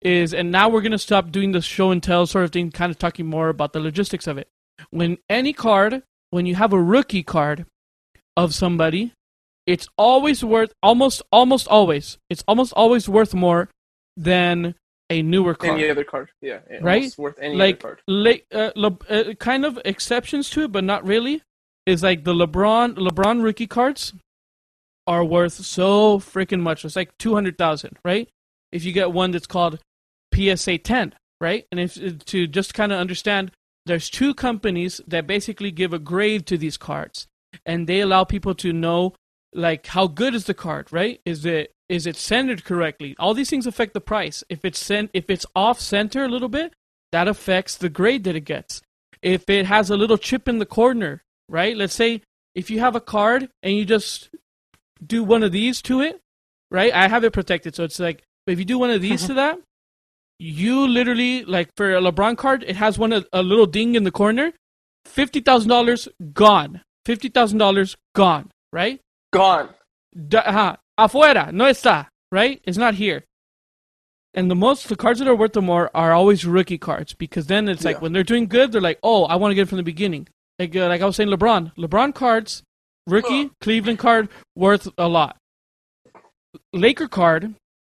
[0.00, 2.90] Is and now we're gonna stop doing the show and tell sort of thing, kind
[2.90, 4.48] of talking more about the logistics of it.
[4.90, 7.66] When any card, when you have a rookie card
[8.38, 9.12] of somebody,
[9.66, 13.68] it's always worth almost almost always it's almost always worth more
[14.16, 14.74] than
[15.10, 16.30] a newer card Any other card.
[16.40, 16.60] Yeah.
[16.80, 17.12] Right?
[17.18, 18.00] Worth any like other card.
[18.06, 21.42] Le- uh, Le- uh, kind of exceptions to it, but not really.
[21.86, 24.12] Is like the LeBron LeBron rookie cards
[25.06, 26.84] are worth so freaking much.
[26.84, 28.28] It's like two hundred thousand, right?
[28.70, 29.78] If you get one that's called
[30.34, 31.64] PSA ten, right?
[31.72, 33.52] And if to just kind of understand,
[33.86, 37.26] there's two companies that basically give a grade to these cards,
[37.66, 39.14] and they allow people to know
[39.52, 41.20] like how good is the card, right?
[41.24, 43.16] Is it is it centered correctly?
[43.18, 44.44] All these things affect the price.
[44.48, 46.72] If it's sent if it's off center a little bit,
[47.12, 48.82] that affects the grade that it gets.
[49.22, 51.76] If it has a little chip in the corner, right?
[51.76, 52.22] Let's say
[52.54, 54.30] if you have a card and you just
[55.04, 56.20] do one of these to it,
[56.70, 56.92] right?
[56.92, 59.28] I have it protected, so it's like, if you do one of these mm-hmm.
[59.28, 59.58] to that,
[60.38, 64.04] you literally like for a LeBron card, it has one a, a little ding in
[64.04, 64.52] the corner,
[65.04, 69.00] fifty thousand dollars gone, fifty thousand dollars gone, right?
[69.32, 69.70] Gone.
[70.32, 72.60] Da, afuera, no está, right?
[72.64, 73.24] It's not here.
[74.34, 77.46] And the most, the cards that are worth the more are always rookie cards because
[77.46, 79.70] then it's like when they're doing good, they're like, oh, I want to get it
[79.70, 80.28] from the beginning.
[80.58, 82.62] Like, uh, like I was saying, LeBron, LeBron cards,
[83.06, 83.50] rookie.
[83.62, 85.38] Cleveland card, worth a lot.
[86.74, 87.54] Laker card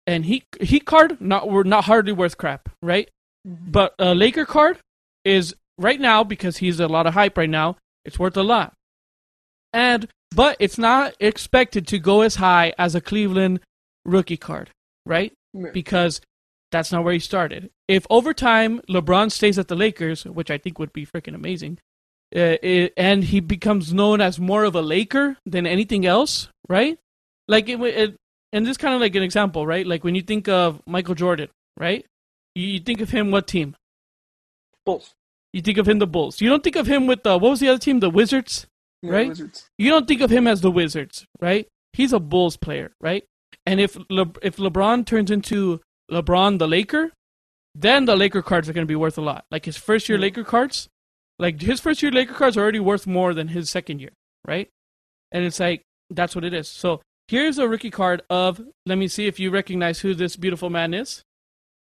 [0.08, 3.10] and Heat Heat card, not were not hardly worth crap, right?
[3.44, 4.78] But uh, Laker card
[5.26, 7.78] is right now because he's a lot of hype right now.
[8.06, 8.74] It's worth a lot,
[9.74, 13.60] and but it's not expected to go as high as a Cleveland
[14.06, 14.72] rookie card,
[15.06, 15.34] right?
[15.74, 16.22] Because
[16.72, 17.70] that's not where he started.
[17.88, 21.80] If over time LeBron stays at the Lakers, which I think would be freaking amazing,
[22.34, 26.98] uh, it, and he becomes known as more of a Laker than anything else, right?
[27.50, 28.16] Like it, it
[28.54, 29.86] and this kind of like an example, right?
[29.86, 32.06] Like when you think of Michael Jordan, right?
[32.56, 33.76] You, you think of him what team?
[34.86, 35.14] Bulls.
[35.52, 36.40] You think of him the Bulls.
[36.40, 38.00] You don't think of him with the what was the other team?
[38.00, 38.66] The Wizards.
[39.02, 39.28] Yeah, Right?
[39.30, 39.68] Wizards.
[39.78, 41.68] You don't think of him as the Wizards, right?
[41.94, 43.24] He's a Bulls player, right?
[43.66, 45.82] And if Le- if LeBron turns into
[46.12, 47.12] LeBron the Laker,
[47.76, 49.46] then the Laker cards are going to be worth a lot.
[49.52, 50.18] Like his first year.
[50.18, 50.88] Laker cards,
[51.40, 54.12] like his first year Laker cards are already worth more than his second year,
[54.48, 54.68] right?
[55.32, 56.68] And it's like that's what it is.
[56.68, 58.62] So here's a rookie card of.
[58.86, 61.22] Let me see if you recognize who this beautiful man is.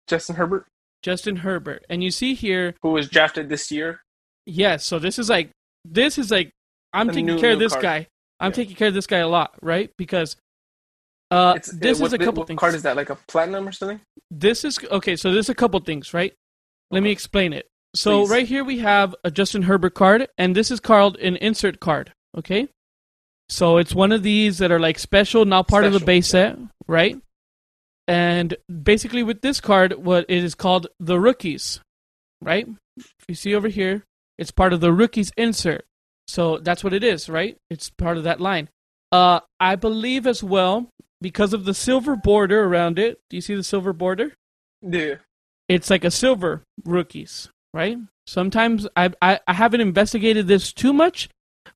[0.06, 0.66] Justin Herbert,
[1.02, 1.84] Justin Herbert.
[1.88, 4.02] And you see here, who was drafted this year.
[4.46, 5.50] yes, so this is like
[5.84, 6.50] this is like
[6.96, 7.82] I'm taking new- care of this card.
[7.82, 8.06] guy.
[8.40, 8.56] I'm Yeah.
[8.56, 9.90] taking care of this guy a lot, right?
[9.96, 10.36] Because
[11.30, 12.60] uh It's, this uh, is a couple what things.
[12.60, 12.96] card is that?
[12.96, 14.00] Like a platinum or something?
[14.30, 16.32] This is okay, so there's a couple things, right?
[16.90, 17.66] Let me explain it.
[17.94, 18.30] So Please.
[18.30, 22.12] right here we have a Justin Herbert card, and this is called an insert card.
[22.36, 22.68] Okay,
[23.48, 26.28] so it's one of these that are like special, not part of the Special, base
[26.28, 27.16] set, right?
[28.06, 31.80] And basically, with this card, what it is called the rookies,
[32.40, 32.68] right?
[32.98, 34.04] If you see over here,
[34.38, 35.86] It's part of the rookies insert.
[36.26, 37.56] So that's what it is, right?
[37.70, 38.68] It's part of that line.
[39.12, 43.20] Uh, I believe as well because of the silver border around it.
[43.30, 44.34] Do you see the silver border?
[44.82, 45.16] Yeah.
[45.68, 47.98] It's like a silver rookies, right?
[48.26, 51.28] Sometimes I I, I haven't investigated this too much,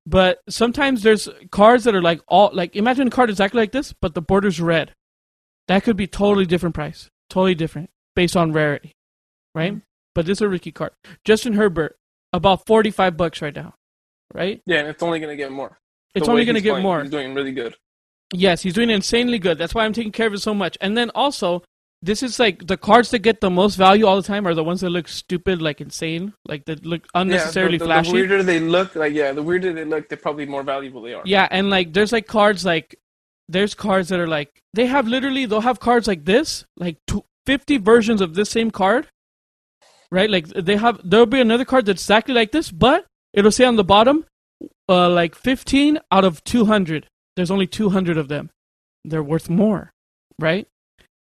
[0.07, 3.93] but sometimes there's cards that are like all like imagine a card exactly like this,
[4.01, 4.93] but the border's red.
[5.69, 8.93] That could be totally different price, totally different based on rarity,
[9.55, 9.81] right?
[10.15, 10.93] But this is a rookie card.
[11.25, 11.97] Justin Herbert,
[12.33, 13.75] about forty five bucks right now,
[14.33, 14.61] right?
[14.67, 15.81] Yeah, and it's only gonna get more.
[16.15, 17.03] It's only going to get playing, more.
[17.03, 17.77] He's doing really good.
[18.33, 19.59] Yes, he's doing insanely good.
[19.59, 20.77] That's why I'm taking care of it so much.
[20.81, 21.63] And then also,
[22.03, 24.65] this is like the cards that get the most value all the time are the
[24.65, 28.11] ones that look stupid, like insane, like that look unnecessarily yeah, the, the, flashy.
[28.11, 31.15] The weirder they look, like yeah, the weirder they look, the probably more valuable they
[31.15, 31.23] are.
[31.25, 32.97] Yeah, and like there's like cards like
[33.49, 37.25] there's cards that are like they have literally they'll have cards like this, like tw
[37.47, 39.09] 50 versions of this same card.
[40.13, 40.31] Right?
[40.31, 43.77] Like they have there'll be another card that's exactly like this, but it'll say on
[43.77, 44.25] the bottom
[44.89, 47.07] uh like 15 out of 200.
[47.37, 48.51] There's only 200 of them.
[49.05, 49.91] They're worth more,
[50.39, 50.67] right?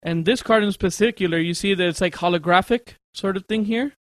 [0.02, 3.94] And this card in particular, you see that it's like holographic sort of thing here.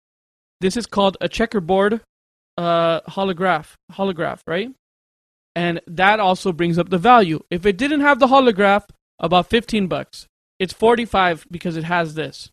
[0.60, 2.00] This is called a checkerboard
[2.56, 4.70] uh holograph, holograph, right?
[5.54, 7.40] and that also brings up the value.
[7.50, 8.84] If it didn't have the holograph,
[9.18, 10.26] about 15 bucks.
[10.58, 12.50] It's 45 because it has this,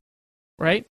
[0.59, 0.85] right?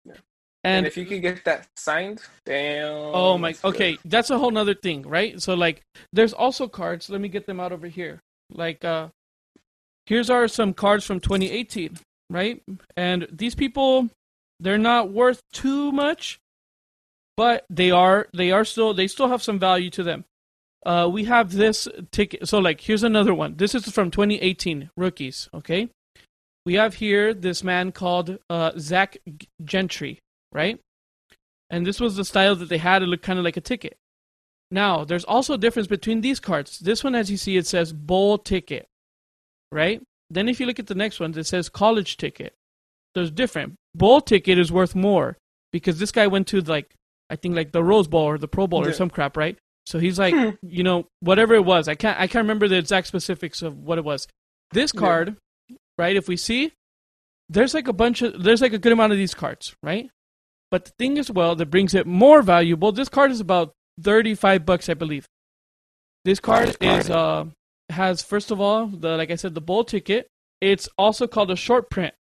[0.66, 2.90] And, And, if you could get that signed, damn.
[3.14, 3.64] oh my, good.
[3.64, 5.40] okay, that's a whole nother thing, right?
[5.40, 7.08] So like, there's also cards.
[7.08, 8.18] Let me get them out over here.
[8.50, 9.08] Like, uh,
[10.06, 11.98] here's are some cards from 2018,
[12.30, 12.60] right?
[12.96, 14.08] And these people,
[14.58, 16.40] they're not worth too much,
[17.36, 18.26] but they are.
[18.34, 18.92] They are still.
[18.92, 20.24] They still have some value to them.
[20.84, 22.48] Uh, we have this ticket.
[22.48, 23.56] So, like, here's another one.
[23.56, 25.48] This is from 2018 rookies.
[25.54, 25.90] Okay,
[26.64, 29.16] we have here this man called uh, Zach
[29.64, 30.18] Gentry,
[30.52, 30.78] right?
[31.70, 33.02] And this was the style that they had.
[33.02, 33.96] It looked kind of like a ticket.
[34.70, 36.78] Now, there's also a difference between these cards.
[36.78, 38.86] This one, as you see, it says bowl ticket,
[39.70, 40.02] right?
[40.28, 42.54] Then, if you look at the next one, it says college ticket.
[43.14, 43.74] There's different.
[43.94, 45.36] Bowl ticket is worth more
[45.72, 46.94] because this guy went to like
[47.30, 49.56] I think like the Rose Bowl or the Pro Bowl or some crap, right?
[49.84, 50.50] So he's like, hmm.
[50.62, 51.88] you know, whatever it was.
[51.88, 54.26] I can't I can't remember the exact specifics of what it was.
[54.72, 55.00] This Yeah.
[55.00, 55.36] card,
[55.96, 56.16] right?
[56.16, 56.72] If we see,
[57.48, 60.10] there's like a bunch of there's like a good amount of these cards, right?
[60.70, 64.66] But the thing as well that brings it more valuable, this card is about 35
[64.66, 65.26] bucks, I believe.
[66.24, 67.46] This card is uh
[67.88, 70.28] has first of all the like I said the bowl ticket.
[70.60, 72.14] It's also called a short print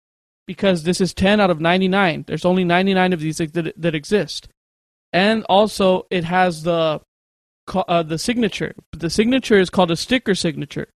[0.47, 2.25] because this is 10 out of 99.
[2.27, 4.49] There's only 99 of these that, that exist.
[5.13, 7.01] And also it has the
[7.73, 8.75] uh, the signature.
[8.93, 10.89] The signature is called a sticker signature.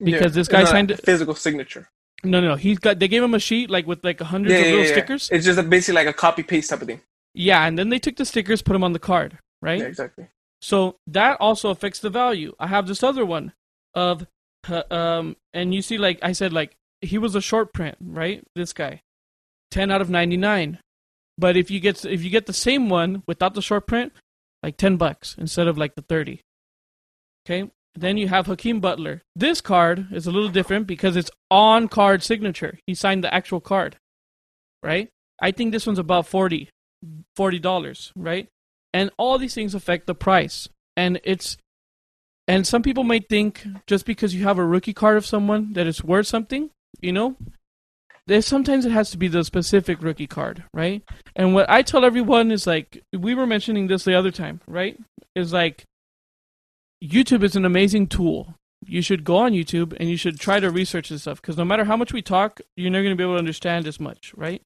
[0.00, 1.88] because this guy a signed it- physical signature.
[2.24, 2.98] No, no, he's got.
[2.98, 4.92] They gave him a sheet like with like hundreds Yeah, of yeah, little yeah.
[4.92, 5.30] stickers.
[5.30, 7.00] It's just a, basically like a copy paste type of thing.
[7.34, 9.78] Yeah, and then they took the stickers, put them on the card, right?
[9.80, 10.28] Yeah, exactly.
[10.60, 12.54] So that also affects the value.
[12.58, 13.52] I have this other one
[13.94, 14.26] of,
[14.68, 18.42] uh, um, and you see, like I said, like he was a short print, right?
[18.56, 19.02] This guy,
[19.70, 20.80] ten out of ninety nine.
[21.36, 24.12] But if you get if you get the same one without the short print,
[24.64, 26.42] like ten bucks instead of like the thirty.
[27.46, 27.70] Okay.
[28.00, 29.22] Then you have Hakeem Butler.
[29.34, 32.78] This card is a little different because it's on card signature.
[32.86, 33.96] He signed the actual card,
[34.82, 35.08] right?
[35.40, 36.68] I think this one's about 40
[37.60, 38.48] dollars, right?
[38.94, 40.68] And all these things affect the price.
[40.96, 41.56] And it's
[42.46, 45.86] and some people may think just because you have a rookie card of someone that
[45.86, 46.70] it's worth something,
[47.00, 47.36] you know?
[48.26, 51.02] There's sometimes it has to be the specific rookie card, right?
[51.34, 54.98] And what I tell everyone is like we were mentioning this the other time, right?
[55.34, 55.84] Is like
[57.02, 58.54] YouTube is an amazing tool.
[58.84, 61.64] You should go on YouTube and you should try to research this stuff because no
[61.64, 64.32] matter how much we talk, you're never going to be able to understand as much,
[64.36, 64.62] right?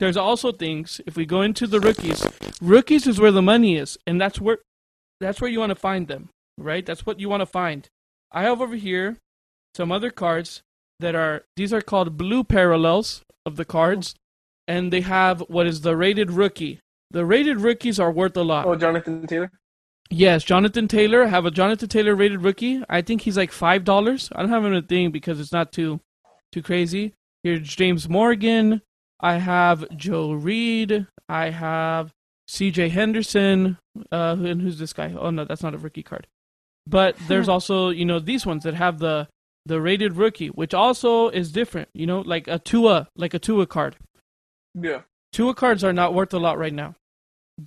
[0.00, 2.26] There's also things if we go into the rookies,
[2.60, 4.58] rookies is where the money is, and that's where
[5.20, 6.84] that's where you want to find them, right?
[6.84, 7.88] That's what you want to find.
[8.32, 9.18] I have over here
[9.76, 10.62] some other cards
[10.98, 14.16] that are these are called blue parallels of the cards,
[14.66, 16.80] and they have what is the rated rookie.
[17.12, 18.66] The rated rookies are worth a lot.
[18.66, 19.52] Oh, Jonathan Taylor.
[20.12, 21.24] Yes, Jonathan Taylor.
[21.24, 22.82] I have a Jonathan Taylor rated rookie.
[22.86, 24.28] I think he's like five dollars.
[24.34, 26.00] I don't have him a thing because it's not too
[26.52, 27.14] too crazy.
[27.42, 28.82] Here's James Morgan.
[29.20, 31.06] I have Joe Reed.
[31.30, 32.12] I have
[32.46, 32.90] C.J.
[32.90, 33.78] Henderson.
[34.10, 35.14] Uh, and who's this guy?
[35.18, 36.26] Oh no, that's not a rookie card.
[36.86, 39.28] But there's also you know these ones that have the
[39.64, 41.88] the rated rookie, which also is different.
[41.94, 43.96] You know, like a Tua, like a Tua card.
[44.74, 45.02] Yeah.
[45.32, 46.96] Tua cards are not worth a lot right now.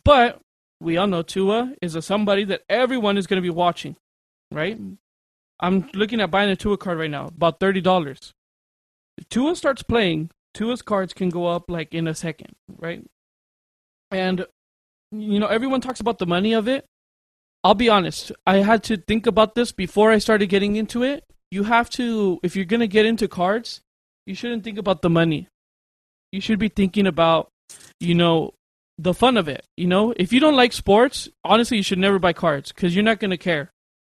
[0.03, 0.39] But
[0.85, 3.95] we all know Tua is a somebody that everyone is going to be watching,
[4.51, 4.79] right?
[5.59, 8.33] I'm looking at buying a Tua card right now, about thirty dollars.
[9.29, 13.03] Tua starts playing, Tua's cards can go up like in a second, right?
[14.11, 14.45] And
[15.11, 16.85] you know, everyone talks about the money of it.
[17.63, 18.31] I'll be honest.
[18.45, 21.23] I had to think about this before I started getting into it.
[21.49, 23.81] You have to, if you're gonna get into cards,
[24.27, 25.47] you shouldn't think about the money.
[26.31, 27.47] You should be thinking about,
[27.99, 28.53] you know,
[28.97, 29.65] the fun of it.
[29.77, 33.03] You know, if you don't like sports, honestly, you should never buy cards because you're
[33.03, 33.69] not gonna care.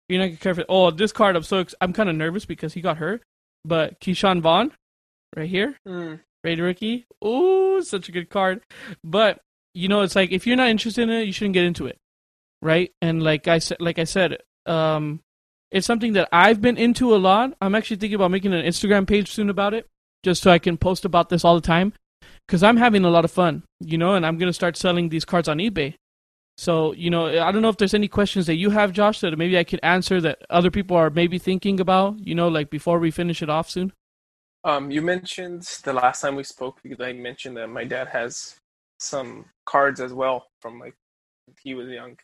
[0.09, 2.45] You're not gonna care if oh this card I'm so ex- I'm kind of nervous
[2.45, 3.23] because he got hurt,
[3.63, 4.71] but Ke'Shawn Vaughn,
[5.35, 6.19] right here, Mm.
[6.43, 7.05] Rated rookie.
[7.25, 8.61] Ooh, such a good card.
[9.03, 9.39] But
[9.73, 11.97] you know, it's like if you're not interested in it, you shouldn't get into it,
[12.61, 12.91] right?
[13.01, 15.21] And like I said, like I said, um,
[15.71, 17.55] it's something that I've been into a lot.
[17.59, 19.87] I'm actually thinking about making an Instagram page soon about it,
[20.23, 21.93] just so I can post about this all the time,
[22.47, 25.25] because I'm having a lot of fun, you know, and I'm gonna start selling these
[25.25, 25.95] cards on eBay.
[26.57, 29.37] So you know, I don't know if there's any questions that you have, Josh, that
[29.37, 32.99] maybe I could answer that other people are maybe thinking about, you know, like before
[32.99, 33.91] we finish it off soon.
[34.63, 38.55] Um, you mentioned the last time we spoke because I mentioned that my dad has
[38.99, 40.95] some cards as well from like
[41.61, 42.17] he was young,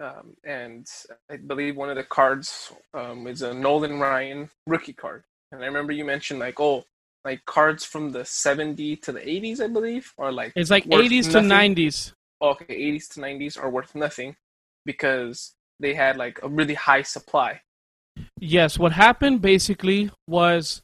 [0.00, 0.86] um, and
[1.30, 5.24] I believe one of the cards um, is a Nolan Ryan rookie card.
[5.50, 6.84] And I remember you mentioned like oh,
[7.24, 11.06] like cards from the 70 to the 80s, I believe, or like It's like worth
[11.06, 11.74] 80s to nothing.
[11.76, 12.12] 90s.
[12.42, 14.36] okay, 80s to 90s are worth nothing
[14.84, 17.60] because they had like a really high supply.
[18.38, 20.82] Yes, what happened basically was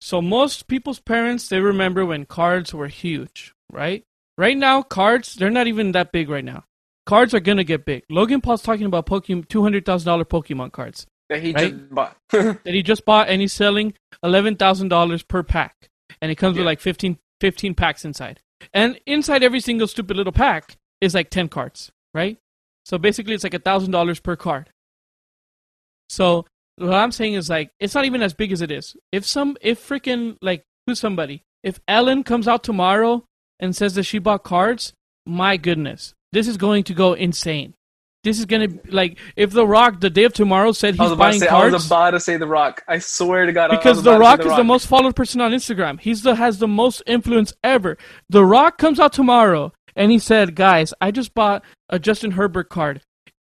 [0.00, 4.02] so most people's parents they remember when cards were huge, right?
[4.38, 6.64] Right now, cards they're not even that big right now.
[7.04, 8.04] Cards are gonna get big.
[8.08, 11.72] Logan Paul's talking about Pokemon two hundred thousand dollar Pokemon cards that he Right?
[11.72, 12.16] just bought.
[12.30, 15.88] that he just bought, and he's selling eleven thousand dollars per pack,
[16.20, 18.40] and it comes with like 15, 15 packs inside.
[18.72, 22.38] And inside every single stupid little pack is like ten cards, right?
[22.84, 24.70] So basically, it's like a thousand dollars per card.
[26.08, 26.46] So
[26.76, 28.96] what I'm saying is like it's not even as big as it is.
[29.12, 33.24] If some, if freaking like who's somebody, if Ellen comes out tomorrow
[33.60, 34.92] and says that she bought cards,
[35.26, 37.74] my goodness, this is going to go insane.
[38.24, 41.46] This is gonna like if The Rock the day of tomorrow said he's buying say.
[41.48, 42.84] I cards was about to say The Rock.
[42.86, 43.70] I swear to God.
[43.70, 45.98] Because The Rock The is the most followed person on Instagram.
[46.00, 47.98] He's the has the most influence ever.
[48.28, 52.68] The Rock comes out tomorrow and he said, "Guys, I just bought a Justin Herbert
[52.68, 53.00] card."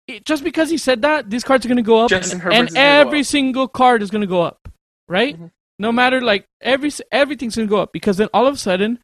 [0.07, 2.67] It- just because he said that, these cards are going to go up, Justin and,
[2.69, 4.69] and every single card is going to go up,
[5.09, 5.38] right?
[5.39, 5.51] Mhm.
[5.80, 8.99] No matter like every everything's going to go up because then all of a sudden,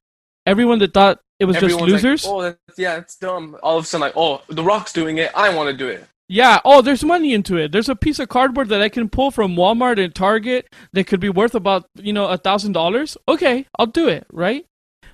[0.45, 3.57] everyone that thought it was Everyone's just losers, Like, oh, that's, yeah, it's dumb.
[3.61, 5.29] All of a sudden, like, oh, The Rock's doing it.
[5.35, 6.07] I want to do it.
[6.29, 6.61] Yeah.
[6.63, 7.73] Oh, there's money into it.
[7.73, 11.19] There's a piece of cardboard that I can pull from Walmart and Target that could
[11.19, 13.17] be worth about you know a thousand dollars.
[13.27, 14.25] Okay, I'll do it.
[14.31, 14.65] Right.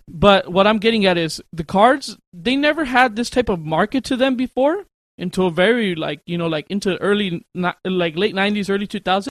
[0.07, 2.15] But what I'm getting at is the cards.
[2.31, 4.85] They never had this type of market to them before
[5.17, 9.29] until very like you know like into early like late 90s, early 2000s.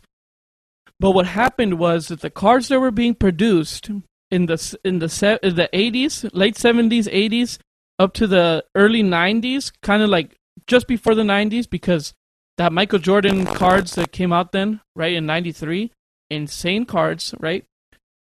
[1.01, 3.89] But what happened was that the cards that were being produced
[4.31, 7.59] in the in the se- in the 80s, late 70s, 80s,
[7.99, 12.15] up to the early 90s, kind of like just before the 90s because
[12.59, 15.93] that Michael Jordan cards that came out then, right, in 93,
[16.29, 17.65] insane cards, right?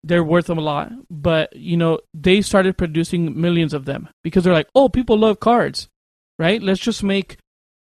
[0.02, 0.92] They're worth them a lot.
[1.08, 5.40] But, you know, they started producing millions of them because they're like, "Oh, people love
[5.40, 5.88] cards."
[6.36, 6.60] Right?
[6.60, 7.38] Let's just make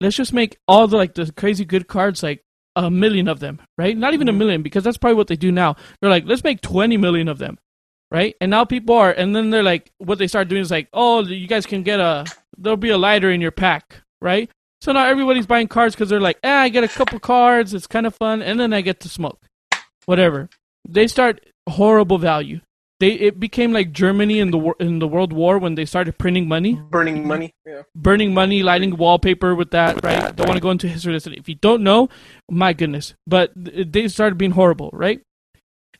[0.00, 2.42] let's just make all the like the crazy good cards like
[2.76, 3.96] a million of them, right?
[3.96, 4.38] Not even a mm-hmm.
[4.38, 5.76] million because that's probably what they do now.
[6.00, 7.58] They're like, "Let's make 20 million of them."
[8.10, 8.36] Right?
[8.40, 11.22] And now people are and then they're like what they start doing is like, "Oh,
[11.24, 12.24] you guys can get a
[12.56, 14.50] there'll be a lighter in your pack." right?
[14.80, 17.86] So now everybody's buying cards because they're like, eh, I get a couple cards, it's
[17.86, 19.40] kind of fun, and then I get to smoke,
[20.04, 20.48] whatever.
[20.88, 22.60] They start horrible value.
[22.98, 26.16] They it became like Germany in the war, in the World War when they started
[26.16, 27.52] printing money, Burning money.
[27.66, 27.82] Yeah.
[27.94, 30.02] burning money, lighting wallpaper with that.
[30.02, 30.34] Right?
[30.34, 31.12] Don't want to go into history.
[31.12, 31.34] lesson.
[31.34, 32.08] If you don't know,
[32.50, 35.20] my goodness, but they started being horrible, right?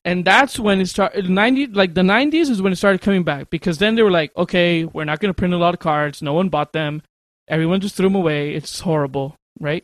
[0.06, 1.28] And that's when it started.
[1.28, 4.34] Ninety like the nineties is when it started coming back because then they were like,
[4.36, 6.22] okay, we're not going to print a lot of cards.
[6.22, 7.02] No one bought them.
[7.48, 8.54] Everyone just threw them away.
[8.54, 9.82] It's horrible, right?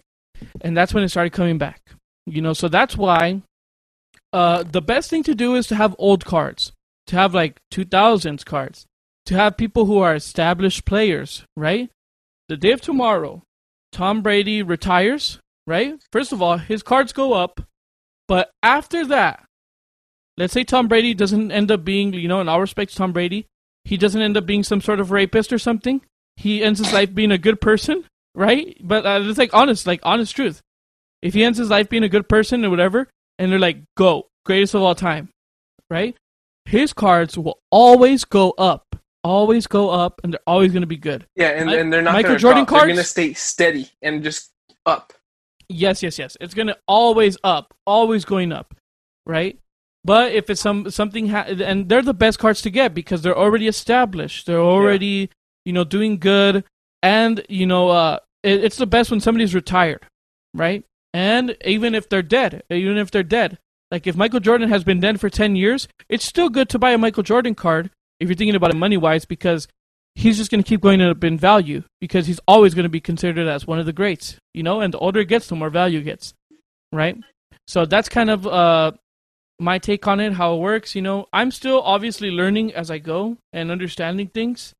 [0.60, 1.80] And that's when it started coming back.
[2.24, 3.42] You know, so that's why
[4.32, 6.72] uh, the best thing to do is to have old cards,
[7.08, 8.86] to have like 2000s cards,
[9.26, 11.90] to have people who are established players, right?
[12.48, 13.42] The day of tomorrow,
[13.90, 16.00] Tom Brady retires, right?
[16.12, 17.60] First of all, his cards go up,
[18.28, 19.44] but after that,
[20.36, 23.46] let's say Tom Brady doesn't end up being, you know, in all respects, Tom Brady,
[23.84, 26.00] he doesn't end up being some sort of rapist or something.
[26.36, 28.04] He ends his life being a good person,
[28.34, 28.76] right?
[28.80, 30.60] But uh, it's like honest, like honest truth.
[31.20, 34.28] If he ends his life being a good person or whatever, and they're like, go,
[34.44, 35.28] greatest of all time,
[35.90, 36.16] right?
[36.64, 40.96] His cards will always go up, always go up, and they're always going to be
[40.96, 41.26] good.
[41.36, 42.80] Yeah, and, and they're not Michael Jordan drop.
[42.80, 44.50] They're gonna stay steady and just
[44.86, 45.12] up.
[45.68, 46.36] Yes, yes, yes.
[46.40, 48.74] It's gonna always up, always going up,
[49.26, 49.58] right?
[50.04, 53.38] But if it's some something, ha- and they're the best cards to get because they're
[53.38, 54.46] already established.
[54.46, 55.30] They're already,
[55.64, 56.64] you know, doing good.
[57.02, 60.06] and you know, uh, it, it's the best when somebody's retired,
[60.54, 60.84] right?
[61.12, 63.58] And even if they're dead, even if they're dead,
[63.90, 66.92] like if Michael Jordan has been dead for ten years, it's still good to buy
[66.92, 69.68] a Michael Jordan card if you're thinking about it money wise, because
[70.14, 73.00] he's just going to keep going up in value because he's always going to be
[73.00, 74.80] considered as one of the greats, you know.
[74.80, 76.32] And the older it gets, the more value it gets,
[76.92, 77.18] right?
[77.66, 78.92] So that's kind of uh,
[79.58, 80.94] my take on it, how it works.
[80.94, 84.72] You know, I'm still obviously learning as I go and understanding things,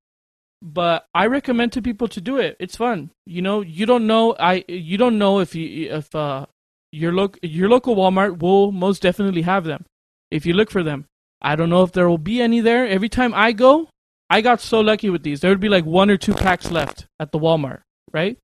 [0.60, 2.56] but I recommend to people to do it.
[2.58, 3.10] It's fun.
[3.26, 6.46] You know, you don't know I you don't know if you if uh
[6.90, 9.84] your loc your local Walmart will most definitely have them
[10.30, 11.06] if you look for them.
[11.40, 12.86] I don't know if there will be any there.
[12.86, 13.88] Every time I go,
[14.30, 15.40] I got so lucky with these.
[15.40, 17.80] There would be like one or two packs left at the Walmart,
[18.12, 18.38] right?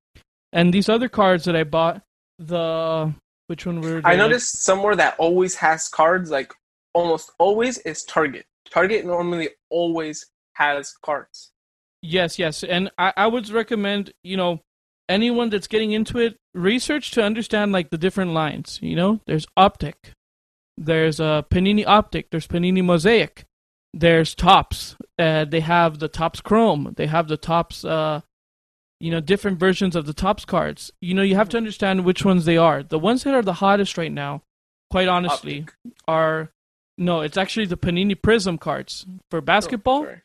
[0.52, 2.02] And these other cards that I bought,
[2.38, 3.14] the
[3.48, 6.52] which one were I noticed somewhere that always has cards, like
[6.94, 8.46] almost always, is Target.
[8.70, 11.50] Target normally always has cards.
[12.02, 14.60] Yes, yes, and I, I would recommend you know
[15.08, 18.78] anyone that's getting into it research to understand like the different lines.
[18.82, 20.12] You know, there's Optic,
[20.76, 23.44] there's uh, Panini Optic, there's Panini Mosaic,
[23.94, 24.96] there's Topps.
[25.18, 27.84] Uh, they have the Topps Chrome, they have the Topps.
[27.84, 28.20] Uh,
[29.00, 30.90] you know, different versions of the Topps cards.
[31.00, 31.64] You know, you have to mm-hmm.
[31.64, 32.82] understand which ones they are.
[32.82, 34.42] The ones that are the hottest right now,
[34.90, 35.74] quite honestly, Optic.
[36.06, 36.50] are
[36.96, 37.20] no.
[37.20, 40.16] It's actually the Panini Prizm cards for oh, basketball Oh,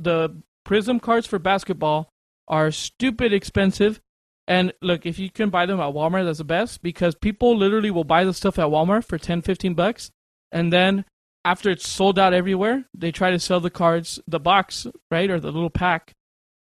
[0.00, 2.08] the Prizm cards for basketball
[2.48, 4.00] are stupid expensive.
[4.48, 7.90] And look, if you can buy them at Walmart, that's the best because people literally
[7.90, 10.10] will buy the stuff at Walmart for 10, 15 bucks.
[10.50, 11.04] And then
[11.44, 15.38] after it's sold out everywhere, they try to sell the cards, the box, right, or
[15.38, 16.12] the little pack.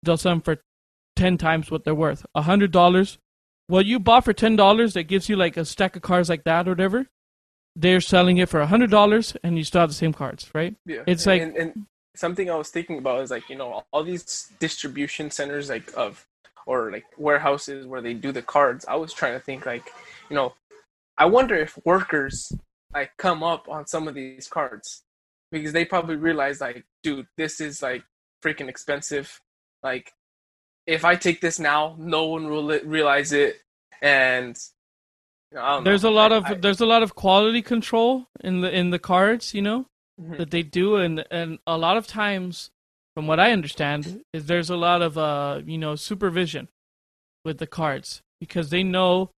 [0.03, 0.61] They'll sell them for
[1.17, 2.25] 10 times what they're worth.
[2.35, 3.19] A $100.
[3.69, 6.69] What you bought for $10 that gives you like a stack of cards like that
[6.69, 7.07] or whatever,
[7.75, 10.77] they're selling it for a $100 and you still have the same cards, right?
[10.87, 14.03] Yeah, It's like- and, and something I was thinking about is like you know all
[14.03, 16.27] these distribution centers like of
[16.67, 18.87] or like warehouses where they do the cards.
[18.89, 19.91] I was trying to think like
[20.31, 20.55] you know
[21.19, 22.51] I wonder if workers
[22.95, 25.03] like come up on some of these cards
[25.53, 28.03] because they probably realize like dude this is like
[28.43, 29.41] freaking expensive
[29.83, 30.13] like
[30.87, 33.61] if I take this now no one will li- realize it
[34.03, 34.57] and
[35.53, 36.11] you know, I don't there's know.
[36.11, 38.99] a lot I- of I- there's a lot of quality control in the in the
[38.99, 39.87] cards you know
[40.21, 40.39] Mhm.
[40.39, 42.71] that they do and and a lot of times
[43.15, 46.69] from what i understand is there's a lot of uh you know supervision
[47.45, 49.31] with the cards because they know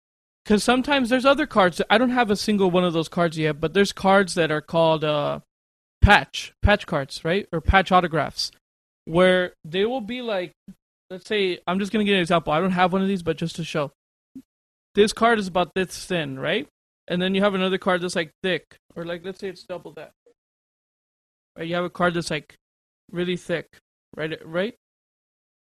[0.45, 3.59] because sometimes there's other cards i don't have a single one of those cards yet
[3.59, 5.39] but there's cards that are called uh
[6.01, 8.51] patch patch cards right or patch autographs
[9.05, 10.51] where they will be like
[11.09, 13.37] let's say i'm just to give an example i don't have one of these but
[13.37, 13.91] just to show
[14.97, 16.67] this card is about this thin, right?
[17.07, 19.93] And then you have another card that's like thick, or like let's say it's double
[19.93, 20.11] that.
[21.55, 21.67] Right?
[21.67, 22.55] You have a card that's like
[23.11, 23.77] really thick,
[24.15, 24.35] right?
[24.43, 24.73] Right?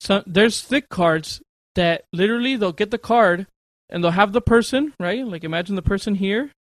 [0.02, 1.42] So there's thick cards
[1.76, 3.48] that literally they'll get the card
[3.90, 5.26] and they'll have the person, right?
[5.26, 6.52] Like imagine the person here,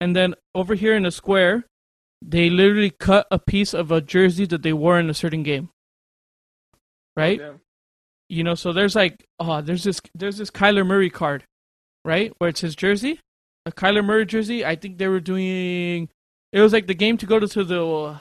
[0.00, 1.66] and then over here in a square,
[2.22, 5.68] they literally cut a piece of a jersey that they wore in a certain game.
[7.14, 7.38] Right?
[7.42, 7.52] Oh, yeah.
[8.30, 11.44] You know so there's like oh there's this there's this Kyler Murray card
[12.04, 13.20] right where it's his jersey
[13.66, 14.64] a Kyler Murray jersey.
[14.64, 16.08] I think they were doing
[16.52, 18.20] it was like the game to go to, to the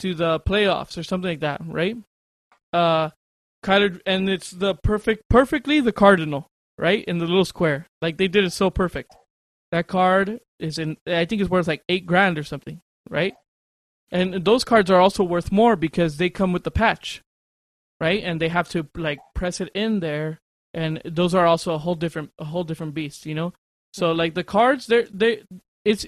[0.00, 1.96] to the playoffs or something like that right?
[2.72, 3.10] Uh
[3.64, 6.46] Kyler and it's the perfect perfectly the cardinal
[6.78, 7.86] right in the little square.
[8.00, 9.14] Like they did it so perfect.
[9.70, 13.34] That card is in I think it's worth like 8 grand or something right?
[14.10, 17.22] And those cards are also worth more because they come with the patch
[18.02, 18.24] right?
[18.24, 20.40] And they have to like press it in there,
[20.74, 23.52] and those are also a whole different a whole different beast, you know.
[23.94, 24.18] So mm-hmm.
[24.18, 25.44] like the cards, they're they
[25.84, 26.04] it's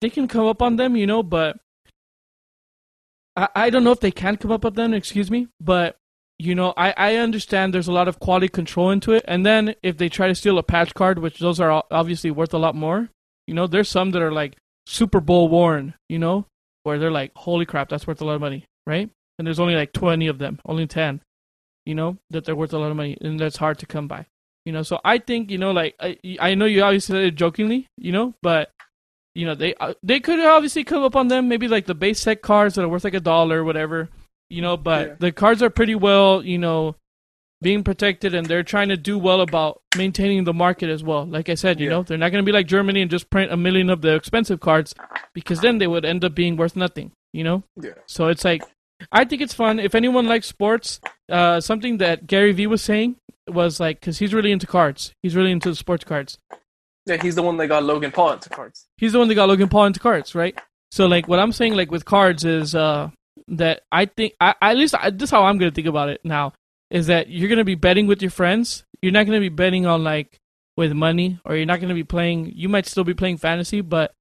[0.00, 1.58] they can come up on them, you know, but
[3.36, 4.94] I I don't know if they can come up on them.
[4.94, 5.98] Excuse me, but
[6.38, 9.74] you know I I understand there's a lot of quality control into it, and then
[9.82, 12.74] if they try to steal a patch card, which those are obviously worth a lot
[12.74, 13.10] more,
[13.46, 14.56] you know, there's some that are like
[14.86, 16.46] Super Bowl worn, you know,
[16.84, 19.10] where they're like, holy crap, that's worth a lot of money, right?
[19.38, 21.20] And there's only like 20 of them, only 10
[21.86, 24.26] you know, that they're worth a lot of money and that's hard to come by.
[24.66, 27.36] You know, so I think, you know, like I I know you obviously said it
[27.36, 28.70] jokingly, you know, but
[29.34, 32.20] you know, they uh, they could obviously come up on them maybe like the base
[32.20, 34.08] set cards that are worth like a dollar or whatever,
[34.50, 35.14] you know, but Yeah.
[35.20, 36.96] the cards are pretty well, you know,
[37.62, 41.24] being protected and they're trying to do well about maintaining the market as well.
[41.24, 41.90] Like I said, you Yeah.
[41.96, 44.14] know, they're not going to be like Germany and just print a million of the
[44.14, 44.94] expensive cards
[45.32, 47.62] because then they would end up being worth nothing, you know?
[47.80, 47.92] Yeah.
[48.06, 48.62] So it's like,
[49.12, 49.78] I think it's fun.
[49.78, 51.00] If anyone likes sports,
[51.30, 53.16] uh, something that Gary Vee was saying
[53.46, 55.12] was like, because he's really into cards.
[55.22, 56.38] He's really into the sports cards.
[57.04, 58.86] Yeah, he's the one that got Logan Paul into cards.
[58.96, 60.58] He's the one that got Logan Paul into cards, right?
[60.90, 63.10] So like, what I'm saying like with cards is uh,
[63.48, 66.20] that I think I at least I, this is how I'm gonna think about it
[66.24, 66.52] now.
[66.90, 68.84] is that you're gonna be betting with your friends.
[69.02, 70.38] You're not gonna be betting on like
[70.76, 72.52] with money, or you're not gonna be playing.
[72.54, 74.12] You might still be playing fantasy, but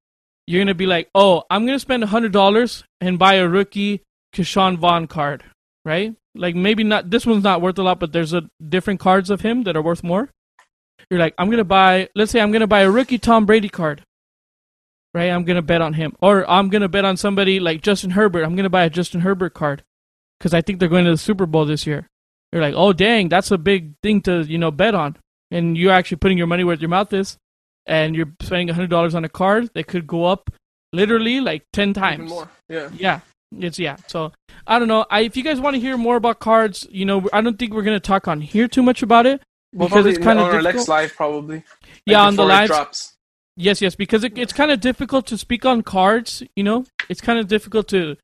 [0.48, 4.02] you're gonna be like, oh, I'm gonna spend a hundred dollars and buy a rookie
[4.36, 5.44] Ke'Shawn Vaughn card,
[5.86, 6.14] right?
[6.36, 9.42] Like maybe not this one's not worth a lot, but there's a different cards of
[9.42, 10.30] him that are worth more.
[11.10, 12.10] You're like, I'm gonna buy.
[12.16, 14.04] Let's say I'm gonna buy a rookie Tom Brady card,
[15.14, 15.30] right?
[15.30, 18.44] I'm gonna bet on him, or I'm gonna bet on somebody like Justin Herbert.
[18.44, 19.84] I'm gonna buy a Justin Herbert card
[20.40, 22.08] because I think they're going to the Super Bowl this year.
[22.52, 25.18] You're like, oh dang, that's a big thing to you know bet on,
[25.52, 27.38] and you're actually putting your money where your mouth is,
[27.86, 30.52] and you're spending hundred dollars on a card that could go up
[30.92, 32.24] literally like ten times.
[32.24, 32.50] Even more.
[32.68, 32.90] Yeah.
[32.98, 33.20] Yeah,
[33.64, 33.98] it's yeah.
[34.08, 34.32] So
[34.68, 35.06] I don't know.
[35.10, 37.74] I if you guys want to hear more about cards, you know, I don't think
[37.74, 39.42] we're gonna talk on here too much about it
[39.74, 40.88] Well, because it's kind on of our next difficult.
[40.90, 41.56] live, probably.
[41.58, 41.66] Like,
[42.06, 42.68] yeah, on the live.
[42.68, 43.14] drops.
[43.58, 46.44] Yes, yes, because it, it's kind of difficult to speak on cards.
[46.56, 48.18] You know, it's kind of difficult to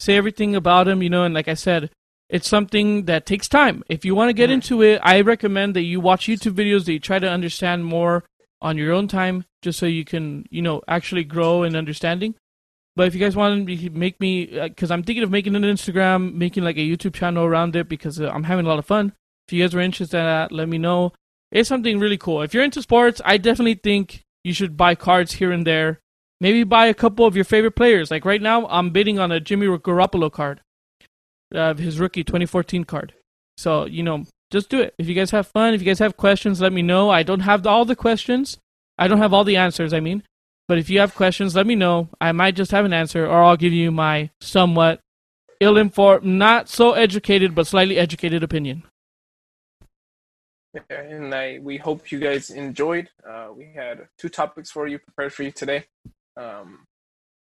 [0.00, 1.02] say everything about them.
[1.02, 1.90] You know, and like I said,
[2.30, 3.82] it's something that takes time.
[3.88, 4.54] If you want to get Mhm.
[4.54, 8.24] into it, I recommend that you watch YouTube videos that you try to understand more
[8.62, 12.34] on your own time, just so you can, you know, actually grow in understanding.
[12.98, 16.34] But if you guys want to make me, because I'm thinking of making an Instagram,
[16.34, 19.12] making like a YouTube channel around it, because uh, I'm having a lot of fun.
[19.46, 21.12] If you guys are interested in that, let me know.
[21.52, 22.42] It's something really cool.
[22.42, 26.00] If you're into sports, I definitely think you should buy cards here and there.
[26.40, 28.10] Maybe buy a couple of your favorite players.
[28.10, 30.60] Like right now, I'm bidding on a Jimmy Garoppolo card,
[31.54, 33.14] uh, his rookie 2014 card.
[33.58, 34.96] So you know, just do it.
[34.98, 37.10] If you guys have fun, if you guys have questions, let me know.
[37.10, 38.58] I don't have all the questions.
[38.98, 39.92] I don't have all the answers.
[39.92, 40.24] I mean,
[40.68, 42.08] but if you have questions, let me know.
[42.20, 45.00] I might just have an answer, or I'll give you my somewhat
[45.60, 48.84] ill-informed, not so educated, but slightly educated opinion.
[50.74, 53.08] Yeah, and I we hope you guys enjoyed.
[53.28, 55.86] Uh, we had two topics for you prepared for you today.
[56.36, 56.84] Um,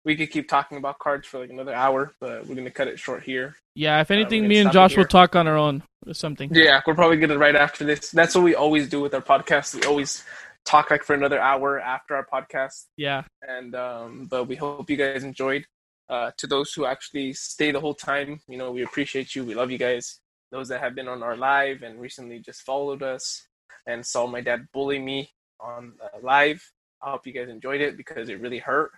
[0.04, 2.98] we could keep talking about cards for like another hour, but we're gonna cut it
[3.00, 3.56] short here.
[3.76, 6.50] Yeah, if anything, we're me and Josh will talk on our own or something.
[6.52, 8.10] Yeah, we're probably gonna right after this.
[8.10, 9.76] That's what we always do with our podcast.
[9.76, 10.24] We always
[10.66, 13.24] talk like for another hour after our podcast, Yeah.
[13.42, 15.66] and um, but we hope you guys enjoyed.
[16.10, 19.46] Uh, to those who actually stay the whole time, you know, we appreciate you.
[19.46, 20.20] We love you guys.
[20.52, 23.48] Those that have been on our live and recently just followed us
[23.88, 25.30] and saw my dad bully me
[25.62, 26.62] on uh, live.
[27.02, 28.92] I hope you guys enjoyed it because it really hurt.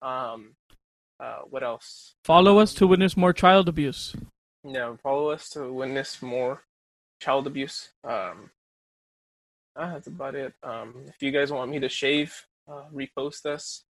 [0.00, 0.54] Um,
[1.20, 2.14] uh, what else?
[2.24, 4.16] Follow us to witness more child abuse.
[4.64, 6.62] Yeah, follow us to witness more
[7.20, 7.90] child abuse.
[8.02, 8.50] Um,
[9.76, 10.54] uh, that's about it.
[10.62, 12.34] Um, if you guys want me to shave,
[12.70, 13.84] uh, repost us.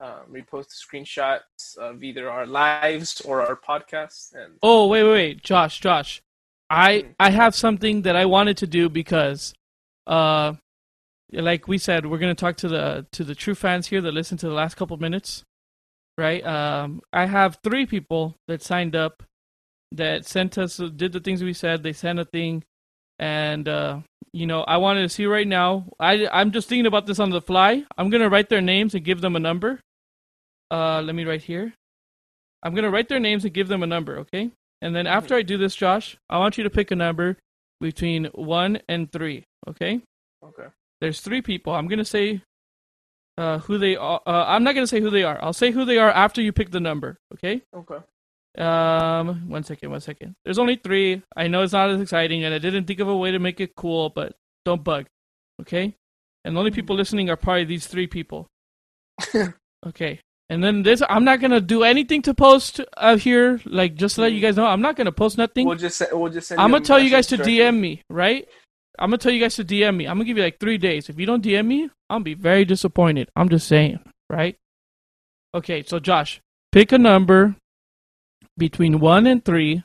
[0.00, 4.32] Um, repost the screenshots of either our lives or our podcasts.
[4.32, 5.42] And Oh, wait, wait, wait.
[5.42, 6.22] Josh, Josh.
[6.70, 7.08] I Hmm.
[7.18, 9.54] I have something that I wanted to do because
[10.06, 10.54] uh
[11.32, 14.12] like we said, we're going to talk to the to the true fans here that
[14.12, 15.42] listened to the last couple minutes.
[16.16, 16.46] Right?
[16.46, 19.24] Um I have 3 people that signed up
[19.90, 21.82] that sent us did the things we said.
[21.82, 22.62] They sent a thing
[23.18, 24.00] and uh
[24.32, 25.86] you know, I wanted to see right now.
[25.98, 27.84] I I'm just thinking about this on the fly.
[27.96, 29.80] I'm going to write their names and give them a number.
[30.70, 31.72] Uh let me write here.
[32.62, 34.50] I'm going to write their names and give them a number, okay?
[34.82, 37.36] And then after I do this, Josh, I want you to pick a number
[37.80, 40.00] between 1 and 3, okay?
[40.44, 40.68] okay,
[41.00, 41.72] There's three people.
[41.72, 42.42] I'm going to say
[43.36, 44.20] uh, who they are.
[44.26, 45.38] Uh, I'm not going to say who they are.
[45.42, 47.62] I'll say who they are after you pick the number, okay?
[47.74, 47.98] okay,
[48.58, 50.34] Um, one second, one second.
[50.44, 51.22] There's only three.
[51.36, 53.60] I know it's not as exciting, and I didn't think of a way to make
[53.60, 55.06] it cool, but don't bug,
[55.60, 55.94] okay?
[56.44, 58.48] And the only people listening are probably these three people.
[59.86, 60.20] okay.
[60.50, 63.60] And then this, I'm not gonna do anything to post uh, here.
[63.64, 65.66] Like, just to let you guys know, I'm not gonna post nothing.
[65.66, 66.60] we'll just say, we'll just send.
[66.60, 67.58] I'm gonna tell you guys to directly.
[67.58, 68.48] DM me, right?
[68.98, 70.06] I'm gonna tell you guys to DM me.
[70.06, 71.08] I'm gonna give you like three days.
[71.08, 73.28] If you don't DM me, I'll be very disappointed.
[73.36, 74.56] I'm just saying, right?
[75.54, 76.40] Okay, so Josh,
[76.72, 77.56] pick a number
[78.58, 79.82] between one and three,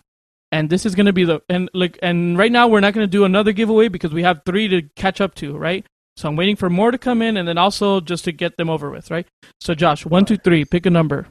[0.52, 3.26] and this is gonna be the and like and right now we're not gonna do
[3.26, 5.86] another giveaway because we have three to catch up to, right?
[6.16, 8.70] So I'm waiting for more to come in, and then also just to get them
[8.70, 9.28] over with, right?
[9.60, 11.28] So Josh, one, two, three, pick a number.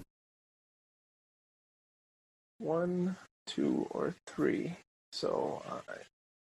[2.59, 3.17] One,
[3.47, 4.77] two, or three.
[5.13, 5.95] So uh,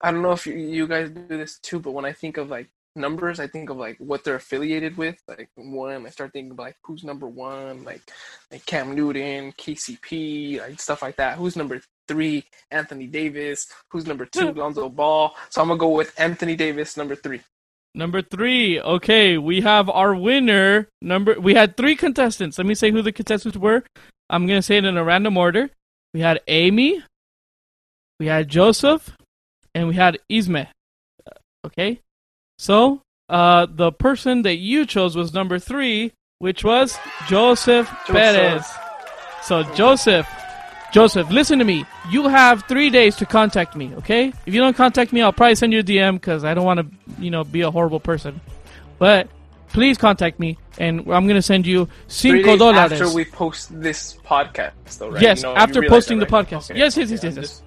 [0.01, 2.49] I don't know if you, you guys do this too, but when I think of
[2.49, 5.15] like numbers, I think of like what they're affiliated with.
[5.27, 8.01] Like one, I start thinking of like who's number one, like
[8.51, 11.37] like Cam Newton, KCP, like stuff like that.
[11.37, 12.45] Who's number three?
[12.71, 13.67] Anthony Davis.
[13.91, 14.51] Who's number two?
[14.55, 15.35] Lonzo Ball.
[15.49, 17.41] So I'm gonna go with Anthony Davis, number three.
[17.95, 18.81] Number three.
[18.81, 20.87] Okay, we have our winner.
[21.01, 21.39] Number.
[21.39, 22.57] We had three contestants.
[22.57, 23.83] Let me say who the contestants were.
[24.29, 25.69] I'm gonna say it in a random order.
[26.13, 27.03] We had Amy,
[28.19, 29.15] we had Joseph,
[29.73, 30.67] and we had Isme.
[31.25, 31.31] Uh,
[31.65, 32.01] Okay,
[32.63, 38.13] so uh, the person that you chose was number three, which was Joseph, Joseph.
[38.15, 38.65] Perez.
[39.43, 40.27] So Joseph,
[40.93, 41.85] Joseph, listen to me.
[42.09, 44.31] You have three days to contact me, okay?
[44.45, 46.79] If you don't contact me, I'll probably send you a DM because I don't want
[46.79, 46.87] to,
[47.21, 48.39] you know, be a horrible person.
[48.99, 49.27] But
[49.69, 52.91] please contact me, and I'm gonna send you cinco dólares.
[52.91, 55.21] after we post this podcast, though, right?
[55.21, 56.47] Yes, You know, after posting that, the right?
[56.47, 56.71] podcast.
[56.71, 57.63] Okay, Yes, yes, okay, yes, yes, I'm just-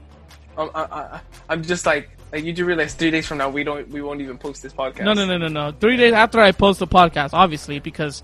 [0.56, 1.20] um, I,
[1.50, 4.20] I'm just like, like you do realize three days from now we don't we won't
[4.20, 5.04] even post this podcast.
[5.04, 5.72] No, no, no, no, no.
[5.72, 8.22] Three days after I post the podcast, obviously, because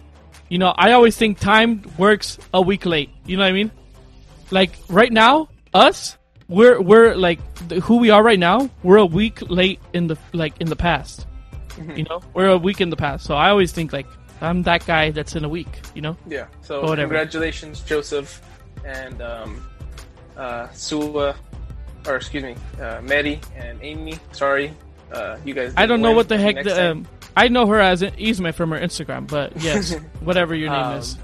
[0.51, 3.09] you know I always think time works a week late.
[3.25, 3.71] You know what I mean?
[4.51, 7.41] Like right now, us, we're we're like
[7.85, 8.69] who we are right now.
[8.83, 11.27] We're a week late in the like in the past.
[11.71, 11.97] Mm-hmm.
[11.97, 13.25] You know, we're a week in the past.
[13.25, 14.07] So I always think like
[14.43, 15.81] I'm that guy that's in a week.
[15.95, 16.17] You know?
[16.29, 16.49] Yeah.
[16.61, 18.43] So congratulations, Joseph,
[18.85, 19.67] and um,
[20.37, 21.35] uh, Sua,
[22.07, 24.19] or excuse me, uh, Mary and Amy.
[24.33, 24.73] Sorry,
[25.13, 25.73] uh, you guys.
[25.77, 26.63] I don't know what the heck.
[26.65, 27.07] The, um,
[27.37, 31.17] I know her as Isme from her Instagram, but yes, whatever your name Um, is.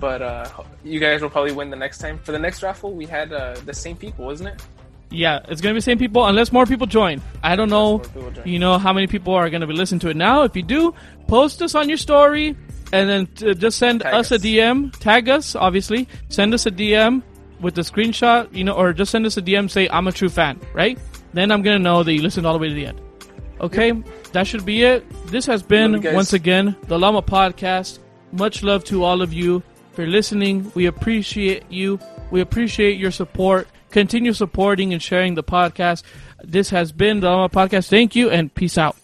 [0.00, 0.48] But uh,
[0.84, 2.18] you guys will probably win the next time.
[2.18, 4.62] For the next raffle, we had uh, the same people, wasn't it?
[5.10, 7.22] Yeah, it's gonna be the same people unless more people join.
[7.42, 10.16] I don't know, Unless you know, how many people are gonna be listening to it
[10.16, 10.42] now.
[10.42, 10.94] If you do,
[11.28, 12.54] post us on your story,
[12.92, 14.38] and then t- just send Tag us a.
[14.38, 14.92] DM.
[14.98, 16.06] Tag us, obviously.
[16.28, 17.22] Send us a DM
[17.60, 19.70] with the screenshot, you know, or just send us a DM.
[19.70, 20.98] Say I'm a true fan, right?
[21.32, 23.00] Then I'm gonna know that you listened all the way to the end.
[23.60, 23.92] Okay,
[24.32, 25.04] that should be it.
[25.26, 26.14] This has been Love you guys.
[26.14, 27.98] once again the Lama Podcast.
[28.32, 29.62] Much love to all of you
[29.92, 30.70] for listening.
[30.74, 31.98] We appreciate you.
[32.30, 33.66] We appreciate your support.
[33.90, 36.02] Continue supporting and sharing the podcast.
[36.44, 37.88] This has been the Lama Podcast.
[37.88, 38.96] Thank you and peace out.